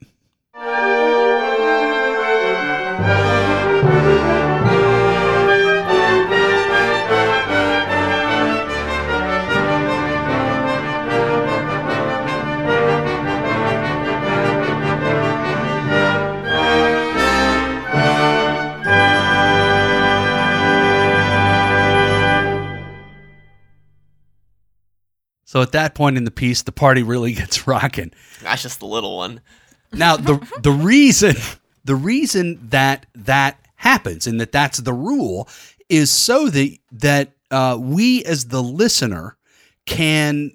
So 25.51 25.63
at 25.63 25.73
that 25.73 25.97
point 25.97 26.17
in 26.17 26.23
the 26.23 26.31
piece, 26.31 26.63
the 26.63 26.71
party 26.71 27.03
really 27.03 27.33
gets 27.43 27.67
rocking. 27.67 28.13
That's 28.41 28.63
just 28.63 28.79
the 28.79 28.87
little 28.87 29.17
one. 29.17 29.41
Now 29.93 30.17
the 30.17 30.39
the 30.63 30.71
reason 30.71 31.35
the 31.85 31.97
reason 31.97 32.69
that 32.69 33.07
that 33.17 33.59
happens 33.75 34.29
and 34.29 34.41
that 34.41 34.53
that's 34.53 34.79
the 34.79 34.93
rule 34.93 35.49
is 35.89 36.09
so 36.09 36.49
that 36.51 36.79
that 36.93 37.33
uh, 37.51 37.77
we 37.81 38.23
as 38.27 38.47
the 38.47 38.63
listener 38.63 39.37
can 39.87 40.53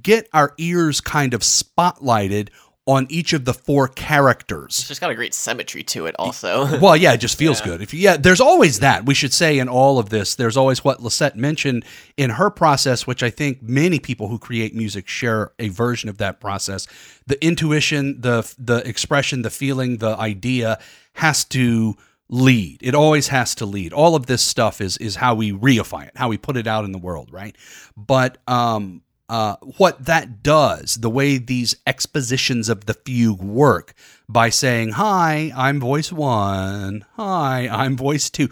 get 0.00 0.26
our 0.32 0.54
ears 0.56 1.02
kind 1.02 1.34
of 1.34 1.42
spotlighted 1.42 2.48
on 2.88 3.06
each 3.10 3.34
of 3.34 3.44
the 3.44 3.52
four 3.52 3.86
characters. 3.86 4.78
It's 4.78 4.88
just 4.88 5.00
got 5.00 5.10
a 5.10 5.14
great 5.14 5.34
symmetry 5.34 5.82
to 5.84 6.06
it, 6.06 6.14
also. 6.18 6.78
Well, 6.80 6.96
yeah, 6.96 7.12
it 7.12 7.18
just 7.18 7.36
feels 7.36 7.60
Yeah. 7.60 7.66
good. 7.66 7.82
If 7.82 7.92
you, 7.92 8.00
yeah, 8.00 8.16
there's 8.16 8.40
always 8.40 8.80
that. 8.80 9.04
We 9.04 9.12
should 9.14 9.34
say 9.34 9.58
in 9.58 9.68
all 9.68 9.98
of 9.98 10.08
this, 10.08 10.34
there's 10.36 10.56
always 10.56 10.82
what 10.82 11.02
Lisette 11.02 11.36
mentioned 11.36 11.84
in 12.16 12.30
her 12.30 12.48
process, 12.48 13.06
which 13.06 13.22
I 13.22 13.28
think 13.28 13.62
many 13.62 13.98
people 13.98 14.28
who 14.28 14.38
create 14.38 14.74
music 14.74 15.06
share 15.06 15.52
a 15.58 15.68
version 15.68 16.08
of 16.08 16.16
that 16.18 16.40
process. 16.40 16.86
The 17.26 17.36
intuition, 17.44 18.22
the 18.22 18.50
the 18.58 18.76
expression, 18.88 19.42
the 19.42 19.50
feeling, 19.50 19.98
the 19.98 20.16
idea 20.16 20.78
has 21.14 21.44
to 21.46 21.94
lead. 22.30 22.78
It 22.82 22.94
always 22.94 23.28
has 23.28 23.54
to 23.56 23.66
lead. 23.66 23.92
All 23.92 24.14
of 24.14 24.26
this 24.26 24.40
stuff 24.42 24.80
is 24.80 24.96
is 24.96 25.16
how 25.16 25.34
we 25.34 25.52
reify 25.52 26.06
it, 26.06 26.12
how 26.16 26.28
we 26.30 26.38
put 26.38 26.56
it 26.56 26.66
out 26.66 26.86
in 26.86 26.92
the 26.92 26.98
world, 26.98 27.30
right? 27.32 27.54
But 27.98 28.38
um 28.48 29.02
uh, 29.28 29.56
what 29.76 30.04
that 30.06 30.42
does, 30.42 30.94
the 30.96 31.10
way 31.10 31.38
these 31.38 31.76
expositions 31.86 32.68
of 32.68 32.86
the 32.86 32.94
fugue 32.94 33.42
work 33.42 33.94
by 34.28 34.48
saying, 34.48 34.90
Hi, 34.92 35.52
I'm 35.56 35.80
voice 35.80 36.10
one. 36.12 37.04
Hi, 37.16 37.68
I'm 37.68 37.96
voice 37.96 38.30
two. 38.30 38.48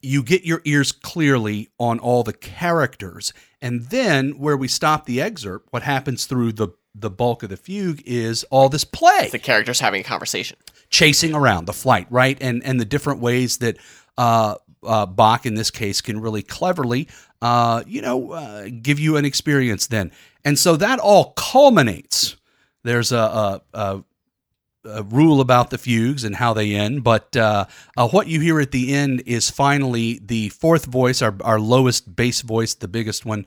You 0.00 0.22
get 0.22 0.44
your 0.44 0.60
ears 0.64 0.92
clearly 0.92 1.70
on 1.78 1.98
all 2.00 2.22
the 2.22 2.32
characters. 2.32 3.32
And 3.60 3.84
then 3.84 4.32
where 4.38 4.56
we 4.56 4.68
stop 4.68 5.06
the 5.06 5.20
excerpt, 5.22 5.68
what 5.70 5.84
happens 5.84 6.26
through 6.26 6.52
the, 6.52 6.68
the 6.94 7.10
bulk 7.10 7.42
of 7.42 7.48
the 7.50 7.56
fugue 7.56 8.02
is 8.04 8.44
all 8.50 8.68
this 8.68 8.84
play 8.84 9.28
the 9.30 9.38
characters 9.38 9.80
having 9.80 10.00
a 10.00 10.04
conversation. 10.04 10.58
chasing 10.90 11.34
around 11.34 11.66
the 11.66 11.72
flight, 11.72 12.06
right? 12.10 12.36
And 12.40 12.62
and 12.64 12.78
the 12.80 12.84
different 12.84 13.20
ways 13.20 13.58
that 13.58 13.76
uh, 14.18 14.56
uh, 14.82 15.06
Bach 15.06 15.46
in 15.46 15.54
this 15.54 15.70
case 15.70 16.00
can 16.00 16.20
really 16.20 16.42
cleverly, 16.42 17.08
uh, 17.42 17.82
you 17.88 18.00
know, 18.00 18.32
uh, 18.32 18.68
give 18.80 19.00
you 19.00 19.16
an 19.16 19.24
experience 19.24 19.88
then. 19.88 20.12
And 20.44 20.58
so 20.58 20.76
that 20.76 21.00
all 21.00 21.32
culminates. 21.32 22.36
There's 22.84 23.12
a, 23.12 23.16
a, 23.18 23.62
a, 23.74 24.04
a 24.84 25.02
rule 25.02 25.40
about 25.40 25.70
the 25.70 25.78
fugues 25.78 26.24
and 26.24 26.36
how 26.36 26.54
they 26.54 26.74
end, 26.74 27.04
but 27.04 27.36
uh, 27.36 27.66
uh, 27.96 28.08
what 28.08 28.28
you 28.28 28.40
hear 28.40 28.60
at 28.60 28.70
the 28.70 28.94
end 28.94 29.22
is 29.26 29.50
finally 29.50 30.20
the 30.24 30.48
fourth 30.50 30.86
voice, 30.86 31.20
our, 31.20 31.34
our 31.42 31.60
lowest 31.60 32.14
bass 32.14 32.42
voice, 32.42 32.74
the 32.74 32.88
biggest 32.88 33.26
one, 33.26 33.44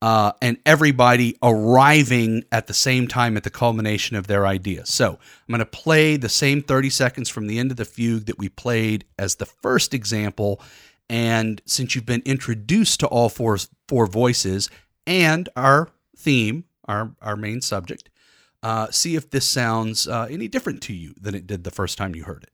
uh, 0.00 0.32
and 0.42 0.58
everybody 0.66 1.36
arriving 1.42 2.44
at 2.52 2.66
the 2.66 2.74
same 2.74 3.08
time 3.08 3.36
at 3.36 3.42
the 3.42 3.50
culmination 3.50 4.16
of 4.16 4.26
their 4.26 4.46
idea. 4.46 4.84
So 4.84 5.12
I'm 5.12 5.52
going 5.52 5.60
to 5.60 5.66
play 5.66 6.16
the 6.16 6.28
same 6.28 6.62
30 6.62 6.90
seconds 6.90 7.28
from 7.28 7.46
the 7.46 7.58
end 7.58 7.70
of 7.70 7.76
the 7.76 7.86
fugue 7.86 8.26
that 8.26 8.38
we 8.38 8.48
played 8.48 9.04
as 9.18 9.36
the 9.36 9.46
first 9.46 9.94
example. 9.94 10.60
And 11.08 11.60
since 11.66 11.94
you've 11.94 12.06
been 12.06 12.22
introduced 12.24 13.00
to 13.00 13.06
all 13.06 13.28
four 13.28 13.58
four 13.88 14.06
voices 14.06 14.70
and 15.06 15.48
our 15.56 15.90
theme, 16.16 16.64
our 16.86 17.14
our 17.20 17.36
main 17.36 17.60
subject, 17.60 18.08
uh, 18.62 18.90
see 18.90 19.14
if 19.16 19.30
this 19.30 19.48
sounds 19.48 20.08
uh, 20.08 20.26
any 20.30 20.48
different 20.48 20.82
to 20.82 20.94
you 20.94 21.14
than 21.20 21.34
it 21.34 21.46
did 21.46 21.64
the 21.64 21.70
first 21.70 21.98
time 21.98 22.14
you 22.14 22.24
heard 22.24 22.42
it. 22.42 22.53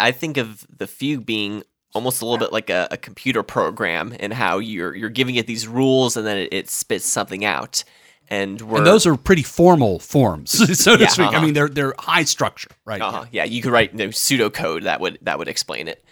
I 0.00 0.12
think 0.12 0.36
of 0.36 0.66
the 0.74 0.86
fugue 0.86 1.26
being 1.26 1.62
almost 1.94 2.22
a 2.22 2.24
little 2.24 2.38
bit 2.38 2.52
like 2.52 2.70
a, 2.70 2.88
a 2.90 2.96
computer 2.96 3.42
program 3.42 4.14
and 4.20 4.32
how 4.32 4.58
you're 4.58 4.94
you're 4.94 5.10
giving 5.10 5.36
it 5.36 5.46
these 5.46 5.66
rules 5.66 6.16
and 6.16 6.26
then 6.26 6.38
it, 6.38 6.52
it 6.52 6.70
spits 6.70 7.04
something 7.04 7.44
out. 7.44 7.84
And, 8.32 8.60
and 8.60 8.86
those 8.86 9.08
are 9.08 9.16
pretty 9.16 9.42
formal 9.42 9.98
forms, 9.98 10.52
so 10.78 10.96
to 10.96 11.02
yeah, 11.02 11.08
speak. 11.08 11.26
Uh-huh. 11.26 11.36
I 11.36 11.40
mean, 11.40 11.50
uh-huh. 11.50 11.52
they're 11.52 11.68
they're 11.68 11.94
high 11.98 12.22
structure, 12.22 12.70
right? 12.84 13.00
Uh-huh. 13.00 13.24
Yeah. 13.32 13.44
you 13.44 13.60
could 13.60 13.72
write 13.72 13.92
you 13.92 13.98
know, 13.98 14.08
pseudocode 14.08 14.84
that 14.84 15.00
would 15.00 15.18
that 15.22 15.38
would 15.38 15.48
explain 15.48 15.88
it. 15.88 16.04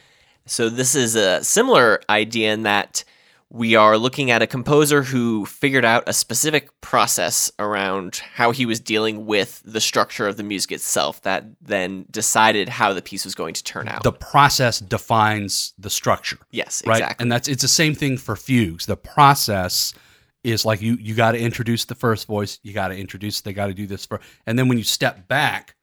So 0.46 0.68
this 0.68 0.94
is 0.94 1.14
a 1.14 1.44
similar 1.44 2.00
idea 2.08 2.52
in 2.52 2.62
that 2.62 3.04
we 3.50 3.76
are 3.76 3.96
looking 3.96 4.30
at 4.30 4.42
a 4.42 4.46
composer 4.46 5.02
who 5.02 5.46
figured 5.46 5.84
out 5.84 6.04
a 6.06 6.12
specific 6.12 6.68
process 6.80 7.50
around 7.58 8.16
how 8.34 8.50
he 8.50 8.66
was 8.66 8.78
dealing 8.78 9.24
with 9.24 9.62
the 9.64 9.80
structure 9.80 10.26
of 10.26 10.36
the 10.36 10.42
music 10.42 10.72
itself 10.72 11.22
that 11.22 11.44
then 11.62 12.04
decided 12.10 12.68
how 12.68 12.92
the 12.92 13.00
piece 13.00 13.24
was 13.24 13.34
going 13.34 13.54
to 13.54 13.64
turn 13.64 13.88
out. 13.88 14.02
The 14.02 14.12
process 14.12 14.80
defines 14.80 15.72
the 15.78 15.88
structure. 15.88 16.38
Yes, 16.50 16.82
right? 16.86 16.96
exactly. 16.96 17.22
And 17.22 17.32
that's 17.32 17.48
it's 17.48 17.62
the 17.62 17.68
same 17.68 17.94
thing 17.94 18.18
for 18.18 18.36
fugues. 18.36 18.84
The 18.84 18.96
process 18.96 19.94
is 20.44 20.66
like 20.66 20.82
you 20.82 20.98
you 21.00 21.14
got 21.14 21.32
to 21.32 21.38
introduce 21.38 21.86
the 21.86 21.94
first 21.94 22.26
voice, 22.26 22.58
you 22.62 22.74
got 22.74 22.88
to 22.88 22.96
introduce 22.96 23.40
they 23.40 23.54
got 23.54 23.68
to 23.68 23.74
do 23.74 23.86
this 23.86 24.04
for 24.04 24.20
and 24.46 24.58
then 24.58 24.68
when 24.68 24.76
you 24.76 24.84
step 24.84 25.26
back 25.26 25.74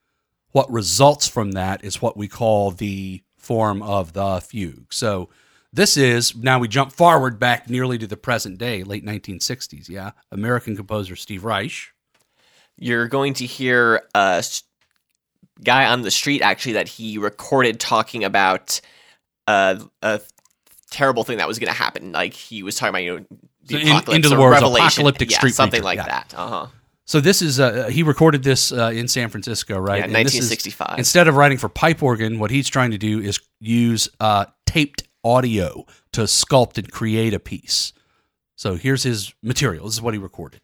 what 0.51 0.71
results 0.71 1.27
from 1.27 1.51
that 1.53 1.83
is 1.83 2.01
what 2.01 2.15
we 2.15 2.27
call 2.27 2.71
the 2.71 3.21
form 3.37 3.81
of 3.81 4.13
the 4.13 4.39
fugue. 4.39 4.93
So 4.93 5.29
this 5.75 5.97
is 5.97 6.37
now 6.37 6.57
we 6.57 6.69
jump 6.69 6.93
forward 6.93 7.37
back 7.37 7.69
nearly 7.69 7.97
to 7.97 8.07
the 8.07 8.15
present 8.15 8.57
day, 8.57 8.83
late 8.83 9.05
1960s. 9.05 9.89
Yeah, 9.89 10.11
American 10.31 10.77
composer 10.77 11.17
Steve 11.17 11.43
Reich. 11.43 11.93
You're 12.77 13.09
going 13.09 13.33
to 13.35 13.45
hear 13.45 14.03
a 14.15 14.41
guy 15.65 15.85
on 15.85 16.01
the 16.01 16.11
street 16.11 16.41
actually 16.41 16.73
that 16.73 16.87
he 16.87 17.17
recorded 17.17 17.81
talking 17.81 18.23
about 18.23 18.79
uh, 19.47 19.79
a 20.01 20.21
terrible 20.91 21.25
thing 21.25 21.39
that 21.39 21.47
was 21.47 21.59
going 21.59 21.71
to 21.71 21.77
happen. 21.77 22.13
Like 22.13 22.33
he 22.33 22.63
was 22.63 22.77
talking 22.77 22.91
about 22.91 23.03
you 23.03 23.19
know 23.19 23.25
the 23.65 23.85
so 23.85 23.91
apocalypse, 23.91 24.15
into 24.15 24.29
the 24.29 24.39
world, 24.39 24.63
apocalyptic 24.63 25.29
yeah, 25.29 25.37
street 25.37 25.55
something 25.55 25.81
preacher. 25.81 25.83
like 25.83 25.97
yeah. 25.97 26.05
that. 26.05 26.33
Uh 26.37 26.47
huh. 26.47 26.67
So 27.03 27.19
this 27.19 27.41
is 27.41 27.59
uh, 27.59 27.89
he 27.89 28.01
recorded 28.01 28.43
this 28.43 28.71
uh, 28.71 28.91
in 28.95 29.09
San 29.09 29.27
Francisco, 29.27 29.77
right? 29.77 29.97
Yeah, 29.97 30.17
1965. 30.17 30.93
Is, 30.93 30.97
instead 30.99 31.27
of 31.27 31.35
writing 31.35 31.57
for 31.57 31.67
pipe 31.67 32.01
organ, 32.01 32.39
what 32.39 32.49
he's 32.49 32.69
trying 32.69 32.91
to 32.91 32.97
do 32.97 33.19
is 33.19 33.41
use 33.59 34.07
uh, 34.21 34.45
taped 34.65 35.03
audio 35.25 35.85
to 36.13 36.21
sculpt 36.21 36.77
and 36.77 36.91
create 36.91 37.33
a 37.33 37.39
piece. 37.39 37.91
So 38.55 38.75
here's 38.75 39.03
his 39.03 39.33
material. 39.41 39.85
This 39.85 39.95
is 39.95 40.01
what 40.01 40.13
he 40.13 40.19
recorded. 40.19 40.61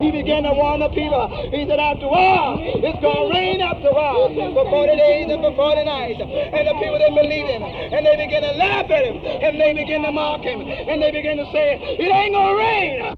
He 0.00 0.10
began 0.10 0.42
to 0.42 0.52
warn 0.52 0.80
the 0.80 0.88
people. 0.88 1.30
He 1.52 1.62
said, 1.68 1.78
after 1.78 2.06
a 2.06 2.08
while, 2.08 2.58
it's 2.58 2.98
going 2.98 3.14
to 3.14 3.30
rain 3.30 3.60
after 3.60 3.86
a 3.86 3.94
while, 3.94 4.34
for 4.34 4.68
40 4.68 4.96
days 4.96 5.30
and 5.30 5.40
for 5.40 5.54
40 5.54 5.84
nights. 5.84 6.18
And 6.18 6.66
the 6.66 6.74
people, 6.82 6.98
didn't 6.98 7.14
believe 7.14 7.46
him. 7.46 7.62
And 7.62 8.02
they 8.04 8.16
began 8.18 8.42
to 8.42 8.50
laugh 8.58 8.90
at 8.90 9.04
him. 9.06 9.22
And 9.22 9.60
they 9.60 9.72
began 9.72 10.02
to 10.02 10.10
mock 10.10 10.40
him. 10.40 10.58
And 10.58 11.00
they 11.00 11.12
began 11.12 11.36
to 11.36 11.46
say, 11.52 11.78
it 11.78 12.10
ain't 12.10 12.34
going 12.34 12.50
to 12.50 12.58
rain. 12.58 13.16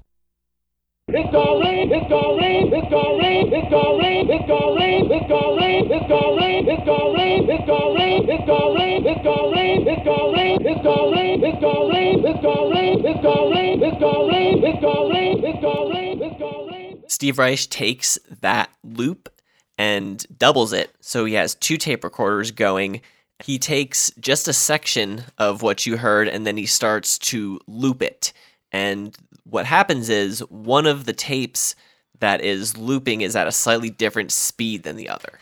It's 1.07 1.31
gonna 1.31 1.61
rain, 1.61 1.93
it's 1.93 2.09
gonna 2.09 2.35
rain, 2.41 2.73
it's 2.73 2.89
gonna 2.89 3.21
rain, 3.21 3.53
it's 3.53 3.69
gonna 3.69 4.01
rain, 4.01 4.25
it's 4.25 4.47
gonna 4.49 4.73
rain, 4.73 5.05
it's 5.05 5.27
gonna 5.29 5.55
rain, 5.61 5.85
it's 5.85 6.07
gonna 6.09 6.33
rain, 6.33 6.65
it's 6.65 6.85
gonna 6.85 7.13
rain, 7.13 7.45
it's 7.45 7.65
gonna 7.69 7.93
rain, 7.93 8.25
it's 8.25 8.43
gonna 8.43 8.73
rain, 8.73 9.05
it's 9.05 9.21
gonna 9.21 9.53
rain, 9.53 9.85
it's 9.85 10.01
gonna 10.01 10.33
rain, 10.33 10.65
it's 10.65 10.81
gonna 10.81 11.13
rain, 11.13 11.45
it's 11.45 11.61
gonna 11.61 11.93
rain, 11.93 12.25
it's 12.25 12.41
gonna 12.41 12.73
rain, 12.73 13.05
it's 13.05 13.21
gonna 13.21 13.53
rain, 13.53 13.85
it's 13.85 14.01
gonna 14.01 14.33
rain, 14.33 14.63
it's 14.65 14.81
gonna 14.81 15.13
rain, 15.13 15.45
it's 15.45 15.61
gonna 15.61 15.93
rain, 15.93 16.23
it's 16.23 16.39
gonna 16.41 16.71
rain. 16.73 17.03
Steve 17.07 17.37
Reich 17.37 17.69
takes 17.69 18.17
that 18.41 18.71
loop 18.83 19.29
and 19.77 20.25
doubles 20.39 20.73
it. 20.73 20.89
So 21.01 21.25
he 21.25 21.35
has 21.35 21.53
two 21.53 21.77
tape 21.77 22.03
recorders 22.03 22.49
going. 22.49 23.01
He 23.43 23.59
takes 23.59 24.11
just 24.19 24.47
a 24.47 24.53
section 24.53 25.23
of 25.37 25.61
what 25.61 25.85
you 25.85 25.97
heard 25.97 26.27
and 26.27 26.47
then 26.47 26.57
he 26.57 26.65
starts 26.65 27.19
to 27.19 27.59
loop 27.67 28.01
it 28.01 28.33
and 28.71 29.15
what 29.45 29.65
happens 29.65 30.09
is 30.09 30.39
one 30.49 30.85
of 30.85 31.05
the 31.05 31.13
tapes 31.13 31.75
that 32.19 32.41
is 32.41 32.77
looping 32.77 33.21
is 33.21 33.35
at 33.35 33.47
a 33.47 33.51
slightly 33.51 33.89
different 33.89 34.31
speed 34.31 34.83
than 34.83 34.95
the 34.95 35.09
other. 35.09 35.39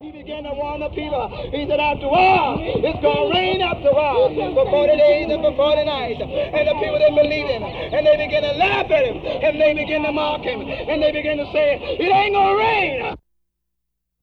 He 0.00 0.10
began 0.12 0.44
to 0.44 0.52
warn 0.52 0.80
the 0.80 0.88
people. 0.90 1.28
He 1.50 1.66
said, 1.66 1.80
after 1.80 2.06
a 2.06 2.08
while, 2.08 2.58
it's 2.60 3.00
going 3.00 3.32
to 3.32 3.32
rain 3.32 3.62
after 3.62 3.88
a 3.88 3.94
while, 3.94 4.28
for 4.28 4.68
40 4.68 4.96
days 4.96 5.32
and 5.32 5.40
for 5.40 5.56
40 5.56 5.84
nights. 5.84 6.20
And 6.20 6.68
the 6.68 6.74
people 6.74 6.98
didn't 6.98 7.14
believe 7.14 7.48
him. 7.48 7.62
And 7.62 8.04
they 8.04 8.16
began 8.16 8.42
to 8.42 8.52
laugh 8.52 8.90
at 8.90 9.04
him. 9.06 9.16
And 9.24 9.60
they 9.60 9.72
began 9.72 10.02
to 10.02 10.12
mock 10.12 10.42
him. 10.42 10.60
And 10.60 11.00
they 11.02 11.12
began 11.12 11.38
to 11.38 11.46
say, 11.52 11.80
it 11.80 12.10
ain't 12.10 12.34
going 12.34 12.52
to 12.52 12.60
rain. 12.60 13.16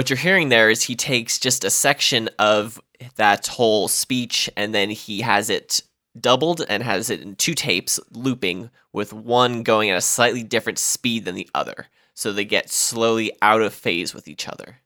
What 0.00 0.08
you're 0.08 0.16
hearing 0.16 0.48
there 0.48 0.70
is 0.70 0.84
he 0.84 0.96
takes 0.96 1.38
just 1.38 1.62
a 1.62 1.68
section 1.68 2.30
of 2.38 2.80
that 3.16 3.46
whole 3.48 3.86
speech 3.86 4.48
and 4.56 4.74
then 4.74 4.88
he 4.88 5.20
has 5.20 5.50
it 5.50 5.82
doubled 6.18 6.64
and 6.70 6.82
has 6.82 7.10
it 7.10 7.20
in 7.20 7.36
two 7.36 7.52
tapes 7.52 8.00
looping 8.10 8.70
with 8.94 9.12
one 9.12 9.62
going 9.62 9.90
at 9.90 9.98
a 9.98 10.00
slightly 10.00 10.42
different 10.42 10.78
speed 10.78 11.26
than 11.26 11.34
the 11.34 11.50
other. 11.54 11.88
So 12.14 12.32
they 12.32 12.46
get 12.46 12.70
slowly 12.70 13.30
out 13.42 13.60
of 13.60 13.74
phase 13.74 14.14
with 14.14 14.26
each 14.26 14.48
other. 14.48 14.78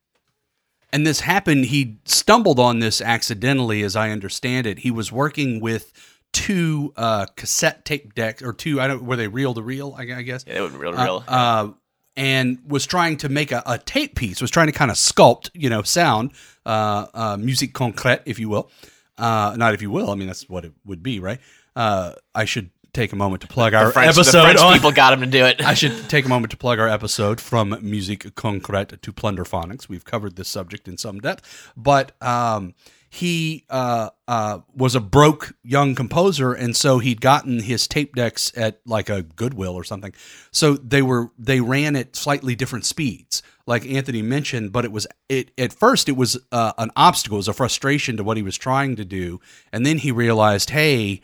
And 0.93 1.07
this 1.07 1.21
happened, 1.21 1.67
he 1.67 1.99
stumbled 2.07 2.59
on 2.59 2.81
this 2.81 3.01
accidentally, 3.01 3.85
as 3.85 3.95
I 3.95 4.11
understand 4.11 4.67
it. 4.67 4.81
He 4.81 4.91
was 4.91 5.13
working 5.13 5.61
with 5.61 5.93
two 6.33 6.93
uh, 6.97 7.27
cassette 7.37 7.85
tape 7.85 8.17
decks, 8.17 8.43
or 8.43 8.53
two, 8.53 8.81
I 8.81 8.89
don't, 8.89 9.05
were 9.05 9.15
they 9.15 9.29
reel 9.29 9.55
to 9.55 9.63
reel, 9.63 9.95
I 9.97 10.03
I 10.13 10.23
guess? 10.23 10.45
Yeah, 10.45 10.55
they 10.55 10.61
wouldn't 10.61 10.81
real 10.81 10.99
Uh, 10.99 11.05
real. 11.05 11.25
uh, 11.29 11.69
and 12.17 12.59
was 12.67 12.87
trying 12.87 13.17
to 13.19 13.29
make 13.29 13.53
a, 13.53 13.63
a 13.67 13.79
tape 13.79 14.15
piece, 14.15 14.41
was 14.41 14.51
trying 14.51 14.67
to 14.67 14.73
kind 14.73 14.91
of 14.91 14.97
sculpt, 14.97 15.51
you 15.55 15.69
know, 15.69 15.83
sound, 15.83 16.33
uh, 16.65 17.07
uh, 17.15 17.37
musique 17.37 17.75
concrète, 17.75 18.21
if 18.25 18.39
you 18.39 18.49
will. 18.49 18.71
Uh, 19.17 19.55
not 19.57 19.75
if 19.75 19.83
you 19.83 19.91
will, 19.91 20.11
I 20.11 20.15
mean, 20.15 20.27
that's 20.27 20.49
what 20.49 20.65
it 20.65 20.73
would 20.85 21.03
be, 21.03 21.21
right? 21.21 21.41
Uh, 21.77 22.13
I 22.35 22.45
should 22.45 22.71
take 22.93 23.13
a 23.13 23.17
moment 23.17 23.43
to 23.43 23.49
plug 23.49 23.75
our 23.75 23.91
French, 23.91 24.15
the 24.15 24.21
episode 24.21 24.57
people 24.73 24.93
got 24.93 25.13
him 25.13 25.21
to 25.21 25.27
do 25.27 25.45
it. 25.45 25.61
I 25.65 25.75
should 25.75 26.09
take 26.09 26.25
a 26.25 26.29
moment 26.29 26.53
to 26.53 26.57
plug 26.57 26.79
our 26.79 26.89
episode 26.89 27.41
from 27.41 27.77
Musique 27.83 28.35
Concrète 28.37 29.01
to 29.01 29.13
Plunderphonics. 29.13 29.89
We've 29.89 30.05
covered 30.05 30.37
this 30.37 30.49
subject 30.49 30.89
in 30.89 30.97
some 30.97 31.21
depth, 31.21 31.73
but 31.77 32.13
um, 32.23 32.75
he 33.15 33.65
uh, 33.71 34.11
uh, 34.27 34.59
was 34.75 34.97
a 34.97 35.01
broke 35.01 35.55
young 35.63 35.95
composer, 35.95 36.53
and 36.53 36.77
so 36.77 36.99
he'd 36.99 37.21
gotten 37.21 37.61
his 37.61 37.87
tape 37.87 38.17
decks 38.17 38.51
at 38.57 38.81
like 38.85 39.09
a 39.09 39.23
Goodwill 39.23 39.75
or 39.75 39.85
something. 39.85 40.13
So 40.51 40.75
they 40.75 41.01
were 41.01 41.31
they 41.39 41.61
ran 41.61 41.95
at 41.95 42.17
slightly 42.17 42.57
different 42.57 42.85
speeds, 42.85 43.41
like 43.69 43.87
Anthony 43.87 44.21
mentioned. 44.21 44.73
But 44.73 44.85
it 44.85 44.91
was 44.91 45.07
it 45.29 45.53
at 45.57 45.73
first 45.73 46.09
it 46.09 46.17
was 46.17 46.37
uh, 46.51 46.73
an 46.77 46.91
obstacle, 46.97 47.37
it 47.37 47.39
was 47.39 47.49
a 47.49 47.53
frustration 47.53 48.17
to 48.17 48.25
what 48.25 48.37
he 48.37 48.43
was 48.43 48.59
trying 48.59 48.97
to 48.97 49.05
do, 49.05 49.41
and 49.73 49.87
then 49.87 49.99
he 49.99 50.11
realized, 50.11 50.71
hey, 50.71 51.21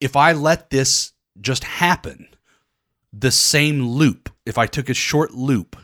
if 0.00 0.14
I 0.14 0.32
let 0.32 0.70
this 0.70 1.12
just 1.40 1.64
happen 1.64 2.28
the 3.12 3.30
same 3.30 3.86
loop 3.86 4.30
if 4.46 4.56
i 4.56 4.66
took 4.66 4.88
a 4.88 4.94
short 4.94 5.32
loop 5.32 5.76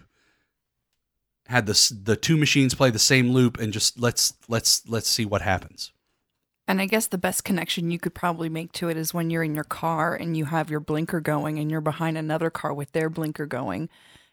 had 1.49 1.67
the 1.67 1.93
the 2.05 2.17
two 2.17 2.37
machines 2.37 2.75
play 2.75 2.91
the 2.91 2.99
same 2.99 3.31
loop 3.31 3.59
and 3.59 3.73
just 3.73 3.99
let's 3.99 4.35
let's 4.49 4.83
let's 4.89 5.09
see 5.09 5.25
what 5.25 5.43
happens 5.43 5.93
And 6.69 6.81
I 6.83 6.87
guess 6.87 7.07
the 7.07 7.17
best 7.19 7.45
connection 7.45 7.91
you 7.91 7.99
could 7.99 8.15
probably 8.15 8.49
make 8.51 8.73
to 8.73 8.89
it 8.91 8.97
is 8.99 9.15
when 9.15 9.31
you're 9.31 9.43
in 9.45 9.55
your 9.55 9.65
car 9.65 10.15
and 10.15 10.37
you 10.37 10.45
have 10.47 10.69
your 10.71 10.81
blinker 10.81 11.21
going 11.21 11.59
and 11.59 11.71
you're 11.71 11.81
behind 11.81 12.19
another 12.19 12.51
car 12.51 12.75
with 12.75 12.93
their 12.93 13.09
blinker 13.09 13.47
going 13.47 13.89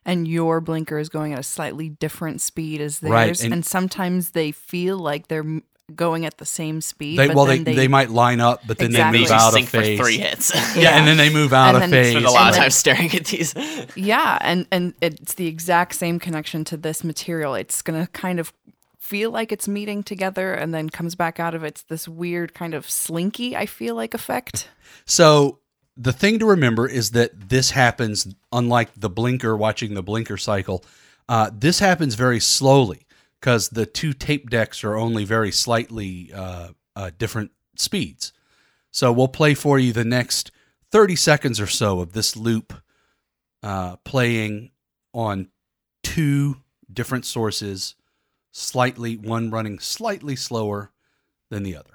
and 0.06 0.28
your 0.28 0.60
blinker 0.62 1.00
is 1.00 1.10
going 1.10 1.32
at 1.34 1.40
a 1.40 1.44
slightly 1.44 1.90
different 1.90 2.42
speed 2.42 2.80
as 2.82 3.00
theirs. 3.00 3.12
Right, 3.12 3.44
and- 3.44 3.54
And, 3.54 3.66
sometimes 3.66 4.32
they 4.32 4.52
feel 4.52 4.98
like 5.00 5.30
they're 5.30 5.62
going 5.94 6.26
at 6.26 6.38
the 6.38 6.46
same 6.46 6.82
speed. 6.82 7.20
They, 7.20 7.28
but 7.28 7.36
well, 7.36 7.46
they, 7.46 7.60
then 7.60 7.76
they 7.76 7.88
might 7.88 8.10
line 8.10 8.40
up, 8.40 8.62
but 8.66 8.78
then 8.78 8.88
Exactly. 8.88 9.20
they 9.20 9.22
move 9.24 9.30
you 9.30 9.36
out 9.36 9.48
of 9.50 9.54
sync 9.54 9.70
for 9.70 9.82
phase. 9.82 10.00
three 10.00 10.18
hits. 10.18 10.52
Yeah, 10.76 10.98
and 10.98 11.08
then 11.08 11.18
they 11.18 11.30
move 11.30 11.54
out 11.54 11.76
And 11.76 11.84
of 11.84 11.90
phase. 11.90 12.12
Spend 12.12 12.26
a 12.26 12.32
lot 12.32 12.50
of 12.50 12.56
And 12.56 12.56
time 12.56 12.70
staring 12.72 13.14
at 13.14 13.26
these. 13.26 13.54
Yeah, 13.96 14.38
and 14.42 14.66
and 14.72 14.94
it's 15.02 15.36
the 15.36 15.48
exact 15.48 15.96
same 15.96 16.20
connection 16.20 16.64
to 16.66 16.78
this 16.78 17.04
material. 17.04 17.56
It's 17.56 17.82
gonna 17.82 18.08
kind 18.08 18.40
of 18.40 18.52
feel 19.00 19.30
like 19.30 19.52
it's 19.52 19.68
meeting 19.68 20.02
together, 20.02 20.54
and 20.54 20.74
then 20.74 20.90
comes 20.90 21.14
back 21.16 21.40
out 21.40 21.54
of 21.54 21.64
it's 21.64 21.84
this 21.84 22.08
weird 22.08 22.54
kind 22.56 22.74
of 22.74 22.90
slinky. 22.90 23.56
I 23.56 23.66
feel 23.68 23.96
like 23.96 24.14
effect. 24.14 24.70
So 25.06 25.60
the 25.96 26.12
thing 26.12 26.40
to 26.40 26.46
remember 26.46 26.88
is 26.88 27.12
that 27.12 27.50
this 27.50 27.72
happens, 27.72 28.28
unlike 28.52 28.90
the 28.98 29.10
blinker, 29.10 29.56
watching 29.56 29.94
the 29.94 30.04
blinker 30.04 30.38
cycle, 30.38 30.84
uh, 31.30 31.52
this 31.54 31.80
happens 31.80 32.16
very 32.16 32.40
slowly 32.40 33.05
because 33.40 33.70
the 33.70 33.86
two 33.86 34.14
tape 34.14 34.50
decks 34.50 34.84
are 34.84 34.96
only 34.96 35.24
very 35.26 35.52
slightly 35.52 36.32
uh, 36.34 36.70
uh, 36.96 37.12
different 37.18 37.52
speeds. 37.76 38.34
So 38.92 39.12
we'll 39.12 39.28
play 39.28 39.54
for 39.54 39.78
you 39.78 39.94
the 39.94 40.06
next 40.06 40.52
30 40.92 41.16
seconds 41.16 41.60
or 41.60 41.68
so 41.68 42.00
of 42.00 42.14
this 42.14 42.36
loop 42.36 42.74
uh, 43.62 43.98
playing 43.98 44.72
on 45.14 45.50
two 46.04 46.58
different 46.92 47.26
sources, 47.26 47.96
slightly, 48.52 49.18
one 49.18 49.50
running 49.50 49.80
slightly 49.80 50.36
slower 50.36 50.92
than 51.50 51.64
the 51.64 51.76
other. 51.76 51.92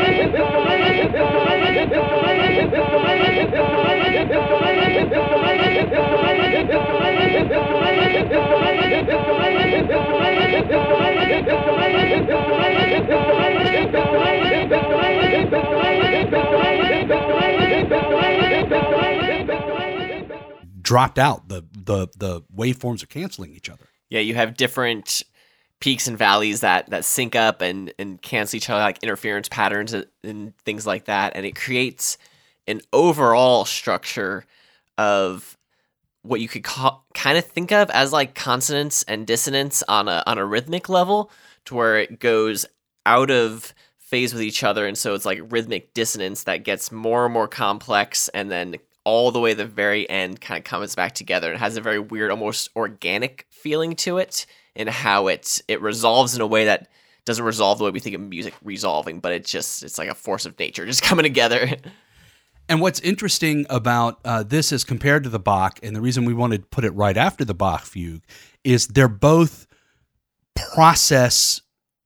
Dropped 20.82 21.18
out. 21.18 21.48
The 21.48 21.64
the 21.72 22.08
the 22.16 22.42
waveforms 22.54 23.02
are 23.02 23.06
canceling 23.06 23.52
each 23.54 23.68
other. 23.68 23.86
Yeah, 24.10 24.20
you 24.20 24.34
have 24.34 24.56
different 24.56 25.22
peaks 25.84 26.08
and 26.08 26.16
valleys 26.16 26.62
that 26.62 26.88
that 26.88 27.04
sync 27.04 27.36
up 27.36 27.60
and 27.60 27.92
and 27.98 28.22
cancel 28.22 28.56
each 28.56 28.70
other, 28.70 28.80
like 28.80 29.02
interference 29.02 29.50
patterns 29.50 29.92
and- 29.92 30.06
and 30.22 30.56
things 30.64 30.86
like 30.86 31.04
that, 31.04 31.36
and 31.36 31.44
it 31.44 31.54
creates 31.54 32.16
an 32.66 32.80
overall 32.94 33.66
structure 33.66 34.46
of 34.96 35.58
what 36.22 36.40
you 36.40 36.48
could 36.48 36.64
kind 36.64 37.36
of 37.36 37.44
think 37.44 37.70
of 37.70 37.90
as 37.90 38.12
like 38.14 38.34
consonance 38.34 39.02
and 39.02 39.26
dissonance 39.26 39.82
on 39.86 40.08
a 40.08 40.22
on 40.26 40.38
a 40.38 40.46
rhythmic 40.46 40.88
level, 40.88 41.30
to 41.66 41.74
where 41.74 41.98
it 41.98 42.18
goes 42.18 42.64
out 43.04 43.30
of 43.30 43.74
phase 43.98 44.32
with 44.32 44.42
each 44.42 44.64
other, 44.64 44.86
and 44.86 44.96
so 44.96 45.12
it's 45.12 45.26
like 45.26 45.40
rhythmic 45.50 45.92
dissonance 45.92 46.44
that 46.44 46.64
gets 46.64 46.90
more 46.90 47.26
and 47.26 47.34
more 47.34 47.48
complex, 47.48 48.28
and 48.28 48.50
then 48.50 48.76
all 49.04 49.30
the 49.30 49.40
way 49.40 49.52
the 49.52 49.66
very 49.66 50.08
end 50.08 50.40
kind 50.40 50.56
of 50.56 50.64
comes 50.64 50.94
back 50.94 51.12
together. 51.14 51.52
It 51.52 51.58
has 51.58 51.76
a 51.76 51.82
very 51.82 51.98
weird, 51.98 52.30
almost 52.30 52.70
organic 52.74 53.46
feeling 53.50 53.94
to 53.96 54.16
it, 54.16 54.46
in 54.74 54.86
how 54.88 55.28
it 55.28 55.62
it 55.68 55.80
resolves 55.80 56.34
in 56.34 56.40
a 56.40 56.46
way 56.46 56.66
that 56.66 56.88
doesn't 57.24 57.44
resolve 57.44 57.78
the 57.78 57.84
way 57.84 57.90
we 57.90 58.00
think 58.00 58.14
of 58.14 58.20
music 58.20 58.54
resolving, 58.62 59.20
but 59.20 59.32
it 59.32 59.44
just 59.44 59.82
it's 59.82 59.98
like 59.98 60.08
a 60.08 60.14
force 60.14 60.46
of 60.46 60.58
nature 60.58 60.86
just 60.86 61.02
coming 61.02 61.22
together. 61.22 61.76
And 62.68 62.80
what's 62.80 63.00
interesting 63.00 63.66
about 63.68 64.20
uh, 64.24 64.42
this 64.42 64.72
as 64.72 64.84
compared 64.84 65.24
to 65.24 65.28
the 65.28 65.38
Bach, 65.38 65.78
and 65.82 65.94
the 65.94 66.00
reason 66.00 66.24
we 66.24 66.32
wanted 66.32 66.62
to 66.62 66.68
put 66.68 66.84
it 66.84 66.92
right 66.92 67.16
after 67.16 67.44
the 67.44 67.54
Bach 67.54 67.84
fugue, 67.84 68.22
is 68.62 68.86
they're 68.86 69.06
both 69.06 69.66
process 70.56 71.60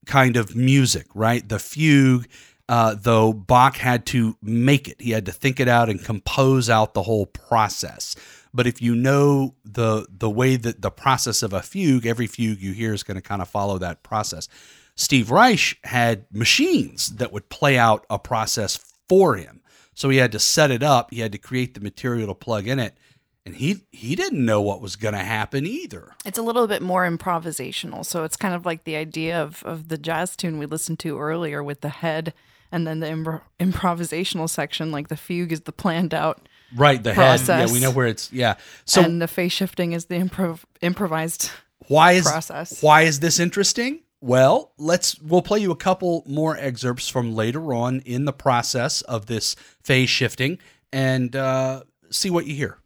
kind 0.07 0.37
of 0.37 0.57
music, 0.57 1.07
right? 1.14 1.49
The 1.49 1.61
fugue, 1.61 2.27
uh, 2.69 2.97
though 3.01 3.33
Bach 3.33 3.77
had 3.77 4.05
to 4.07 4.37
make 4.43 4.89
it, 4.89 5.01
he 5.01 5.12
had 5.12 5.27
to 5.27 5.33
think 5.33 5.61
it 5.61 5.69
out 5.69 5.89
and 5.89 6.03
compose 6.03 6.69
out 6.69 6.95
the 6.95 7.03
whole 7.03 7.27
process. 7.27 8.16
But 8.53 8.67
if 8.67 8.81
you 8.81 8.95
know 8.95 9.55
the 9.65 10.07
the 10.11 10.31
way 10.31 10.57
that 10.57 10.83
the 10.83 10.91
process 10.91 11.43
of 11.43 11.53
a 11.53 11.63
fugue, 11.63 12.07
every 12.07 12.27
fugue 12.27 12.61
you 12.61 12.73
hear 12.73 12.95
is 12.95 13.03
going 13.03 13.17
to 13.17 13.23
kind 13.23 13.43
of 13.43 13.49
follow 13.49 13.79
that 13.79 14.03
process. 14.03 14.49
Steve 14.95 15.31
Reich 15.31 15.79
had 15.85 16.27
machines 16.33 17.17
that 17.17 17.33
would 17.33 17.49
play 17.51 17.79
out 17.79 18.05
a 18.11 18.19
process 18.19 18.79
for 19.09 19.37
him. 19.37 19.61
So 19.95 20.09
he 20.09 20.19
had 20.19 20.33
to 20.33 20.39
set 20.39 20.71
it 20.71 20.83
up, 20.83 21.13
he 21.13 21.21
had 21.21 21.33
to 21.33 21.39
create 21.39 21.75
the 21.75 21.81
material 21.81 22.29
to 22.29 22.35
plug 22.35 22.69
in 22.69 22.79
it, 22.79 22.97
and 23.45 23.57
he 23.57 23.85
he 23.91 24.15
didn't 24.15 24.45
know 24.45 24.61
what 24.61 24.81
was 24.81 24.97
going 24.97 25.15
to 25.15 25.21
happen 25.21 25.67
either. 25.67 26.15
It's 26.25 26.39
a 26.39 26.43
little 26.43 26.67
bit 26.67 26.83
more 26.83 27.09
improvisational, 27.09 28.05
so 28.05 28.25
it's 28.25 28.37
kind 28.37 28.55
of 28.55 28.67
like 28.67 28.85
the 28.85 28.97
idea 28.97 29.41
of 29.43 29.63
of 29.65 29.89
the 29.89 29.99
jazz 29.99 30.37
tune 30.37 30.59
we 30.59 30.67
listened 30.67 30.99
to 31.01 31.19
earlier 31.19 31.63
with 31.63 31.81
the 31.81 31.89
head, 31.89 32.35
and 32.71 32.87
then 32.87 33.01
the 33.01 33.07
impro- 33.07 33.43
improvisational 33.59 34.49
section, 34.49 34.93
like 34.93 35.09
the 35.09 35.17
fugue 35.17 35.53
is 35.53 35.63
the 35.63 35.73
planned 35.73 36.15
out, 36.15 36.48
Right, 36.75 37.03
the 37.03 37.14
head. 37.14 37.41
Yeah, 37.47 37.73
we 37.73 37.81
know 37.81 37.91
where 37.91 38.07
it's 38.07 38.33
yeah. 38.33 38.57
So 38.85 39.03
and 39.03 39.21
the 39.23 39.29
phase 39.29 39.53
shifting 39.53 39.93
is 39.93 40.07
the 40.07 40.16
improv- 40.16 40.64
improvised. 40.81 41.51
why 41.89 42.12
is 42.12 42.25
process. 42.25 42.83
why 42.83 43.03
is 43.03 43.21
this 43.21 43.39
interesting? 43.39 44.01
Well, 44.21 44.73
let's 44.79 45.19
we'll 45.21 45.43
play 45.43 45.61
you 45.61 45.71
a 45.71 45.77
couple 45.77 46.25
more 46.27 46.57
excerpts 46.57 47.09
from 47.09 47.35
later 47.35 47.73
on 47.73 48.01
in 48.01 48.25
the 48.25 48.33
process 48.33 49.01
of 49.03 49.27
this 49.27 49.55
phase 49.83 50.11
shifting 50.11 50.59
and 50.93 51.35
uh, 51.37 51.85
see 52.11 52.29
what 52.31 52.47
you 52.47 52.55
hear. 52.55 52.79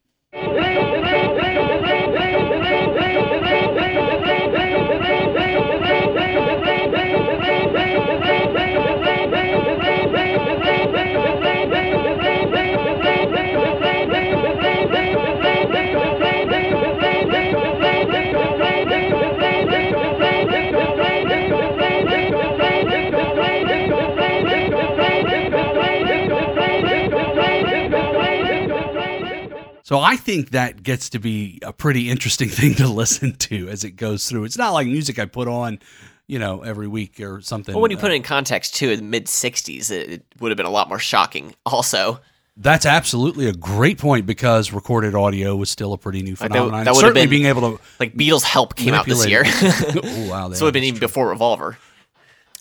So 29.84 29.98
I 29.98 30.16
think 30.16 30.50
that 30.50 30.82
gets 30.82 31.10
to 31.10 31.18
be 31.18 31.58
a 31.62 31.72
pretty 31.72 32.08
interesting 32.10 32.48
thing 32.58 32.74
to 32.76 32.86
listen 32.88 33.34
to 33.36 33.68
as 33.68 33.84
it 33.84 33.92
goes 33.92 34.28
through. 34.28 34.44
It's 34.44 34.58
not 34.58 34.70
like 34.70 34.86
music 34.86 35.18
I 35.18 35.24
put 35.26 35.48
on, 35.48 35.78
you 36.26 36.38
know, 36.38 36.62
every 36.62 36.86
week 36.88 37.20
or 37.20 37.40
something. 37.40 37.74
Well, 37.74 37.82
when 37.82 37.90
you 37.90 37.96
Uh, 37.96 38.00
put 38.00 38.12
it 38.12 38.14
in 38.14 38.22
context 38.22 38.74
too, 38.76 38.90
in 38.90 38.98
the 38.98 39.04
mid 39.04 39.26
'60s, 39.26 39.90
it, 39.90 40.24
would 40.40 40.50
have 40.50 40.56
been 40.56 40.66
a 40.66 40.70
lot 40.70 40.88
more 40.88 40.98
shocking. 41.00 41.54
Also, 41.66 42.20
That's 42.56 42.84
absolutely 42.84 43.46
a 43.48 43.52
great 43.54 43.96
point 43.96 44.26
because 44.26 44.72
recorded 44.74 45.14
audio 45.14 45.56
was 45.56 45.70
still 45.70 45.94
a 45.94 45.98
pretty 45.98 46.20
new 46.22 46.32
Like, 46.32 46.38
that- 46.40 46.48
phenomenon. 46.50 46.84
that 46.84 46.94
would 46.94 47.02
have 47.02 47.08
Certainly 47.08 47.22
been- 47.22 47.30
being 47.30 47.46
able 47.46 47.62
to 47.78 47.82
like 47.98 48.14
Beatles' 48.14 48.42
"Help" 48.42 48.76
came 48.76 48.92
out 48.92 49.06
this 49.06 49.26
year, 49.26 49.42
oh, 49.46 50.26
wow, 50.30 50.48
so 50.52 50.54
it 50.54 50.60
would 50.60 50.66
have 50.66 50.72
been 50.74 50.84
even 50.84 51.00
before 51.00 51.30
Revolver. 51.30 51.78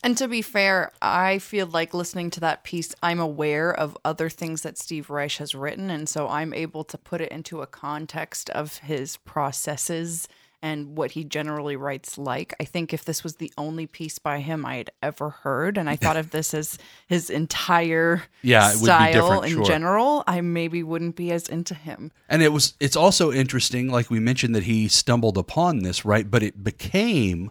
And 0.02 0.18
to 0.18 0.26
be 0.26 0.42
fair, 0.42 0.90
I 1.00 1.38
feel 1.38 1.66
like 1.66 1.94
listening 1.94 2.30
to 2.30 2.40
that 2.40 2.64
piece, 2.64 2.94
I'm 3.02 3.20
aware 3.20 3.72
of 3.72 3.96
other 4.04 4.28
things 4.28 4.62
that 4.62 4.76
Steve 4.76 5.10
Reich 5.10 5.36
has 5.36 5.54
written. 5.54 5.90
And 5.90 6.08
so 6.08 6.28
I'm 6.28 6.52
able 6.52 6.82
to 6.84 6.98
put 6.98 7.20
it 7.20 7.30
into 7.30 7.62
a 7.62 7.66
context 7.66 8.50
of 8.50 8.78
his 8.78 9.16
processes 9.18 10.26
and 10.62 10.96
what 10.96 11.12
he 11.12 11.24
generally 11.24 11.74
writes 11.74 12.16
like. 12.16 12.54
I 12.60 12.64
think 12.64 12.94
if 12.94 13.04
this 13.04 13.24
was 13.24 13.36
the 13.36 13.52
only 13.58 13.86
piece 13.86 14.18
by 14.18 14.38
him 14.38 14.64
I 14.64 14.76
had 14.76 14.90
ever 15.02 15.30
heard, 15.30 15.76
and 15.76 15.90
I 15.90 15.96
thought 15.96 16.16
of 16.16 16.30
this 16.30 16.54
as 16.54 16.78
his 17.08 17.30
entire 17.30 18.22
Yeah, 18.42 18.70
it 18.70 18.74
would 18.74 18.80
be 18.80 18.84
style 18.84 19.42
in 19.42 19.54
sure. 19.54 19.64
general, 19.64 20.22
I 20.26 20.40
maybe 20.40 20.84
wouldn't 20.84 21.16
be 21.16 21.32
as 21.32 21.48
into 21.48 21.74
him. 21.74 22.12
And 22.28 22.42
it 22.42 22.52
was 22.52 22.74
it's 22.78 22.94
also 22.94 23.32
interesting, 23.32 23.90
like 23.90 24.08
we 24.08 24.20
mentioned, 24.20 24.54
that 24.54 24.62
he 24.62 24.86
stumbled 24.86 25.36
upon 25.36 25.80
this, 25.80 26.04
right? 26.04 26.30
But 26.30 26.44
it 26.44 26.62
became 26.62 27.50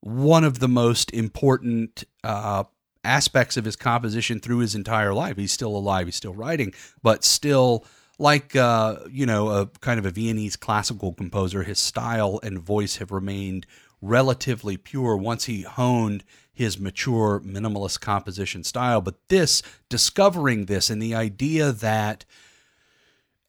one 0.00 0.44
of 0.44 0.58
the 0.58 0.68
most 0.68 1.12
important 1.12 2.04
uh, 2.24 2.64
aspects 3.04 3.56
of 3.56 3.64
his 3.64 3.76
composition 3.76 4.40
through 4.40 4.58
his 4.58 4.74
entire 4.74 5.14
life. 5.14 5.36
He's 5.36 5.52
still 5.52 5.76
alive, 5.76 6.06
he's 6.06 6.16
still 6.16 6.34
writing, 6.34 6.72
but 7.02 7.24
still 7.24 7.84
like 8.18 8.54
uh, 8.54 8.96
you 9.10 9.24
know, 9.24 9.48
a 9.48 9.66
kind 9.80 9.98
of 9.98 10.04
a 10.04 10.10
Viennese 10.10 10.56
classical 10.56 11.14
composer, 11.14 11.62
his 11.62 11.78
style 11.78 12.38
and 12.42 12.58
voice 12.58 12.96
have 12.96 13.10
remained 13.10 13.66
relatively 14.02 14.76
pure 14.76 15.16
once 15.16 15.46
he 15.46 15.62
honed 15.62 16.22
his 16.52 16.78
mature 16.78 17.40
minimalist 17.40 18.00
composition 18.00 18.62
style. 18.62 19.00
But 19.00 19.16
this, 19.28 19.62
discovering 19.88 20.66
this, 20.66 20.90
and 20.90 21.00
the 21.00 21.14
idea 21.14 21.72
that 21.72 22.26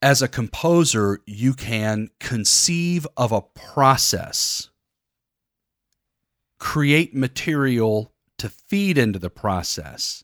as 0.01 0.21
a 0.21 0.27
composer, 0.27 1.19
you 1.25 1.53
can 1.53 2.09
conceive 2.19 3.05
of 3.17 3.31
a 3.33 3.41
process, 3.41 4.69
create 6.61 7.15
material 7.15 8.13
to 8.37 8.47
feed 8.47 8.95
into 8.95 9.17
the 9.17 9.31
process, 9.31 10.23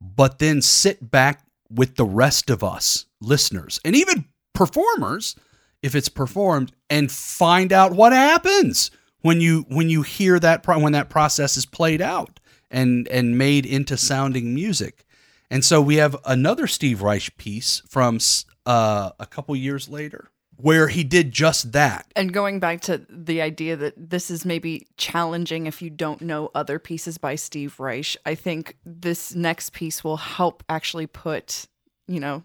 but 0.00 0.38
then 0.38 0.62
sit 0.62 1.10
back 1.10 1.44
with 1.70 1.96
the 1.96 2.06
rest 2.06 2.48
of 2.48 2.64
us, 2.64 3.04
listeners 3.20 3.78
and 3.84 3.94
even 3.94 4.24
performers 4.54 5.36
if 5.82 5.94
it's 5.94 6.08
performed 6.08 6.72
and 6.88 7.12
find 7.12 7.70
out 7.70 7.92
what 7.92 8.12
happens 8.12 8.90
when 9.20 9.40
you 9.42 9.66
when 9.68 9.90
you 9.90 10.00
hear 10.00 10.40
that 10.40 10.62
pro- 10.62 10.78
when 10.78 10.92
that 10.94 11.10
process 11.10 11.56
is 11.58 11.66
played 11.66 12.00
out 12.00 12.40
and 12.70 13.06
and 13.08 13.36
made 13.36 13.66
into 13.66 13.96
sounding 13.96 14.54
music. 14.54 15.04
And 15.50 15.62
so 15.62 15.82
we 15.82 15.96
have 15.96 16.16
another 16.24 16.66
Steve 16.66 17.02
Reich 17.02 17.36
piece 17.36 17.82
from 17.86 18.18
uh, 18.64 19.10
a 19.20 19.26
couple 19.26 19.54
years 19.54 19.88
later 19.88 20.31
where 20.62 20.86
he 20.86 21.02
did 21.02 21.32
just 21.32 21.72
that. 21.72 22.06
And 22.14 22.32
going 22.32 22.60
back 22.60 22.80
to 22.82 23.04
the 23.10 23.42
idea 23.42 23.76
that 23.76 23.94
this 23.96 24.30
is 24.30 24.44
maybe 24.44 24.86
challenging 24.96 25.66
if 25.66 25.82
you 25.82 25.90
don't 25.90 26.22
know 26.22 26.50
other 26.54 26.78
pieces 26.78 27.18
by 27.18 27.34
Steve 27.34 27.80
Reich, 27.80 28.16
I 28.24 28.36
think 28.36 28.76
this 28.86 29.34
next 29.34 29.72
piece 29.72 30.04
will 30.04 30.18
help 30.18 30.62
actually 30.68 31.08
put, 31.08 31.66
you 32.06 32.20
know, 32.20 32.44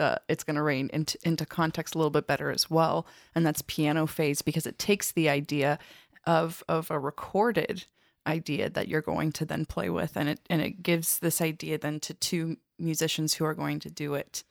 uh, 0.00 0.16
it's 0.28 0.42
going 0.42 0.56
to 0.56 0.62
rain 0.62 0.90
into 0.92 1.16
into 1.22 1.46
context 1.46 1.94
a 1.94 1.98
little 1.98 2.10
bit 2.10 2.26
better 2.26 2.50
as 2.50 2.68
well, 2.68 3.06
and 3.34 3.46
that's 3.46 3.62
piano 3.62 4.06
phase 4.06 4.42
because 4.42 4.66
it 4.66 4.78
takes 4.78 5.12
the 5.12 5.28
idea 5.28 5.78
of 6.26 6.62
of 6.68 6.90
a 6.90 6.98
recorded 6.98 7.84
idea 8.26 8.68
that 8.68 8.88
you're 8.88 9.00
going 9.00 9.30
to 9.32 9.44
then 9.44 9.64
play 9.64 9.88
with, 9.88 10.16
and 10.16 10.28
it 10.28 10.40
and 10.50 10.60
it 10.60 10.82
gives 10.82 11.20
this 11.20 11.40
idea 11.40 11.78
then 11.78 12.00
to 12.00 12.12
two 12.14 12.56
musicians 12.78 13.34
who 13.34 13.44
are 13.44 13.54
going 13.54 13.78
to 13.78 13.90
do 13.90 14.14
it 14.14 14.42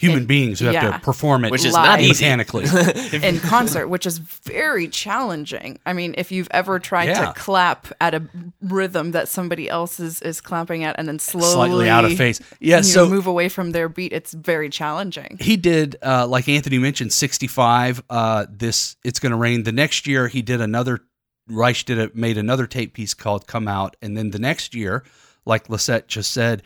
Human 0.00 0.18
And- 0.20 0.28
beings 0.28 0.60
who 0.60 0.66
have 0.66 0.94
to 0.94 0.98
perform 1.00 1.44
it 1.44 1.50
Which 1.50 1.64
is 1.64 1.74
Live. 1.74 2.00
not 2.00 2.08
mechanically. 2.08 2.64
in 3.22 3.38
concert, 3.40 3.88
which 3.88 4.06
is 4.06 4.18
very 4.18 4.88
challenging. 4.88 5.78
I 5.84 5.92
mean, 5.92 6.14
if 6.16 6.32
you've 6.32 6.48
ever 6.52 6.78
tried 6.78 7.08
Yeah. 7.08 7.26
to 7.26 7.32
clap 7.34 7.88
at 8.00 8.14
a 8.14 8.22
rhythm 8.62 9.10
that 9.12 9.28
somebody 9.28 9.68
else 9.68 10.00
is, 10.00 10.22
is 10.22 10.40
clapping 10.40 10.84
at 10.84 10.96
and 10.98 11.06
then 11.06 11.18
slowly 11.18 11.52
Slightly 11.52 11.88
out 11.90 12.04
of 12.06 12.16
phase. 12.16 12.40
Yeah, 12.60 12.76
you 12.76 12.82
know, 12.82 12.88
so- 12.88 13.08
move 13.10 13.26
away 13.26 13.48
from 13.50 13.72
their 13.72 13.88
beat, 13.88 14.12
it's 14.12 14.32
very 14.32 14.70
challenging. 14.70 15.36
he 15.40 15.56
did 15.56 15.96
uh, 16.02 16.26
like 16.26 16.48
anthony 16.48 16.78
mentioned 16.78 17.12
65 17.12 18.02
uh, 18.08 18.46
this 18.50 18.96
it's 19.04 19.18
gonna 19.18 19.36
rain 19.36 19.64
the 19.64 19.72
next 19.72 20.06
year 20.06 20.28
he 20.28 20.42
did 20.42 20.60
another 20.60 21.00
reich 21.48 21.84
did 21.84 21.98
a, 21.98 22.10
made 22.14 22.38
another 22.38 22.66
tape 22.66 22.94
piece 22.94 23.12
called 23.14 23.46
come 23.46 23.68
out 23.68 23.96
and 24.00 24.16
then 24.16 24.30
the 24.30 24.38
next 24.38 24.74
year 24.74 25.04
like 25.44 25.68
lisette 25.68 26.08
just 26.08 26.32
said 26.32 26.62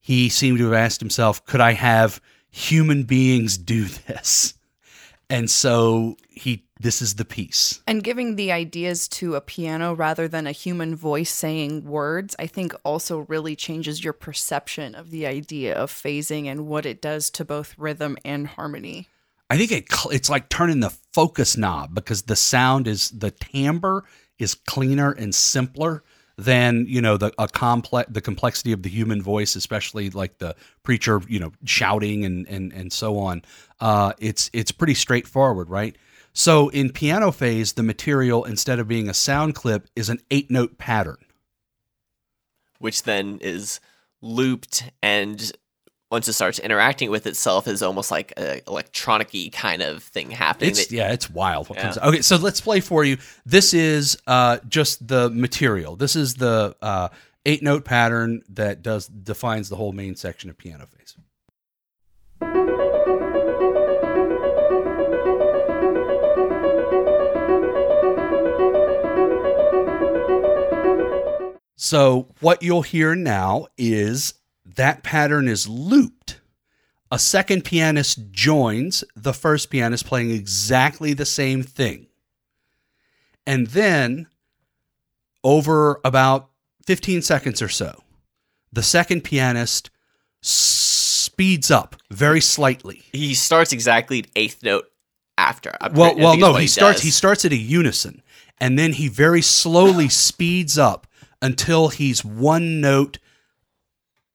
he 0.00 0.28
seemed 0.28 0.58
to 0.58 0.64
have 0.64 0.72
asked 0.74 1.00
himself 1.00 1.44
could 1.44 1.60
i 1.60 1.72
have 1.72 2.20
human 2.52 3.02
beings 3.02 3.58
do 3.58 3.84
this. 3.84 4.54
And 5.28 5.50
so 5.50 6.16
he 6.28 6.64
this 6.78 7.00
is 7.00 7.14
the 7.14 7.24
piece. 7.24 7.80
And 7.86 8.02
giving 8.02 8.36
the 8.36 8.52
ideas 8.52 9.06
to 9.08 9.36
a 9.36 9.40
piano 9.40 9.94
rather 9.94 10.26
than 10.26 10.46
a 10.46 10.52
human 10.52 10.96
voice 10.96 11.30
saying 11.30 11.84
words, 11.84 12.34
I 12.38 12.46
think 12.46 12.74
also 12.84 13.20
really 13.20 13.54
changes 13.54 14.02
your 14.02 14.12
perception 14.12 14.94
of 14.94 15.10
the 15.10 15.26
idea 15.26 15.74
of 15.74 15.92
phasing 15.92 16.46
and 16.46 16.66
what 16.66 16.84
it 16.84 17.00
does 17.00 17.30
to 17.30 17.44
both 17.44 17.78
rhythm 17.78 18.18
and 18.24 18.48
harmony. 18.48 19.08
I 19.48 19.56
think 19.56 19.72
it 19.72 19.86
it's 20.10 20.28
like 20.28 20.48
turning 20.48 20.80
the 20.80 20.92
focus 21.12 21.56
knob 21.56 21.94
because 21.94 22.22
the 22.22 22.36
sound 22.36 22.86
is 22.86 23.10
the 23.10 23.30
timbre 23.30 24.04
is 24.38 24.54
cleaner 24.54 25.12
and 25.12 25.34
simpler 25.34 26.02
than 26.42 26.86
you 26.88 27.00
know 27.00 27.16
the 27.16 27.32
a 27.38 27.48
complex 27.48 28.10
the 28.12 28.20
complexity 28.20 28.72
of 28.72 28.82
the 28.82 28.90
human 28.90 29.22
voice, 29.22 29.56
especially 29.56 30.10
like 30.10 30.38
the 30.38 30.54
preacher 30.82 31.22
you 31.28 31.40
know 31.40 31.52
shouting 31.64 32.24
and 32.24 32.46
and 32.48 32.72
and 32.72 32.92
so 32.92 33.18
on. 33.18 33.42
Uh, 33.80 34.12
it's 34.18 34.50
it's 34.52 34.72
pretty 34.72 34.94
straightforward, 34.94 35.70
right? 35.70 35.96
So 36.34 36.68
in 36.70 36.90
piano 36.92 37.32
phase, 37.32 37.74
the 37.74 37.82
material 37.82 38.44
instead 38.44 38.78
of 38.78 38.88
being 38.88 39.08
a 39.08 39.14
sound 39.14 39.54
clip 39.54 39.88
is 39.96 40.08
an 40.10 40.20
eight 40.30 40.50
note 40.50 40.78
pattern. 40.78 41.18
which 42.78 43.04
then 43.04 43.38
is 43.40 43.80
looped 44.20 44.90
and 45.02 45.52
once 46.12 46.28
it 46.28 46.34
starts 46.34 46.58
interacting 46.58 47.10
with 47.10 47.26
itself 47.26 47.66
is 47.66 47.82
almost 47.82 48.10
like 48.10 48.34
an 48.36 48.60
electronic-y 48.68 49.48
kind 49.50 49.80
of 49.80 50.02
thing 50.02 50.30
happening. 50.30 50.70
It's 50.70 50.86
that- 50.86 50.94
yeah, 50.94 51.10
it's 51.10 51.30
wild. 51.30 51.68
Yeah. 51.74 51.94
okay, 52.04 52.20
so 52.20 52.36
let's 52.36 52.60
play 52.60 52.80
for 52.80 53.02
you. 53.02 53.16
This 53.46 53.72
is 53.72 54.18
uh, 54.26 54.58
just 54.68 55.08
the 55.08 55.30
material. 55.30 55.96
This 55.96 56.14
is 56.14 56.34
the 56.34 56.76
uh, 56.82 57.08
eight 57.46 57.62
note 57.62 57.86
pattern 57.86 58.42
that 58.50 58.82
does 58.82 59.06
defines 59.08 59.70
the 59.70 59.76
whole 59.76 59.92
main 59.92 60.14
section 60.14 60.50
of 60.50 60.58
piano 60.58 60.86
phase. 60.86 61.16
So 71.76 72.28
what 72.40 72.62
you'll 72.62 72.82
hear 72.82 73.14
now 73.14 73.66
is 73.76 74.34
that 74.76 75.02
pattern 75.02 75.48
is 75.48 75.68
looped. 75.68 76.40
A 77.10 77.18
second 77.18 77.64
pianist 77.64 78.30
joins 78.30 79.04
the 79.14 79.34
first 79.34 79.70
pianist 79.70 80.06
playing 80.06 80.30
exactly 80.30 81.12
the 81.12 81.26
same 81.26 81.62
thing. 81.62 82.06
And 83.46 83.66
then 83.68 84.28
over 85.44 86.00
about 86.04 86.48
15 86.86 87.22
seconds 87.22 87.60
or 87.60 87.68
so, 87.68 88.02
the 88.72 88.82
second 88.82 89.22
pianist 89.24 89.90
speeds 90.40 91.70
up 91.70 91.96
very 92.10 92.40
slightly. 92.40 93.02
he 93.12 93.34
starts 93.34 93.72
exactly 93.72 94.24
eighth 94.34 94.62
note 94.62 94.86
after. 95.36 95.76
I'm 95.80 95.92
Well, 95.92 96.16
well, 96.16 96.36
no, 96.36 96.52
what 96.52 96.60
he 96.62 96.66
starts. 96.66 97.02
He 97.02 97.10
starts 97.10 97.44
at 97.44 97.52
a 97.52 97.56
unison, 97.56 98.22
and 98.58 98.78
then 98.78 98.92
he 98.94 99.08
very 99.08 99.42
slowly 99.42 100.08
speeds 100.08 100.78
up 100.78 101.06
until 101.40 101.88
he's 101.88 102.24
one 102.24 102.80
note 102.80 103.18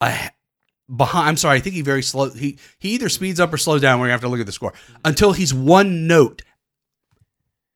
a, 0.01 0.31
behind. 0.93 1.29
I'm 1.29 1.37
sorry, 1.37 1.57
I 1.57 1.59
think 1.59 1.75
he 1.75 1.81
very 1.81 2.03
slow. 2.03 2.29
He 2.29 2.57
he 2.79 2.91
either 2.91 3.09
speeds 3.09 3.39
up 3.39 3.53
or 3.53 3.57
slows 3.57 3.81
down. 3.81 3.99
We're 3.99 4.05
gonna 4.05 4.13
have 4.13 4.21
to 4.21 4.29
look 4.29 4.39
at 4.39 4.45
the 4.45 4.51
score 4.51 4.73
until 5.03 5.33
he's 5.33 5.53
one 5.53 6.07
note 6.07 6.43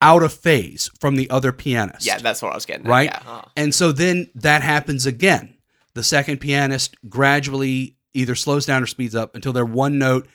out 0.02 0.24
of 0.24 0.34
phase 0.34 0.90
from 1.00 1.16
the 1.16 1.30
other 1.30 1.52
pianist. 1.52 2.06
Yeah, 2.06 2.18
that's 2.18 2.42
what 2.42 2.52
I 2.52 2.56
was 2.56 2.66
getting. 2.66 2.86
At. 2.86 2.90
right? 2.90 3.10
Yeah. 3.10 3.18
uh-huh. 3.18 3.42
And 3.56 3.74
so 3.74 3.92
then 3.92 4.30
that 4.36 4.64
happens 4.64 5.06
again. 5.06 5.56
The 5.94 6.04
second 6.04 6.40
pianist 6.40 6.96
gradually 7.08 7.98
either 8.14 8.36
slows 8.36 8.66
down 8.66 8.82
or 8.82 8.88
speeds 8.88 9.16
up 9.16 9.36
until 9.36 9.54
they're 9.54 9.66
one 9.66 9.98
note 9.98 10.28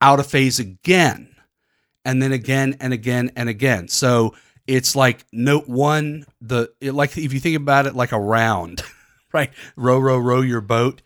out 0.00 0.20
of 0.20 0.26
phase 0.26 0.58
again. 0.58 1.28
And 2.04 2.20
then 2.20 2.32
again 2.32 2.76
and 2.80 2.92
again 2.92 3.30
and 3.36 3.48
again. 3.48 3.88
So 3.88 4.34
it's 4.66 4.96
like 4.96 5.24
note 5.32 5.68
one, 5.68 6.24
the 6.40 6.72
it, 6.80 6.92
like 6.92 7.16
if 7.16 7.32
you 7.32 7.40
think 7.40 7.56
about 7.56 7.86
it 7.86 7.94
like 7.94 8.12
a 8.12 8.20
round, 8.20 8.82
right? 9.32 9.50
Row, 9.76 9.98
row, 9.98 10.18
row 10.18 10.40
your 10.40 10.60
boat. 10.60 11.02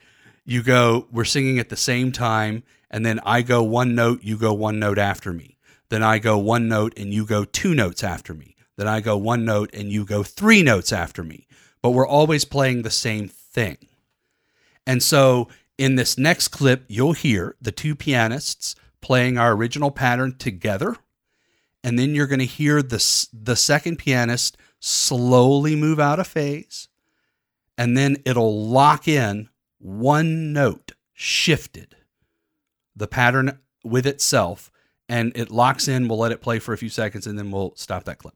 You 0.46 0.62
go, 0.62 1.08
we're 1.10 1.24
singing 1.24 1.58
at 1.58 1.68
the 1.68 1.76
same 1.76 2.12
time, 2.12 2.62
and 2.88 3.04
then 3.04 3.20
I 3.26 3.42
go 3.42 3.62
one 3.62 3.94
note, 3.94 4.22
you 4.22 4.38
go 4.38 4.54
one 4.54 4.78
note 4.78 4.98
after 4.98 5.32
me. 5.32 5.56
Then 5.88 6.02
I 6.02 6.18
go 6.18 6.38
one 6.38 6.68
note 6.68 6.94
and 6.96 7.12
you 7.12 7.26
go 7.26 7.44
two 7.44 7.74
notes 7.74 8.02
after 8.02 8.32
me. 8.32 8.56
Then 8.76 8.88
I 8.88 9.00
go 9.00 9.16
one 9.16 9.44
note 9.44 9.70
and 9.72 9.90
you 9.90 10.04
go 10.04 10.22
three 10.22 10.62
notes 10.62 10.92
after 10.92 11.22
me. 11.22 11.46
But 11.82 11.90
we're 11.90 12.06
always 12.06 12.44
playing 12.44 12.82
the 12.82 12.90
same 12.90 13.28
thing. 13.28 13.78
And 14.86 15.02
so 15.02 15.48
in 15.78 15.96
this 15.96 16.18
next 16.18 16.48
clip, 16.48 16.84
you'll 16.88 17.12
hear 17.12 17.56
the 17.60 17.72
two 17.72 17.94
pianists 17.94 18.74
playing 19.00 19.38
our 19.38 19.52
original 19.52 19.90
pattern 19.90 20.36
together. 20.38 20.96
And 21.84 21.98
then 21.98 22.14
you're 22.14 22.26
going 22.26 22.40
to 22.40 22.46
hear 22.46 22.82
the, 22.82 23.28
the 23.32 23.56
second 23.56 23.98
pianist 23.98 24.56
slowly 24.80 25.76
move 25.76 26.00
out 26.00 26.18
of 26.18 26.26
phase. 26.26 26.88
And 27.78 27.96
then 27.96 28.16
it'll 28.24 28.66
lock 28.66 29.06
in 29.06 29.48
one 29.86 30.52
note 30.52 30.92
shifted, 31.12 31.94
the 32.96 33.06
pattern 33.06 33.60
with 33.84 34.04
itself. 34.04 34.70
And 35.08 35.30
it 35.36 35.52
locks 35.52 35.86
in. 35.86 36.08
We'll 36.08 36.18
let 36.18 36.32
it 36.32 36.42
play 36.42 36.58
for 36.58 36.74
a 36.74 36.78
few 36.78 36.88
seconds 36.88 37.28
and 37.28 37.38
then 37.38 37.52
we'll 37.52 37.72
stop 37.76 38.02
that 38.04 38.18
clip. 38.18 38.34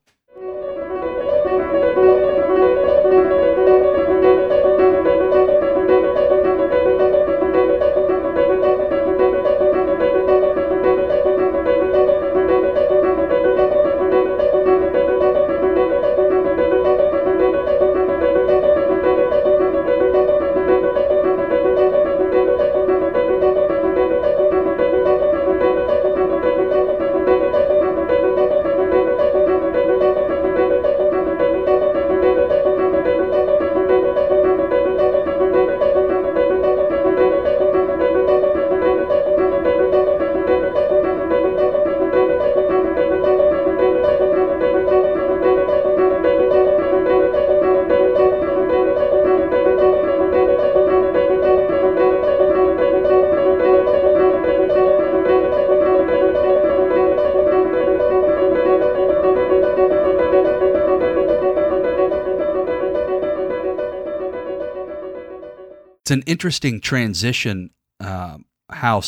It's 66.11 66.17
an 66.17 66.23
interesting 66.27 66.81
transition 66.81 67.71
um, 68.01 68.45
how 68.69 69.01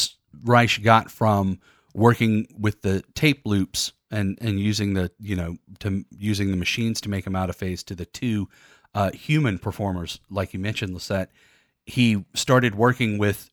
Reich 0.45 0.81
got 0.85 1.11
from 1.11 1.59
working 1.95 2.47
with 2.57 2.83
the 2.83 3.03
tape 3.15 3.43
loops 3.45 3.93
and 4.13 4.39
and 4.41 4.61
using 4.61 4.95
the 4.95 5.11
you 5.19 5.35
know 5.35 5.57
to 5.81 6.05
using 6.17 6.53
the 6.53 6.57
machines 6.57 7.01
to 7.01 7.09
make 7.09 7.25
them 7.25 7.35
out 7.35 7.51
of 7.51 7.57
phase 7.57 7.83
to 7.85 7.97
the 7.97 8.05
two 8.05 8.49
uh, 8.95 9.11
human 9.11 9.59
performers 9.59 10.21
like 10.31 10.55
you 10.55 10.61
mentioned 10.61 10.95
Lisette. 10.95 11.33
He 11.87 12.25
started 12.35 12.77
working 12.77 13.19
with 13.19 13.51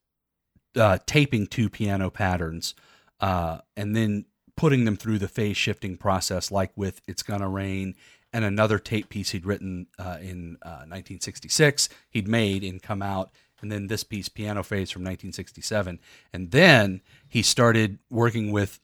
uh, 0.76 1.00
taping 1.08 1.47
two 1.47 1.72
piano 1.72 2.12
patterns 2.12 2.76
uh, 3.20 3.62
and 3.76 3.95
then 3.95 4.26
putting 4.58 4.86
them 4.86 4.95
through 4.95 5.18
the 5.18 5.28
phase 5.28 5.58
shifting 5.58 5.97
process, 5.97 6.52
like 6.52 6.72
with 6.76 7.02
"It's 7.08 7.24
Gonna 7.24 7.50
Rain" 7.50 7.95
and 8.32 8.45
another 8.45 8.80
tape 8.80 9.09
piece 9.09 9.32
he'd 9.32 9.45
written 9.45 9.88
uh, 9.97 10.17
in 10.21 10.57
uh, 10.61 10.86
1966. 10.86 11.89
He'd 12.09 12.27
made 12.27 12.63
and 12.63 12.82
come 12.82 13.01
out, 13.01 13.32
and 13.61 13.71
then 13.71 13.88
this 13.88 14.03
piece, 14.03 14.30
"Piano 14.30 14.63
Phase" 14.63 14.91
from 14.91 15.01
1967, 15.03 15.99
and 16.34 16.51
then 16.51 17.01
he 17.27 17.41
started 17.41 17.99
working 18.09 18.51
with 18.51 18.80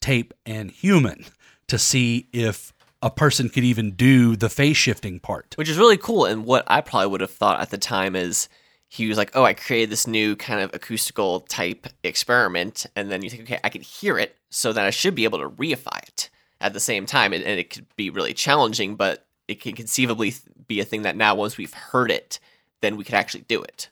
tape 0.00 0.32
and 0.44 0.70
human 0.70 1.26
to 1.68 1.78
see 1.78 2.28
if 2.32 2.72
a 3.02 3.10
person 3.10 3.48
could 3.48 3.64
even 3.64 3.92
do 3.92 4.36
the 4.36 4.48
phase 4.48 4.76
shifting 4.76 5.20
part. 5.20 5.54
which 5.56 5.68
is 5.68 5.78
really 5.78 5.96
cool. 5.96 6.24
And 6.24 6.44
what 6.44 6.64
I 6.66 6.80
probably 6.80 7.08
would 7.08 7.20
have 7.20 7.30
thought 7.30 7.60
at 7.60 7.70
the 7.70 7.78
time 7.78 8.16
is 8.16 8.48
he 8.88 9.08
was 9.08 9.18
like, 9.18 9.32
"Oh, 9.34 9.44
I 9.44 9.52
created 9.54 9.90
this 9.90 10.06
new 10.06 10.36
kind 10.36 10.60
of 10.60 10.70
acoustical 10.72 11.40
type 11.40 11.88
experiment," 12.04 12.86
and 12.94 13.10
then 13.10 13.22
you 13.22 13.30
think, 13.30 13.42
"Okay, 13.42 13.60
I 13.64 13.68
can 13.68 13.82
hear 13.82 14.18
it, 14.18 14.36
so 14.48 14.72
then 14.72 14.84
I 14.84 14.90
should 14.90 15.14
be 15.14 15.24
able 15.24 15.40
to 15.40 15.50
reify 15.50 16.02
it 16.04 16.30
at 16.60 16.72
the 16.72 16.80
same 16.80 17.06
time." 17.06 17.32
And, 17.32 17.44
and 17.44 17.58
it 17.58 17.70
could 17.70 17.86
be 17.96 18.10
really 18.10 18.34
challenging, 18.34 18.96
but 18.96 19.26
it 19.48 19.60
can 19.60 19.74
conceivably 19.74 20.34
be 20.66 20.80
a 20.80 20.84
thing 20.84 21.02
that 21.02 21.16
now, 21.16 21.34
once 21.34 21.56
we've 21.56 21.74
heard 21.74 22.10
it, 22.10 22.38
then 22.80 22.96
we 22.96 23.04
could 23.04 23.14
actually 23.14 23.42
do 23.42 23.62
it. 23.62 23.90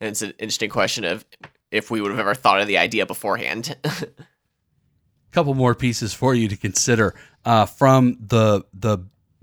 And 0.00 0.10
it's 0.10 0.22
an 0.22 0.34
interesting 0.38 0.70
question 0.70 1.04
of 1.04 1.24
if 1.70 1.90
we 1.90 2.00
would 2.00 2.10
have 2.10 2.20
ever 2.20 2.34
thought 2.34 2.60
of 2.60 2.66
the 2.66 2.78
idea 2.78 3.06
beforehand. 3.06 3.76
A 3.84 3.92
couple 5.32 5.54
more 5.54 5.74
pieces 5.74 6.12
for 6.12 6.34
you 6.34 6.48
to 6.48 6.56
consider 6.56 7.14
uh, 7.44 7.66
from 7.66 8.16
the 8.20 8.64
the 8.72 8.98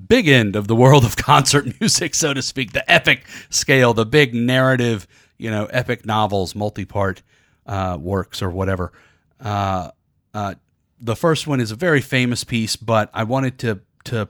big 0.07 0.27
end 0.27 0.55
of 0.55 0.67
the 0.67 0.75
world 0.75 1.03
of 1.05 1.15
concert 1.17 1.79
music, 1.79 2.15
so 2.15 2.33
to 2.33 2.41
speak, 2.41 2.73
the 2.73 2.89
epic 2.91 3.25
scale, 3.49 3.93
the 3.93 4.05
big 4.05 4.33
narrative, 4.33 5.07
you 5.37 5.49
know, 5.51 5.65
epic 5.65 6.05
novels, 6.05 6.55
multi-part 6.55 7.21
uh, 7.65 7.97
works 7.99 8.41
or 8.41 8.49
whatever. 8.49 8.91
Uh, 9.39 9.91
uh, 10.33 10.55
the 11.01 11.15
first 11.15 11.47
one 11.47 11.59
is 11.59 11.71
a 11.71 11.75
very 11.75 12.01
famous 12.01 12.43
piece, 12.43 12.75
but 12.75 13.09
I 13.13 13.23
wanted 13.23 13.57
to 13.59 13.79
to 14.05 14.29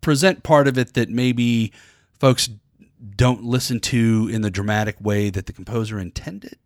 present 0.00 0.42
part 0.42 0.68
of 0.68 0.78
it 0.78 0.94
that 0.94 1.10
maybe 1.10 1.72
folks 2.18 2.48
don't 3.16 3.44
listen 3.44 3.80
to 3.80 4.28
in 4.32 4.42
the 4.42 4.50
dramatic 4.50 4.96
way 5.00 5.30
that 5.30 5.46
the 5.46 5.52
composer 5.52 5.98
intended. 5.98 6.56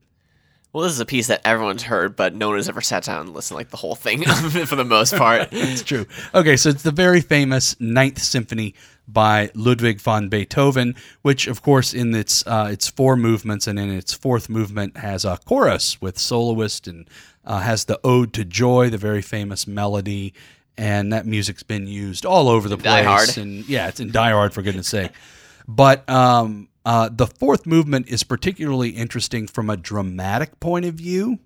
well, 0.72 0.84
this 0.84 0.92
is 0.92 1.00
a 1.00 1.06
piece 1.06 1.26
that 1.26 1.40
everyone's 1.44 1.82
heard, 1.82 2.16
but 2.16 2.34
no 2.34 2.48
one 2.48 2.56
has 2.56 2.68
ever 2.68 2.80
sat 2.80 3.04
down 3.04 3.26
and 3.26 3.34
listened 3.34 3.56
like 3.56 3.70
the 3.70 3.76
whole 3.76 3.94
thing 3.94 4.22
for 4.66 4.76
the 4.76 4.84
most 4.84 5.16
part. 5.16 5.48
It's 5.52 5.82
true. 5.82 6.06
Okay, 6.34 6.56
so 6.56 6.68
it's 6.68 6.82
the 6.82 6.92
very 6.92 7.20
famous 7.20 7.78
Ninth 7.80 8.20
Symphony 8.22 8.74
by 9.08 9.50
Ludwig 9.54 10.00
van 10.00 10.28
Beethoven, 10.28 10.94
which, 11.22 11.48
of 11.48 11.62
course, 11.62 11.92
in 11.92 12.14
its 12.14 12.46
uh, 12.46 12.68
its 12.70 12.88
four 12.88 13.16
movements 13.16 13.66
and 13.66 13.78
in 13.78 13.90
its 13.90 14.12
fourth 14.12 14.48
movement 14.48 14.96
has 14.98 15.24
a 15.24 15.38
chorus 15.44 16.00
with 16.00 16.18
soloist 16.18 16.86
and 16.86 17.08
uh, 17.44 17.60
has 17.60 17.84
the 17.86 18.00
Ode 18.04 18.32
to 18.34 18.44
Joy, 18.44 18.90
the 18.90 18.98
very 18.98 19.22
famous 19.22 19.66
melody, 19.66 20.34
and 20.76 21.12
that 21.12 21.26
music's 21.26 21.62
been 21.62 21.86
used 21.86 22.24
all 22.24 22.48
over 22.48 22.68
the 22.68 22.76
Die 22.76 23.02
place. 23.02 23.06
Hard. 23.06 23.38
And 23.38 23.68
yeah, 23.68 23.88
it's 23.88 24.00
in 24.00 24.10
Die 24.10 24.30
Hard 24.30 24.52
for 24.52 24.62
goodness 24.62 24.88
sake. 24.88 25.12
But 25.68 26.08
um, 26.10 26.68
uh, 26.84 27.10
the 27.12 27.28
fourth 27.28 27.64
movement 27.64 28.08
is 28.08 28.24
particularly 28.24 28.90
interesting 28.90 29.46
from 29.46 29.70
a 29.70 29.76
dramatic 29.76 30.58
point 30.58 30.84
of 30.84 30.94
view 30.94 31.38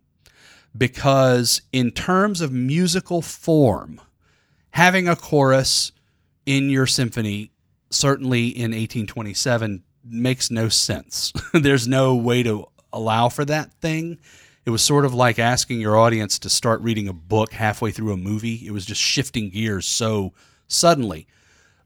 because, 0.75 1.61
in 1.73 1.91
terms 1.91 2.41
of 2.41 2.51
musical 2.51 3.21
form, 3.21 4.01
having 4.71 5.09
a 5.09 5.17
chorus 5.17 5.93
in 6.47 6.71
your 6.71 6.87
symphony, 6.87 7.51
certainly 7.91 8.49
in 8.49 8.71
1827, 8.71 9.83
makes 10.05 10.51
no 10.51 10.69
sense. 10.69 11.33
There's 11.53 11.87
no 11.87 12.15
way 12.15 12.43
to 12.43 12.67
allow 12.93 13.29
for 13.29 13.45
that 13.45 13.73
thing. 13.81 14.19
It 14.67 14.71
was 14.71 14.83
sort 14.83 15.05
of 15.05 15.13
like 15.13 15.39
asking 15.39 15.81
your 15.81 15.97
audience 15.97 16.39
to 16.39 16.49
start 16.49 16.81
reading 16.81 17.09
a 17.09 17.13
book 17.13 17.53
halfway 17.53 17.91
through 17.91 18.13
a 18.13 18.17
movie. 18.17 18.67
It 18.67 18.71
was 18.71 18.87
just 18.87 19.01
shifting 19.01 19.51
gears 19.51 19.87
so 19.87 20.33
suddenly. 20.69 21.27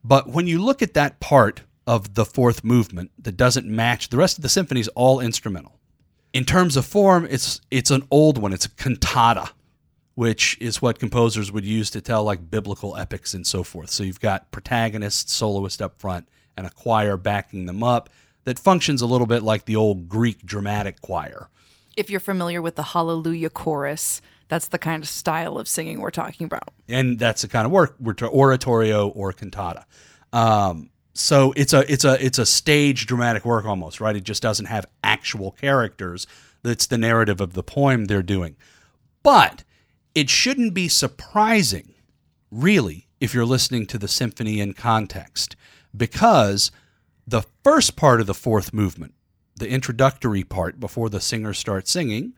But 0.04 0.28
when 0.28 0.46
you 0.46 0.62
look 0.62 0.80
at 0.80 0.94
that 0.94 1.18
part 1.18 1.62
of 1.88 2.14
the 2.14 2.24
fourth 2.26 2.62
movement 2.62 3.10
that 3.18 3.36
doesn't 3.36 3.66
match 3.66 4.10
the 4.10 4.18
rest 4.18 4.36
of 4.36 4.42
the 4.42 4.48
symphony 4.48 4.78
is 4.78 4.88
all 4.88 5.20
instrumental. 5.20 5.80
In 6.34 6.44
terms 6.44 6.76
of 6.76 6.84
form, 6.84 7.26
it's 7.28 7.62
it's 7.70 7.90
an 7.90 8.06
old 8.10 8.36
one. 8.36 8.52
It's 8.52 8.66
a 8.66 8.70
cantata, 8.70 9.50
which 10.14 10.58
is 10.60 10.82
what 10.82 10.98
composers 10.98 11.50
would 11.50 11.64
use 11.64 11.88
to 11.90 12.02
tell 12.02 12.22
like 12.22 12.50
biblical 12.50 12.94
epics 12.96 13.32
and 13.32 13.46
so 13.46 13.62
forth. 13.62 13.88
So 13.88 14.04
you've 14.04 14.20
got 14.20 14.50
protagonist, 14.50 15.30
soloist 15.30 15.80
up 15.80 15.98
front, 15.98 16.28
and 16.58 16.66
a 16.66 16.70
choir 16.70 17.16
backing 17.16 17.64
them 17.64 17.82
up 17.82 18.10
that 18.44 18.58
functions 18.58 19.00
a 19.00 19.06
little 19.06 19.26
bit 19.26 19.42
like 19.42 19.64
the 19.64 19.76
old 19.76 20.10
Greek 20.10 20.44
dramatic 20.44 21.00
choir. 21.00 21.48
If 21.98 22.10
you're 22.10 22.20
familiar 22.20 22.62
with 22.62 22.76
the 22.76 22.82
Hallelujah 22.84 23.50
chorus, 23.50 24.22
that's 24.46 24.68
the 24.68 24.78
kind 24.78 25.02
of 25.02 25.08
style 25.08 25.58
of 25.58 25.66
singing 25.66 26.00
we're 26.00 26.10
talking 26.12 26.44
about. 26.44 26.68
and 26.88 27.18
that's 27.18 27.42
the 27.42 27.48
kind 27.48 27.66
of 27.66 27.72
work 27.72 27.96
we're 27.98 28.14
to 28.14 28.30
oratorio 28.30 29.08
or 29.08 29.32
cantata. 29.32 29.84
Um, 30.32 30.90
so 31.12 31.52
it's 31.56 31.72
a 31.72 31.90
it's 31.92 32.04
a 32.04 32.24
it's 32.24 32.38
a 32.38 32.46
stage 32.46 33.06
dramatic 33.06 33.44
work 33.44 33.64
almost, 33.64 34.00
right? 34.00 34.14
It 34.14 34.22
just 34.22 34.42
doesn't 34.42 34.66
have 34.66 34.86
actual 35.02 35.50
characters. 35.50 36.26
That's 36.62 36.86
the 36.86 36.98
narrative 36.98 37.40
of 37.40 37.54
the 37.54 37.64
poem 37.64 38.04
they're 38.04 38.22
doing. 38.22 38.56
But 39.24 39.64
it 40.14 40.30
shouldn't 40.30 40.74
be 40.74 40.86
surprising, 40.88 41.94
really, 42.52 43.08
if 43.20 43.34
you're 43.34 43.44
listening 43.44 43.86
to 43.86 43.98
the 43.98 44.08
symphony 44.08 44.60
in 44.60 44.72
context, 44.74 45.56
because 45.96 46.70
the 47.26 47.42
first 47.64 47.96
part 47.96 48.20
of 48.20 48.28
the 48.28 48.34
fourth 48.34 48.72
movement, 48.72 49.14
the 49.58 49.68
introductory 49.68 50.44
part 50.44 50.80
before 50.80 51.08
the 51.08 51.20
singer 51.20 51.52
starts 51.52 51.90
singing, 51.90 52.34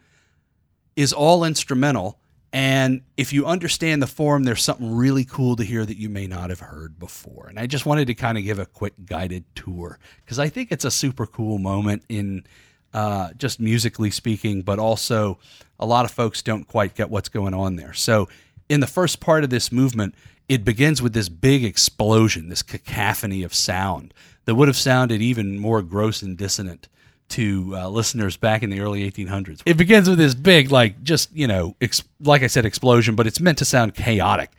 is 0.97 1.12
all 1.12 1.45
instrumental. 1.45 2.18
And 2.53 3.03
if 3.16 3.33
you 3.33 3.47
understand 3.47 4.03
the 4.03 4.07
form, 4.09 4.43
there's 4.43 4.62
something 4.62 4.93
really 4.93 5.25
cool 5.25 5.55
to 5.57 5.62
hear 5.62 5.87
that 5.87 5.97
you 5.97 6.09
may 6.09 6.27
not 6.27 6.51
have 6.51 6.61
heard 6.61 6.99
before. 6.99 7.47
And 7.49 7.59
I 7.59 7.66
just 7.66 7.87
wanted 7.87 8.07
to 8.09 8.14
kind 8.14 8.37
of 8.37 8.45
give 8.45 8.59
a 8.59 8.66
quick 8.66 8.95
guided 9.07 9.45
tour 9.55 9.99
because 10.25 10.39
I 10.39 10.49
think 10.49 10.73
it's 10.73 10.85
a 10.85 10.91
super 10.91 11.27
cool 11.27 11.59
moment 11.59 12.03
in 12.09 12.45
uh, 12.93 13.33
just 13.37 13.61
musically 13.61 14.11
speaking, 14.11 14.62
but 14.62 14.81
also 14.81 15.39
a 15.79 15.87
lot 15.87 16.05
of 16.05 16.11
folks 16.11 16.43
don't 16.43 16.66
quite 16.66 16.97
get 16.97 17.09
what's 17.09 17.29
going 17.29 17.55
on 17.55 17.77
there. 17.77 17.93
So, 17.93 18.29
in 18.68 18.81
the 18.81 18.87
first 18.87 19.21
part 19.21 19.43
of 19.43 19.51
this 19.51 19.73
movement, 19.73 20.14
it 20.49 20.64
begins 20.64 21.01
with 21.01 21.12
this 21.12 21.29
big 21.29 21.64
explosion, 21.64 22.49
this 22.49 22.62
cacophony 22.62 23.45
of 23.45 23.55
sound 23.55 24.12
that 24.45 24.57
would 24.57 24.68
have 24.68 24.77
sounded 24.77 25.23
even 25.23 25.59
more 25.59 25.83
gross 25.83 26.23
and 26.23 26.37
dissonant 26.37 26.89
to 27.31 27.76
uh, 27.76 27.89
listeners 27.89 28.37
back 28.37 28.62
in 28.62 28.70
the 28.70 28.81
early 28.81 29.11
1800s. 29.11 29.62
It 29.64 29.76
begins 29.76 30.09
with 30.09 30.18
this 30.18 30.35
big, 30.35 30.70
like, 30.70 31.03
just, 31.03 31.33
you 31.33 31.47
know, 31.47 31.76
ex- 31.81 32.03
like 32.20 32.43
I 32.43 32.47
said, 32.47 32.64
explosion, 32.64 33.14
but 33.14 33.26
it's 33.26 33.41
meant 33.41 33.59
to 33.59 33.64
sound 33.64 33.95
chaotic. 33.95 34.51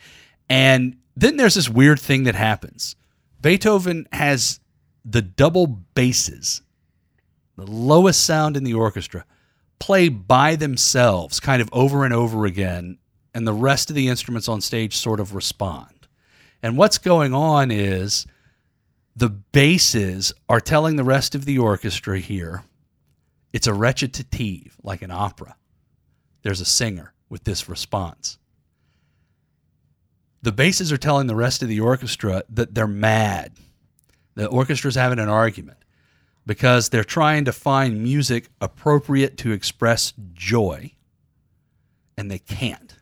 And 0.49 0.97
then 1.15 1.37
there's 1.37 1.55
this 1.55 1.69
weird 1.69 1.99
thing 1.99 2.23
that 2.23 2.35
happens. 2.35 2.95
Beethoven 3.41 4.07
has 4.11 4.59
the 5.03 5.21
double 5.21 5.67
basses, 5.67 6.61
the 7.55 7.65
lowest 7.65 8.23
sound 8.23 8.55
in 8.55 8.63
the 8.63 8.73
orchestra, 8.73 9.25
play 9.79 10.09
by 10.09 10.55
themselves 10.55 11.39
kind 11.39 11.61
of 11.61 11.69
over 11.73 12.05
and 12.05 12.13
over 12.13 12.45
again, 12.45 12.97
and 13.33 13.47
the 13.47 13.53
rest 13.53 13.89
of 13.89 13.95
the 13.95 14.07
instruments 14.07 14.47
on 14.47 14.61
stage 14.61 14.95
sort 14.95 15.19
of 15.19 15.33
respond. 15.33 16.07
And 16.61 16.77
what's 16.77 16.97
going 16.97 17.33
on 17.33 17.71
is 17.71 18.27
the 19.15 19.29
basses 19.29 20.33
are 20.47 20.61
telling 20.61 20.95
the 20.95 21.03
rest 21.03 21.35
of 21.35 21.45
the 21.45 21.57
orchestra 21.57 22.19
here 22.19 22.63
it's 23.53 23.67
a 23.67 23.73
recitative, 23.73 24.77
like 24.81 25.01
an 25.01 25.11
opera. 25.11 25.55
There's 26.43 26.61
a 26.61 26.65
singer 26.65 27.13
with 27.29 27.43
this 27.43 27.67
response. 27.67 28.37
The 30.41 30.51
basses 30.51 30.91
are 30.91 30.97
telling 30.97 31.27
the 31.27 31.35
rest 31.35 31.61
of 31.61 31.67
the 31.67 31.79
orchestra 31.79 32.43
that 32.49 32.73
they're 32.73 32.87
mad. 32.87 33.53
The 34.35 34.47
orchestra's 34.47 34.95
having 34.95 35.19
an 35.19 35.29
argument 35.29 35.77
because 36.45 36.89
they're 36.89 37.03
trying 37.03 37.45
to 37.45 37.51
find 37.51 38.01
music 38.01 38.49
appropriate 38.59 39.37
to 39.37 39.51
express 39.51 40.13
joy, 40.33 40.93
and 42.17 42.31
they 42.31 42.39
can't. 42.39 42.95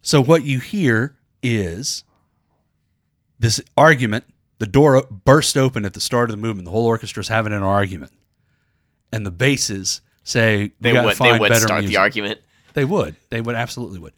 So, 0.00 0.22
what 0.22 0.44
you 0.44 0.60
hear 0.60 1.16
is 1.42 2.04
this 3.38 3.60
argument. 3.76 4.24
The 4.58 4.66
door 4.66 5.02
burst 5.02 5.56
open 5.58 5.84
at 5.84 5.92
the 5.92 6.00
start 6.00 6.30
of 6.30 6.36
the 6.36 6.40
movement. 6.40 6.64
The 6.64 6.70
whole 6.70 6.86
orchestra's 6.86 7.28
having 7.28 7.52
an 7.52 7.62
argument, 7.62 8.12
and 9.12 9.26
the 9.26 9.30
basses 9.30 10.00
say, 10.24 10.72
They 10.80 10.92
would 10.92 11.16
they 11.16 11.38
would 11.38 11.54
start 11.56 11.80
music." 11.80 11.88
the 11.88 11.96
argument. 11.98 12.40
They 12.72 12.84
would. 12.84 13.16
They 13.30 13.40
would 13.40 13.54
absolutely 13.54 13.98
would. 13.98 14.12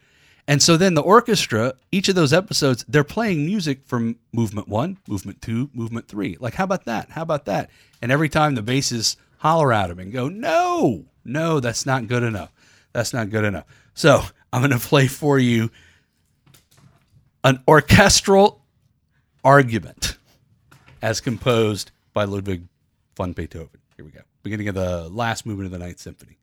And 0.48 0.62
so 0.62 0.76
then 0.78 0.94
the 0.94 1.02
orchestra, 1.02 1.74
each 1.92 2.08
of 2.08 2.14
those 2.14 2.32
episodes, 2.32 2.84
they're 2.88 3.04
playing 3.04 3.44
music 3.44 3.84
from 3.84 4.16
movement 4.32 4.66
one, 4.66 4.96
movement 5.06 5.42
two, 5.42 5.70
movement 5.74 6.08
three. 6.08 6.38
Like, 6.40 6.54
how 6.54 6.64
about 6.64 6.86
that? 6.86 7.10
How 7.10 7.22
about 7.22 7.44
that? 7.44 7.70
And 8.00 8.10
every 8.10 8.30
time 8.30 8.54
the 8.54 8.62
basses 8.62 9.18
holler 9.38 9.72
at 9.72 9.90
him 9.90 9.98
and 9.98 10.10
go, 10.10 10.28
no, 10.28 11.04
no, 11.22 11.60
that's 11.60 11.84
not 11.84 12.06
good 12.06 12.22
enough. 12.22 12.50
That's 12.94 13.12
not 13.12 13.28
good 13.28 13.44
enough. 13.44 13.66
So 13.92 14.22
I'm 14.52 14.62
going 14.62 14.78
to 14.78 14.84
play 14.84 15.06
for 15.06 15.38
you 15.38 15.70
an 17.44 17.62
orchestral 17.68 18.57
argument 19.48 20.18
as 21.00 21.22
composed 21.22 21.90
by 22.12 22.24
Ludwig 22.24 22.64
von 23.16 23.32
Beethoven. 23.32 23.80
Here 23.96 24.04
we 24.04 24.10
go. 24.10 24.20
Beginning 24.42 24.68
of 24.68 24.74
the 24.74 25.08
last 25.08 25.46
movement 25.46 25.64
of 25.64 25.72
the 25.72 25.78
Ninth 25.78 26.00
Symphony. 26.00 26.36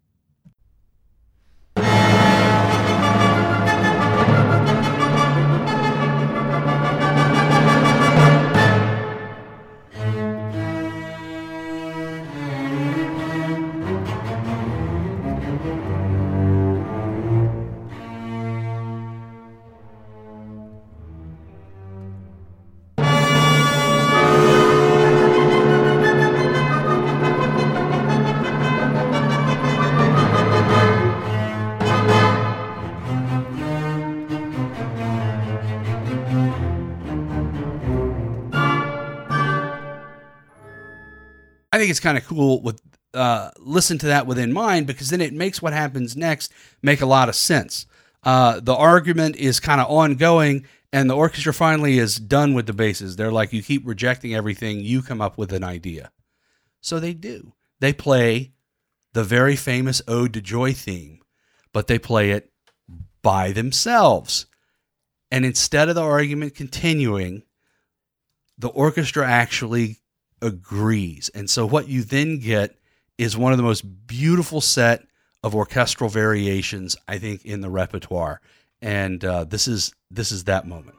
I 41.76 41.78
think 41.78 41.92
it's 41.92 42.00
kind 42.00 42.18
of 42.18 42.26
cool 42.26 42.62
with 42.62 42.82
uh, 43.14 43.52
listen 43.58 43.98
to 43.98 44.06
that 44.06 44.28
within 44.28 44.54
mind 44.54 44.88
because 44.88 45.10
then 45.10 45.20
it 45.20 45.34
makes 45.34 45.62
what 45.62 45.74
happens 45.74 46.16
next 46.16 46.54
make 46.82 47.02
a 47.02 47.06
lot 47.06 47.28
of 47.28 47.36
sense. 47.36 47.86
Uh, 48.24 48.62
the 48.62 48.74
argument 48.74 49.36
is 49.36 49.60
kind 49.60 49.82
of 49.82 49.92
ongoing, 49.92 50.66
and 50.94 51.10
the 51.10 51.18
orchestra 51.18 51.54
finally 51.54 51.98
is 51.98 52.16
done 52.16 52.54
with 52.54 52.66
the 52.66 52.72
basses. 52.72 53.18
They're 53.18 53.30
like, 53.30 53.52
you 53.52 53.62
keep 53.62 53.86
rejecting 53.86 54.34
everything, 54.34 54.80
you 54.80 55.02
come 55.02 55.20
up 55.20 55.38
with 55.38 55.52
an 55.52 55.66
idea. 55.66 56.14
So 56.80 57.02
they 57.02 57.14
do. 57.14 57.52
They 57.82 57.92
play 57.92 58.54
the 59.12 59.26
very 59.26 59.58
famous 59.58 60.02
Ode 60.08 60.34
to 60.36 60.42
Joy 60.42 60.72
theme, 60.72 61.20
but 61.74 61.88
they 61.88 62.00
play 62.00 62.32
it 62.32 62.54
by 63.22 63.52
themselves. 63.52 64.46
And 65.30 65.44
instead 65.44 65.90
of 65.90 65.96
the 65.96 66.04
argument 66.04 66.56
continuing, 66.56 67.44
the 68.58 68.70
orchestra 68.70 69.28
actually 69.28 69.98
agrees. 70.46 71.30
And 71.34 71.50
so 71.50 71.66
what 71.66 71.88
you 71.88 72.04
then 72.04 72.40
get 72.40 72.76
is 73.18 73.38
one 73.38 73.52
of 73.52 73.58
the 73.58 73.64
most 73.64 74.08
beautiful 74.08 74.62
set 74.62 75.06
of 75.44 75.56
orchestral 75.56 76.10
variations 76.10 76.96
I 77.08 77.18
think 77.18 77.46
in 77.46 77.62
the 77.62 77.70
repertoire. 77.70 78.42
And 78.82 79.24
uh, 79.24 79.46
this 79.46 79.68
is 79.68 79.94
this 80.12 80.32
is 80.32 80.46
that 80.46 80.68
moment. 80.68 80.98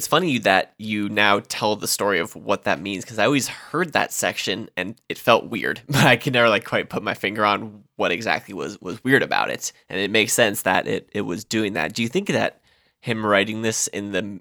It's 0.00 0.06
funny 0.06 0.38
that 0.38 0.72
you 0.78 1.10
now 1.10 1.42
tell 1.46 1.76
the 1.76 1.86
story 1.86 2.20
of 2.20 2.34
what 2.34 2.64
that 2.64 2.80
means 2.80 3.04
because 3.04 3.18
I 3.18 3.26
always 3.26 3.48
heard 3.48 3.92
that 3.92 4.14
section 4.14 4.70
and 4.74 4.98
it 5.10 5.18
felt 5.18 5.50
weird, 5.50 5.82
but 5.88 6.06
I 6.06 6.16
could 6.16 6.32
never 6.32 6.48
like 6.48 6.64
quite 6.64 6.88
put 6.88 7.02
my 7.02 7.12
finger 7.12 7.44
on 7.44 7.84
what 7.96 8.10
exactly 8.10 8.54
was 8.54 8.80
was 8.80 9.04
weird 9.04 9.22
about 9.22 9.50
it. 9.50 9.74
And 9.90 10.00
it 10.00 10.10
makes 10.10 10.32
sense 10.32 10.62
that 10.62 10.86
it 10.86 11.10
it 11.12 11.20
was 11.20 11.44
doing 11.44 11.74
that. 11.74 11.92
Do 11.92 12.00
you 12.00 12.08
think 12.08 12.28
that 12.28 12.62
him 13.02 13.26
writing 13.26 13.60
this 13.60 13.88
in 13.88 14.12
the 14.12 14.40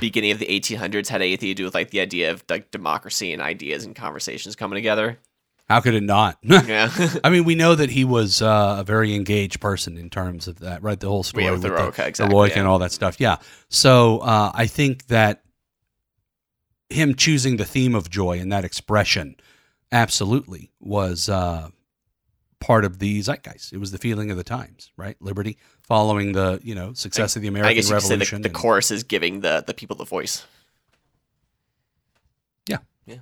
beginning 0.00 0.32
of 0.32 0.40
the 0.40 0.46
1800s 0.46 1.06
had 1.06 1.22
anything 1.22 1.48
to 1.48 1.54
do 1.54 1.64
with 1.64 1.76
like 1.76 1.90
the 1.90 2.00
idea 2.00 2.32
of 2.32 2.42
like 2.48 2.72
democracy 2.72 3.32
and 3.32 3.40
ideas 3.40 3.84
and 3.84 3.94
conversations 3.94 4.56
coming 4.56 4.78
together? 4.78 5.16
How 5.68 5.80
could 5.80 5.94
it 5.94 6.02
not? 6.02 6.38
Yeah. 6.44 6.90
I 7.24 7.30
mean, 7.30 7.44
we 7.44 7.54
know 7.54 7.74
that 7.74 7.90
he 7.90 8.04
was 8.04 8.40
uh, 8.40 8.76
a 8.78 8.84
very 8.84 9.14
engaged 9.14 9.60
person 9.60 9.98
in 9.98 10.08
terms 10.10 10.48
of 10.48 10.60
that, 10.60 10.82
right? 10.82 10.98
The 10.98 11.08
whole 11.08 11.22
story 11.22 11.44
Yeah, 11.44 11.50
with 11.52 11.62
the 11.62 11.68
Eroica, 11.68 11.96
the, 11.96 12.06
exactly, 12.06 12.34
Eroica 12.34 12.50
yeah. 12.54 12.58
and 12.60 12.68
all 12.68 12.78
that 12.78 12.92
stuff. 12.92 13.20
Yeah. 13.20 13.36
So 13.68 14.18
uh, 14.20 14.50
I 14.54 14.66
think 14.66 15.06
that 15.08 15.42
him 16.88 17.14
choosing 17.14 17.58
the 17.58 17.64
theme 17.66 17.94
of 17.94 18.08
joy 18.08 18.38
and 18.38 18.50
that 18.50 18.64
expression 18.64 19.36
absolutely 19.92 20.70
was 20.80 21.28
uh, 21.28 21.68
part 22.60 22.84
of 22.86 22.98
the 22.98 23.20
zeitgeist. 23.20 23.72
It 23.74 23.78
was 23.78 23.90
the 23.92 23.98
feeling 23.98 24.30
of 24.30 24.38
the 24.38 24.44
times, 24.44 24.90
right? 24.96 25.16
Liberty, 25.20 25.58
following 25.82 26.32
the 26.32 26.60
you 26.62 26.74
know 26.74 26.94
success 26.94 27.36
of 27.36 27.42
the 27.42 27.48
American 27.48 27.70
I 27.70 27.74
guess 27.74 27.88
you 27.90 27.94
could 27.94 28.02
say 28.02 28.08
Revolution. 28.14 28.40
the, 28.42 28.48
the 28.48 28.54
and- 28.54 28.62
chorus 28.62 28.90
is 28.90 29.02
giving 29.02 29.40
the 29.40 29.62
the 29.66 29.74
people 29.74 29.96
the 29.96 30.04
voice. 30.06 30.46
Yeah. 32.66 32.78
Yeah. 33.06 33.16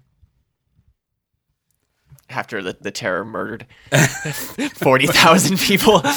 After 2.28 2.62
the, 2.62 2.76
the 2.80 2.90
terror 2.90 3.24
murdered 3.24 3.66
40,000 4.74 5.58
people. 5.58 6.02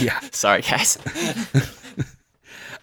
Yeah. 0.00 0.18
Sorry, 0.32 0.62
guys. 0.62 0.98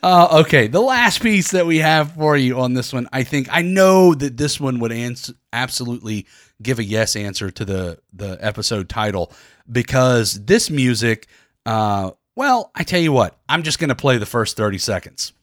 Uh, 0.03 0.41
okay, 0.41 0.67
the 0.67 0.79
last 0.81 1.21
piece 1.21 1.51
that 1.51 1.65
we 1.65 1.77
have 1.79 2.13
for 2.13 2.37
you 2.37 2.59
on 2.59 2.73
this 2.73 2.93
one, 2.93 3.07
I 3.11 3.23
think 3.23 3.47
I 3.51 3.61
know 3.63 4.13
that 4.13 4.37
this 4.37 4.59
one 4.59 4.79
would 4.79 4.91
ans- 4.91 5.33
absolutely 5.51 6.27
give 6.61 6.77
a 6.79 6.83
yes 6.83 7.15
answer 7.15 7.49
to 7.51 7.65
the 7.65 7.99
the 8.13 8.37
episode 8.39 8.89
title, 8.89 9.31
because 9.71 10.33
this 10.45 10.69
music, 10.69 11.27
uh, 11.65 12.11
well, 12.35 12.71
I 12.75 12.83
tell 12.83 12.99
you 13.01 13.11
what, 13.11 13.39
I'm 13.49 13.63
just 13.63 13.79
going 13.79 13.89
to 13.89 13.95
play 13.95 14.17
the 14.17 14.25
first 14.27 14.55
30 14.55 14.77
seconds. 14.77 15.33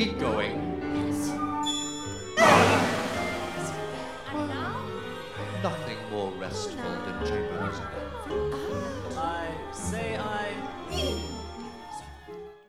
Keep 0.00 0.18
going. 0.18 0.56
Nothing 5.62 5.98
more 6.10 6.32
restful 6.38 6.90
than 7.04 7.26
chamber 7.26 7.60
music. 7.62 7.84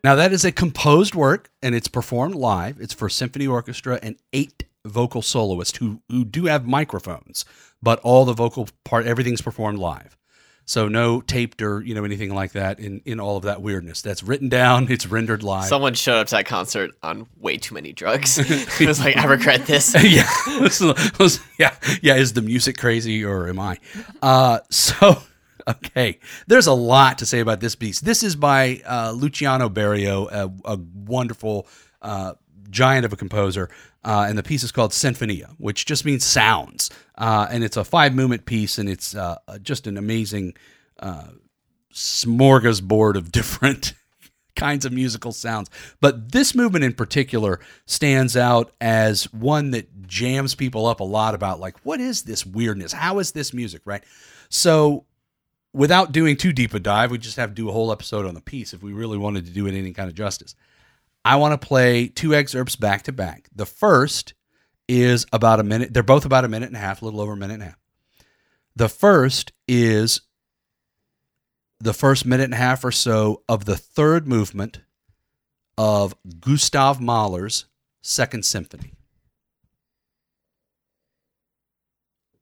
Now, 0.04 0.16
that 0.16 0.34
is 0.34 0.44
a 0.44 0.52
composed 0.52 1.16
work 1.16 1.50
and 1.64 1.74
it's 1.74 1.88
performed 1.88 2.36
live. 2.36 2.82
It's 2.82 2.94
for 2.94 3.08
symphony 3.08 3.48
orchestra 3.48 3.98
and 4.04 4.18
eight 4.34 4.66
vocal 4.84 5.22
soloists 5.22 5.78
who, 5.78 6.02
who 6.10 6.26
do 6.26 6.48
have 6.48 6.68
microphones, 6.68 7.46
but 7.82 8.02
all 8.02 8.26
the 8.26 8.34
vocal 8.34 8.68
part, 8.84 9.06
everything's 9.06 9.42
performed 9.42 9.80
live. 9.80 10.18
So 10.72 10.88
no 10.88 11.20
taped 11.20 11.62
or 11.62 11.82
you 11.82 11.94
know 11.94 12.06
anything 12.06 12.34
like 12.34 12.54
that 12.54 12.80
in 12.80 13.02
in 13.04 13.20
all 13.20 13.36
of 13.36 13.44
that 13.44 13.62
weirdness. 13.62 14.02
That's 14.02 14.24
written 14.24 14.48
down. 14.48 14.90
It's 14.90 15.06
rendered 15.06 15.44
live. 15.44 15.66
Someone 15.66 15.96
showed 15.96 16.22
up 16.22 16.28
to 16.28 16.36
that 16.36 16.46
concert 16.46 16.92
on 17.04 17.28
way 17.42 17.58
too 17.58 17.76
many 17.76 17.92
drugs. 17.92 18.38
it 18.80 18.88
was 18.88 19.02
like, 19.02 19.18
I 19.18 19.26
regret 19.26 19.66
this. 19.66 19.94
yeah, 20.02 20.32
yeah, 21.60 21.76
yeah. 22.02 22.16
Is 22.16 22.32
the 22.32 22.42
music 22.42 22.78
crazy 22.78 23.26
or 23.26 23.50
am 23.50 23.60
I? 23.60 23.80
Uh, 24.22 24.60
so 24.70 25.22
okay, 25.68 26.20
there's 26.48 26.68
a 26.68 26.74
lot 26.74 27.18
to 27.18 27.26
say 27.26 27.42
about 27.42 27.60
this 27.60 27.76
piece. 27.76 28.00
This 28.00 28.24
is 28.24 28.38
by 28.38 28.82
uh, 28.86 29.12
Luciano 29.12 29.68
Berio, 29.68 30.32
a, 30.32 30.50
a 30.64 30.80
wonderful 31.06 31.68
uh, 32.02 32.36
giant 32.70 33.04
of 33.04 33.12
a 33.12 33.18
composer, 33.18 33.70
uh, 34.04 34.26
and 34.28 34.38
the 34.38 34.44
piece 34.44 34.64
is 34.64 34.72
called 34.72 34.92
Sinfonia, 34.92 35.56
which 35.58 35.86
just 35.86 36.06
means 36.06 36.24
sounds, 36.24 36.90
uh, 37.18 37.48
and 37.50 37.64
it's 37.64 37.78
a 37.78 37.84
five 37.84 38.14
movement 38.16 38.46
piece, 38.46 38.78
and 38.78 38.90
it's 38.90 39.16
uh, 39.16 39.38
just 39.62 39.88
an 39.88 39.98
amazing 39.98 40.54
uh, 41.00 41.28
smorgasbord 41.94 43.16
of 43.16 43.32
different 43.32 43.94
kinds 44.56 44.86
of 44.86 44.92
musical 44.92 45.32
sounds. 45.32 45.70
But 46.00 46.32
this 46.32 46.54
movement 46.54 46.84
in 46.84 46.94
particular 46.94 47.60
stands 47.86 48.36
out 48.36 48.72
as 48.82 49.32
one 49.34 49.72
that 49.72 50.08
jams 50.08 50.56
people 50.56 50.86
up 50.86 51.00
a 51.00 51.06
lot 51.06 51.34
about 51.34 51.60
like, 51.60 51.78
what 51.84 52.00
is 52.00 52.24
this 52.24 52.46
weirdness? 52.46 52.92
How 52.92 53.20
is 53.20 53.32
this 53.32 53.54
music, 53.54 53.82
right? 53.86 54.04
So 54.50 55.06
without 55.74 56.12
doing 56.12 56.36
too 56.36 56.54
deep 56.54 56.74
a 56.74 56.80
dive, 56.80 57.12
we 57.12 57.18
just 57.18 57.38
have 57.38 57.50
to 57.50 57.56
do 57.56 57.70
a 57.70 57.72
whole 57.72 57.92
episode 57.92 58.26
on 58.26 58.36
the 58.36 58.42
piece 58.42 58.74
if 58.74 58.84
we 58.84 58.94
really 58.94 59.18
wanted 59.18 59.46
to 59.46 59.52
do 59.52 59.68
it 59.68 59.74
any 59.74 59.94
kind 59.94 60.10
of 60.10 60.16
justice. 60.16 60.56
I 61.24 61.36
want 61.36 61.60
to 61.60 61.68
play 61.68 62.08
two 62.08 62.34
excerpts 62.34 62.76
back 62.76 63.04
to 63.04 63.12
back. 63.12 63.48
The 63.56 63.66
first 63.66 64.34
is 64.88 65.26
about 65.32 65.60
a 65.60 65.64
minute. 65.64 65.94
They're 65.94 66.04
both 66.04 66.26
about 66.26 66.46
a 66.46 66.50
minute 66.50 66.68
and 66.68 66.76
a 66.76 66.80
half, 66.80 67.02
a 67.02 67.06
little 67.06 67.22
over 67.22 67.34
a 67.34 67.38
minute 67.38 67.56
and 67.56 67.64
a 67.64 67.66
half. 67.68 67.80
The 68.76 68.90
first 68.90 69.52
is 69.68 70.22
the 71.80 71.94
first 71.94 72.26
minute 72.26 72.46
and 72.46 72.54
a 72.54 72.58
half 72.58 72.84
or 72.84 72.92
so 72.92 73.44
of 73.48 73.66
the 73.66 73.78
third 73.78 74.28
movement 74.28 74.82
of 75.78 76.16
Gustav 76.40 77.00
Mahler's 77.00 77.66
Second 78.02 78.46
Symphony. 78.46 78.94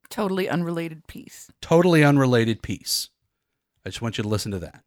Totally 0.10 0.50
unrelated 0.50 1.08
piece. 1.08 1.52
Totally 1.62 2.04
unrelated 2.04 2.62
piece. 2.62 3.10
I 3.86 3.90
just 3.90 4.02
want 4.02 4.18
you 4.18 4.24
to 4.24 4.28
listen 4.28 4.52
to 4.52 4.60
that. 4.60 4.84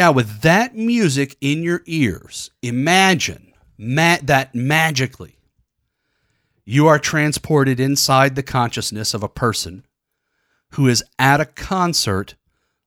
Now, 0.00 0.12
with 0.12 0.40
that 0.40 0.74
music 0.74 1.36
in 1.42 1.62
your 1.62 1.82
ears, 1.84 2.50
imagine 2.62 3.52
ma- 3.76 4.16
that 4.22 4.54
magically 4.54 5.36
you 6.64 6.86
are 6.86 6.98
transported 6.98 7.78
inside 7.78 8.34
the 8.34 8.42
consciousness 8.42 9.12
of 9.12 9.22
a 9.22 9.28
person 9.28 9.84
who 10.70 10.88
is 10.88 11.04
at 11.18 11.42
a 11.42 11.44
concert 11.44 12.34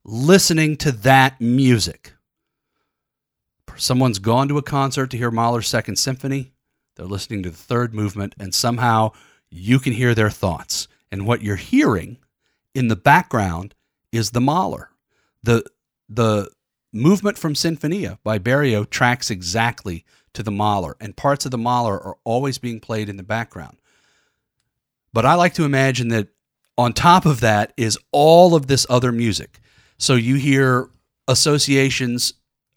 listening 0.03 0.75
to 0.77 0.91
that 0.91 1.39
music. 1.39 2.15
Someone's 3.75 4.17
gone 4.17 4.47
to 4.47 4.57
a 4.57 4.63
concert 4.63 5.11
to 5.11 5.17
hear 5.17 5.29
Mahler's 5.29 5.67
Second 5.67 5.97
Symphony. 5.97 6.51
They're 6.95 7.05
listening 7.05 7.43
to 7.43 7.51
the 7.51 7.55
third 7.55 7.93
movement, 7.93 8.33
and 8.39 8.55
somehow 8.55 9.11
you 9.51 9.77
can 9.77 9.93
hear 9.93 10.15
their 10.15 10.31
thoughts. 10.31 10.87
And 11.11 11.27
what 11.27 11.43
you're 11.43 11.57
hearing 11.57 12.17
in 12.73 12.87
the 12.87 12.95
background 12.95 13.75
is 14.11 14.31
the 14.31 14.41
Mahler. 14.41 14.89
The 15.43 15.63
the 16.09 16.49
movement 16.93 17.37
from 17.37 17.55
Sinfonia 17.55 18.19
by 18.23 18.39
Berio 18.39 18.89
tracks 18.89 19.29
exactly 19.29 20.05
to 20.33 20.43
the 20.43 20.51
Mahler, 20.51 20.95
and 20.99 21.15
parts 21.15 21.45
of 21.45 21.51
the 21.51 21.57
Mahler 21.57 21.99
are 21.99 22.17
always 22.23 22.57
being 22.57 22.79
played 22.79 23.09
in 23.09 23.17
the 23.17 23.23
background. 23.23 23.77
But 25.11 25.25
I 25.25 25.35
like 25.35 25.53
to 25.55 25.65
imagine 25.65 26.07
that 26.09 26.29
on 26.77 26.93
top 26.93 27.25
of 27.25 27.39
that 27.41 27.73
is 27.77 27.97
all 28.11 28.55
of 28.55 28.67
this 28.67 28.85
other 28.89 29.11
music. 29.11 29.59
So 29.97 30.15
you 30.15 30.35
hear 30.35 30.89
associations 31.27 32.33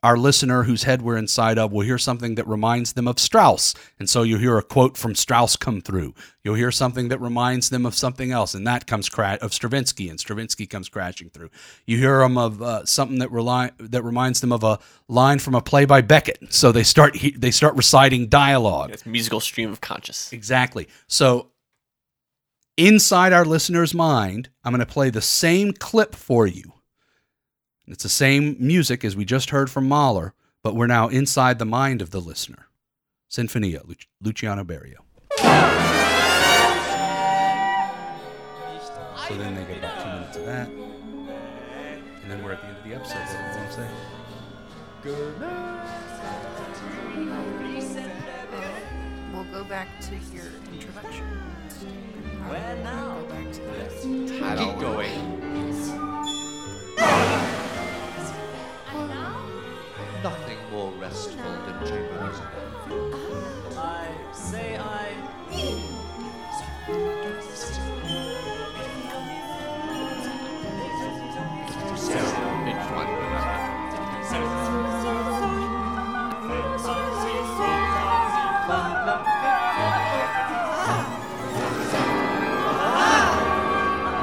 our 0.06 0.16
listener 0.16 0.62
whose 0.62 0.84
head 0.84 1.02
we're 1.02 1.16
inside 1.16 1.58
of 1.58 1.72
will 1.72 1.84
hear 1.84 1.98
something 1.98 2.36
that 2.36 2.46
reminds 2.46 2.92
them 2.92 3.08
of 3.08 3.18
Strauss. 3.18 3.74
And 3.98 4.08
so 4.08 4.22
you'll 4.22 4.38
hear 4.38 4.56
a 4.56 4.62
quote 4.62 4.96
from 4.96 5.16
Strauss 5.16 5.56
come 5.56 5.80
through. 5.80 6.14
You'll 6.44 6.54
hear 6.54 6.70
something 6.70 7.08
that 7.08 7.20
reminds 7.20 7.70
them 7.70 7.84
of 7.84 7.92
something 7.92 8.30
else, 8.30 8.54
and 8.54 8.64
that 8.68 8.86
comes 8.86 9.08
cra- 9.08 9.38
of 9.42 9.52
Stravinsky, 9.52 10.08
and 10.08 10.20
Stravinsky 10.20 10.64
comes 10.68 10.88
crashing 10.88 11.30
through. 11.30 11.50
You 11.86 11.98
hear 11.98 12.20
them 12.20 12.38
of 12.38 12.62
uh, 12.62 12.84
something 12.84 13.18
that 13.18 13.32
rely- 13.32 13.72
that 13.80 14.04
reminds 14.04 14.40
them 14.40 14.52
of 14.52 14.62
a 14.62 14.78
line 15.08 15.40
from 15.40 15.56
a 15.56 15.60
play 15.60 15.86
by 15.86 16.02
Beckett. 16.02 16.38
So 16.50 16.70
they 16.70 16.84
start 16.84 17.16
he- 17.16 17.32
they 17.32 17.50
start 17.50 17.74
reciting 17.74 18.28
dialogue. 18.28 18.92
It's 18.92 19.04
musical 19.06 19.40
stream 19.40 19.72
of 19.72 19.80
conscious. 19.80 20.32
Exactly. 20.32 20.86
So 21.08 21.50
inside 22.76 23.32
our 23.32 23.44
listener's 23.44 23.92
mind, 23.92 24.50
I'm 24.62 24.72
going 24.72 24.86
to 24.86 24.86
play 24.86 25.10
the 25.10 25.20
same 25.20 25.72
clip 25.72 26.14
for 26.14 26.46
you. 26.46 26.74
It's 27.86 28.02
the 28.02 28.08
same 28.08 28.56
music 28.58 29.04
as 29.04 29.14
we 29.16 29.24
just 29.24 29.50
heard 29.50 29.70
from 29.70 29.88
Mahler, 29.88 30.34
but 30.62 30.74
we're 30.74 30.88
now 30.88 31.08
inside 31.08 31.58
the 31.58 31.64
mind 31.64 32.02
of 32.02 32.10
the 32.10 32.20
listener. 32.20 32.66
Sinfonia, 33.30 33.86
Lu- 33.86 33.94
Luciano 34.20 34.64
Berio. 34.64 34.96
So 39.28 39.34
then 39.36 39.54
they 39.56 39.64
get 39.64 39.78
about 39.78 40.02
two 40.02 40.08
minutes 40.08 40.36
of 40.36 40.44
that. 40.46 40.68
And 40.68 42.30
then 42.30 42.42
we're 42.42 42.52
at 42.52 42.60
the 42.60 42.66
end 42.68 42.76
of 42.78 42.84
the 42.84 42.94
episode. 42.94 43.18
What 43.18 43.30
do 43.32 43.50
you 43.50 43.58
want 43.58 43.70
to 43.70 43.76
say? 43.76 43.88
We'll 49.32 49.44
go 49.44 49.64
back 49.64 49.88
to 50.02 50.14
your 50.34 50.46
introduction. 50.72 51.24
Where 52.48 52.76
now? 52.82 53.18
Go 53.20 53.26
back 53.28 53.52
to 53.52 53.60
this. 53.60 54.02
Keep 54.02 54.80
going. 54.80 55.36
Nothing 60.26 60.58
more 60.72 60.90
restful 60.98 61.52
than 61.66 61.86
chamber 61.86 62.20
music. 62.24 62.46
I 63.78 64.08
say 64.32 64.76
I. 64.76 65.14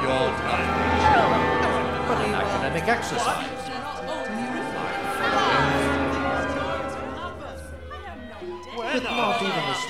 Your 0.02 0.26
time. 0.36 0.68
But 2.06 2.18
an 2.26 2.34
academic 2.34 2.88
exercise. 2.88 3.53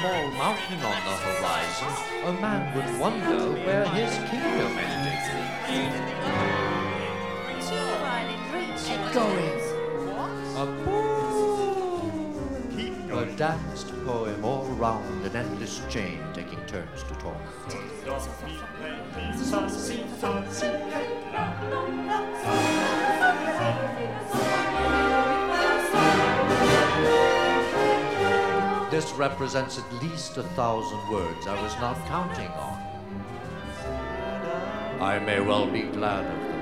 Small 0.05 0.31
mountain 0.33 0.83
on 0.83 0.99
the 1.05 1.17
horizon, 1.17 1.93
a 2.27 2.33
man 2.39 2.75
would 2.75 3.01
wonder 3.01 3.53
where 3.65 3.87
his 3.87 4.13
kingdom 4.29 4.77
ended. 4.77 5.15
Going. 9.15 9.61
A, 10.57 10.67
a 13.17 13.37
danced 13.37 13.89
poem 14.05 14.45
all 14.45 14.67
round 14.67 15.25
an 15.25 15.37
endless 15.37 15.81
chain, 15.89 16.21
taking 16.35 16.61
turns 16.67 17.03
to 17.05 17.15
talk. 17.15 17.41
This 28.95 29.11
represents 29.15 29.77
at 29.77 29.93
least 30.01 30.37
a 30.37 30.45
thousand 30.55 31.11
words 31.11 31.49
I 31.49 31.61
was 31.61 31.75
not 31.81 31.97
counting 32.07 32.47
on. 32.47 32.79
I 35.01 35.19
may 35.19 35.41
well 35.41 35.67
be 35.67 35.83
glad 35.83 36.25
of 36.25 36.31
them. 36.31 36.61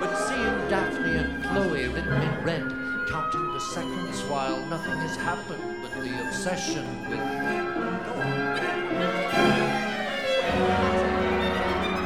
But 0.00 0.16
seeing 0.26 0.68
Daphne 0.68 1.18
and 1.18 1.44
Chloe 1.44 1.86
written 1.86 2.20
in 2.20 2.42
red, 2.42 2.68
counting 3.08 3.52
the 3.52 3.60
seconds 3.60 4.20
while 4.22 4.58
nothing 4.66 4.98
has 5.06 5.14
happened 5.18 5.80
but 5.80 5.92
the 6.02 6.26
obsession 6.26 6.84
with. 7.08 7.20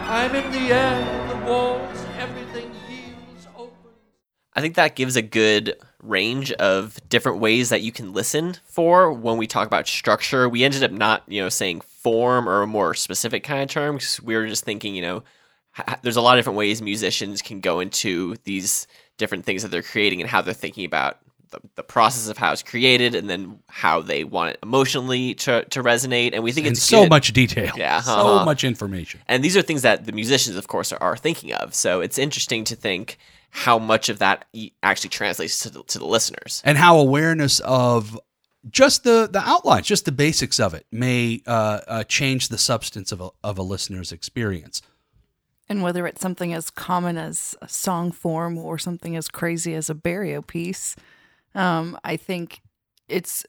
I'm 0.04 0.34
in 0.34 0.52
the 0.52 0.74
air, 0.74 1.28
the 1.28 1.50
walls, 1.50 2.04
everything 2.18 2.70
heals, 2.86 3.48
opens. 3.56 3.78
I 4.52 4.60
think 4.60 4.74
that 4.74 4.96
gives 4.96 5.16
a 5.16 5.22
good 5.22 5.74
range 6.02 6.52
of 6.52 6.98
different 7.08 7.38
ways 7.38 7.70
that 7.70 7.82
you 7.82 7.90
can 7.92 8.12
listen 8.12 8.56
for 8.64 9.12
when 9.12 9.36
we 9.36 9.46
talk 9.46 9.66
about 9.66 9.88
structure. 9.88 10.48
We 10.48 10.64
ended 10.64 10.84
up 10.84 10.92
not, 10.92 11.24
you 11.26 11.42
know, 11.42 11.48
saying 11.48 11.80
form 11.80 12.48
or 12.48 12.62
a 12.62 12.66
more 12.66 12.94
specific 12.94 13.42
kind 13.42 13.62
of 13.62 13.68
term 13.68 13.96
because 13.96 14.20
we 14.22 14.36
were 14.36 14.46
just 14.46 14.64
thinking, 14.64 14.94
you 14.94 15.02
know, 15.02 15.22
there's 16.02 16.16
a 16.16 16.20
lot 16.20 16.36
of 16.36 16.40
different 16.40 16.56
ways 16.56 16.80
musicians 16.82 17.42
can 17.42 17.60
go 17.60 17.80
into 17.80 18.36
these 18.44 18.86
different 19.16 19.44
things 19.44 19.62
that 19.62 19.70
they're 19.70 19.82
creating 19.82 20.20
and 20.20 20.30
how 20.30 20.40
they're 20.40 20.54
thinking 20.54 20.84
about 20.84 21.18
the, 21.50 21.60
the 21.76 21.82
process 21.82 22.28
of 22.28 22.36
how 22.36 22.52
it's 22.52 22.62
created 22.62 23.14
and 23.14 23.28
then 23.28 23.58
how 23.68 24.00
they 24.00 24.22
want 24.22 24.50
it 24.50 24.58
emotionally 24.62 25.34
to, 25.34 25.64
to 25.66 25.82
resonate. 25.82 26.30
And 26.34 26.44
we 26.44 26.52
think 26.52 26.66
And 26.66 26.76
it's 26.76 26.82
so 26.84 27.02
good. 27.02 27.10
much 27.10 27.32
detail. 27.32 27.72
Yeah, 27.76 28.00
So 28.00 28.12
uh-huh. 28.12 28.44
much 28.44 28.64
information. 28.64 29.20
And 29.28 29.42
these 29.42 29.56
are 29.56 29.62
things 29.62 29.82
that 29.82 30.04
the 30.04 30.12
musicians, 30.12 30.56
of 30.56 30.68
course, 30.68 30.92
are, 30.92 31.02
are 31.02 31.16
thinking 31.16 31.52
of. 31.54 31.74
So 31.74 32.00
it's 32.00 32.18
interesting 32.18 32.64
to 32.64 32.76
think 32.76 33.18
how 33.50 33.78
much 33.78 34.08
of 34.08 34.18
that 34.18 34.44
e- 34.52 34.72
actually 34.82 35.10
translates 35.10 35.60
to 35.60 35.70
the, 35.70 35.82
to 35.84 35.98
the 35.98 36.06
listeners. 36.06 36.62
and 36.64 36.78
how 36.78 36.98
awareness 36.98 37.60
of 37.60 38.18
just 38.70 39.04
the 39.04 39.28
the 39.30 39.40
outlines, 39.40 39.86
just 39.86 40.04
the 40.04 40.12
basics 40.12 40.60
of 40.60 40.74
it, 40.74 40.86
may 40.90 41.40
uh, 41.46 41.80
uh, 41.86 42.04
change 42.04 42.48
the 42.48 42.58
substance 42.58 43.12
of 43.12 43.20
a, 43.20 43.30
of 43.42 43.58
a 43.58 43.62
listener's 43.62 44.12
experience. 44.12 44.82
And 45.68 45.82
whether 45.82 46.06
it's 46.06 46.20
something 46.20 46.52
as 46.52 46.70
common 46.70 47.18
as 47.18 47.54
a 47.60 47.68
song 47.68 48.10
form 48.10 48.58
or 48.58 48.78
something 48.78 49.16
as 49.16 49.28
crazy 49.28 49.74
as 49.74 49.90
a 49.90 49.94
Berio 49.94 50.46
piece, 50.46 50.96
um, 51.54 51.98
I 52.04 52.16
think 52.16 52.60
it's. 53.08 53.44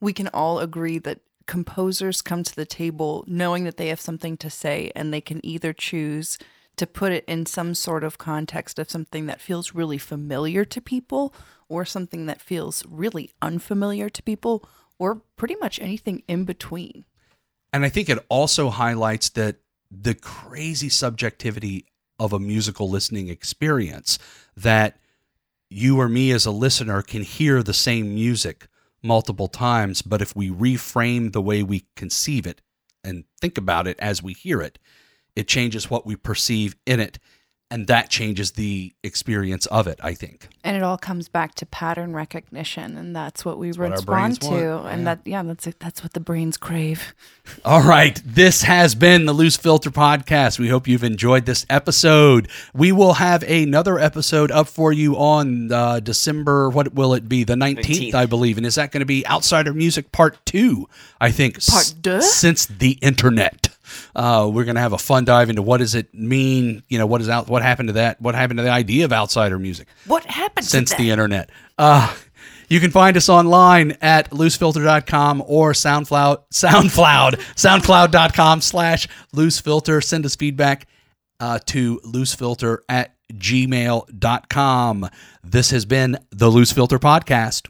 We 0.00 0.12
can 0.12 0.28
all 0.28 0.60
agree 0.60 0.98
that 1.00 1.20
composers 1.46 2.22
come 2.22 2.44
to 2.44 2.54
the 2.54 2.66
table 2.66 3.24
knowing 3.26 3.64
that 3.64 3.78
they 3.78 3.88
have 3.88 4.00
something 4.00 4.36
to 4.36 4.50
say, 4.50 4.92
and 4.94 5.12
they 5.12 5.20
can 5.20 5.44
either 5.44 5.72
choose 5.72 6.38
to 6.78 6.86
put 6.86 7.12
it 7.12 7.24
in 7.26 7.46
some 7.46 7.74
sort 7.74 8.04
of 8.04 8.18
context 8.18 8.78
of 8.78 8.90
something 8.90 9.26
that 9.26 9.40
feels 9.40 9.74
really 9.74 9.98
familiar 9.98 10.64
to 10.64 10.80
people 10.80 11.34
or 11.68 11.84
something 11.84 12.26
that 12.26 12.40
feels 12.40 12.84
really 12.88 13.32
unfamiliar 13.42 14.08
to 14.08 14.22
people 14.22 14.68
or 14.98 15.22
pretty 15.36 15.56
much 15.56 15.78
anything 15.80 16.22
in 16.26 16.44
between. 16.44 17.04
And 17.72 17.84
I 17.84 17.88
think 17.88 18.08
it 18.08 18.24
also 18.28 18.70
highlights 18.70 19.28
that 19.30 19.56
the 19.90 20.14
crazy 20.14 20.88
subjectivity 20.88 21.86
of 22.18 22.32
a 22.32 22.38
musical 22.38 22.90
listening 22.90 23.28
experience 23.28 24.18
that 24.56 24.98
you 25.70 26.00
or 26.00 26.08
me 26.08 26.30
as 26.32 26.46
a 26.46 26.50
listener 26.50 27.02
can 27.02 27.22
hear 27.22 27.62
the 27.62 27.74
same 27.74 28.14
music 28.14 28.68
multiple 29.02 29.48
times, 29.48 30.02
but 30.02 30.22
if 30.22 30.34
we 30.34 30.50
reframe 30.50 31.32
the 31.32 31.42
way 31.42 31.62
we 31.62 31.84
conceive 31.94 32.46
it 32.46 32.60
and 33.04 33.24
think 33.40 33.56
about 33.56 33.86
it 33.86 33.98
as 34.00 34.22
we 34.22 34.32
hear 34.32 34.60
it, 34.60 34.78
it 35.38 35.46
changes 35.46 35.88
what 35.88 36.04
we 36.04 36.16
perceive 36.16 36.74
in 36.84 36.98
it. 36.98 37.20
And 37.70 37.86
that 37.86 38.08
changes 38.08 38.52
the 38.52 38.94
experience 39.04 39.66
of 39.66 39.86
it, 39.86 40.00
I 40.02 40.14
think. 40.14 40.48
And 40.64 40.74
it 40.74 40.82
all 40.82 40.96
comes 40.96 41.28
back 41.28 41.54
to 41.56 41.66
pattern 41.66 42.14
recognition, 42.14 42.96
and 42.96 43.14
that's 43.14 43.44
what 43.44 43.58
we 43.58 43.68
what 43.72 43.80
our 43.80 43.90
respond 43.90 44.06
brains 44.06 44.38
to, 44.38 44.46
want, 44.48 44.86
and 44.86 45.00
yeah. 45.00 45.04
that 45.04 45.20
yeah, 45.26 45.42
that's 45.42 45.66
it. 45.66 45.78
That's 45.78 46.02
what 46.02 46.14
the 46.14 46.20
brains 46.20 46.56
crave. 46.56 47.14
All 47.66 47.82
right. 47.82 48.18
This 48.24 48.62
has 48.62 48.94
been 48.94 49.26
the 49.26 49.34
Loose 49.34 49.58
Filter 49.58 49.90
Podcast. 49.90 50.58
We 50.58 50.68
hope 50.68 50.88
you've 50.88 51.04
enjoyed 51.04 51.44
this 51.44 51.66
episode. 51.68 52.48
We 52.72 52.90
will 52.90 53.14
have 53.14 53.42
another 53.42 53.98
episode 53.98 54.50
up 54.50 54.68
for 54.68 54.90
you 54.90 55.18
on 55.18 55.70
uh, 55.70 56.00
December, 56.00 56.70
what 56.70 56.94
will 56.94 57.12
it 57.12 57.28
be? 57.28 57.44
The 57.44 57.54
19th, 57.54 57.84
19th. 57.84 58.14
I 58.14 58.24
believe. 58.24 58.56
And 58.56 58.64
is 58.64 58.76
that 58.76 58.92
going 58.92 59.02
to 59.02 59.06
be 59.06 59.26
Outsider 59.26 59.74
Music 59.74 60.10
Part 60.10 60.38
2? 60.46 60.88
I 61.20 61.30
think. 61.30 61.62
Part 61.66 61.94
s- 62.06 62.34
Since 62.34 62.64
the 62.64 62.92
internet. 63.02 63.68
Uh, 64.18 64.50
we're 64.52 64.64
going 64.64 64.74
to 64.74 64.80
have 64.80 64.92
a 64.92 64.98
fun 64.98 65.24
dive 65.24 65.48
into 65.48 65.62
what 65.62 65.76
does 65.76 65.94
it 65.94 66.12
mean? 66.12 66.82
You 66.88 66.98
know, 66.98 67.06
what 67.06 67.20
is 67.20 67.28
out? 67.28 67.46
What 67.46 67.62
happened 67.62 67.90
to 67.90 67.92
that? 67.92 68.20
What 68.20 68.34
happened 68.34 68.58
to 68.58 68.64
the 68.64 68.70
idea 68.70 69.04
of 69.04 69.12
outsider 69.12 69.60
music? 69.60 69.86
What 70.06 70.24
happened 70.24 70.66
since 70.66 70.92
the 70.92 71.10
internet. 71.10 71.50
Uh, 71.78 72.12
you 72.68 72.80
can 72.80 72.90
find 72.90 73.16
us 73.16 73.28
online 73.28 73.96
at 74.02 74.30
loosefilter.com 74.30 75.44
or 75.46 75.72
SoundCloud, 75.72 76.42
SoundCloud, 76.52 77.34
SoundCloud.com 77.54 78.60
slash 78.60 79.06
loosefilter. 79.32 80.02
Send 80.02 80.26
us 80.26 80.34
feedback 80.34 80.88
uh, 81.38 81.60
to 81.66 82.00
loosefilter 82.00 82.78
at 82.88 83.14
gmail.com. 83.32 85.08
This 85.44 85.70
has 85.70 85.84
been 85.84 86.18
the 86.30 86.48
Loose 86.48 86.72
Filter 86.72 86.98
Podcast. 86.98 87.68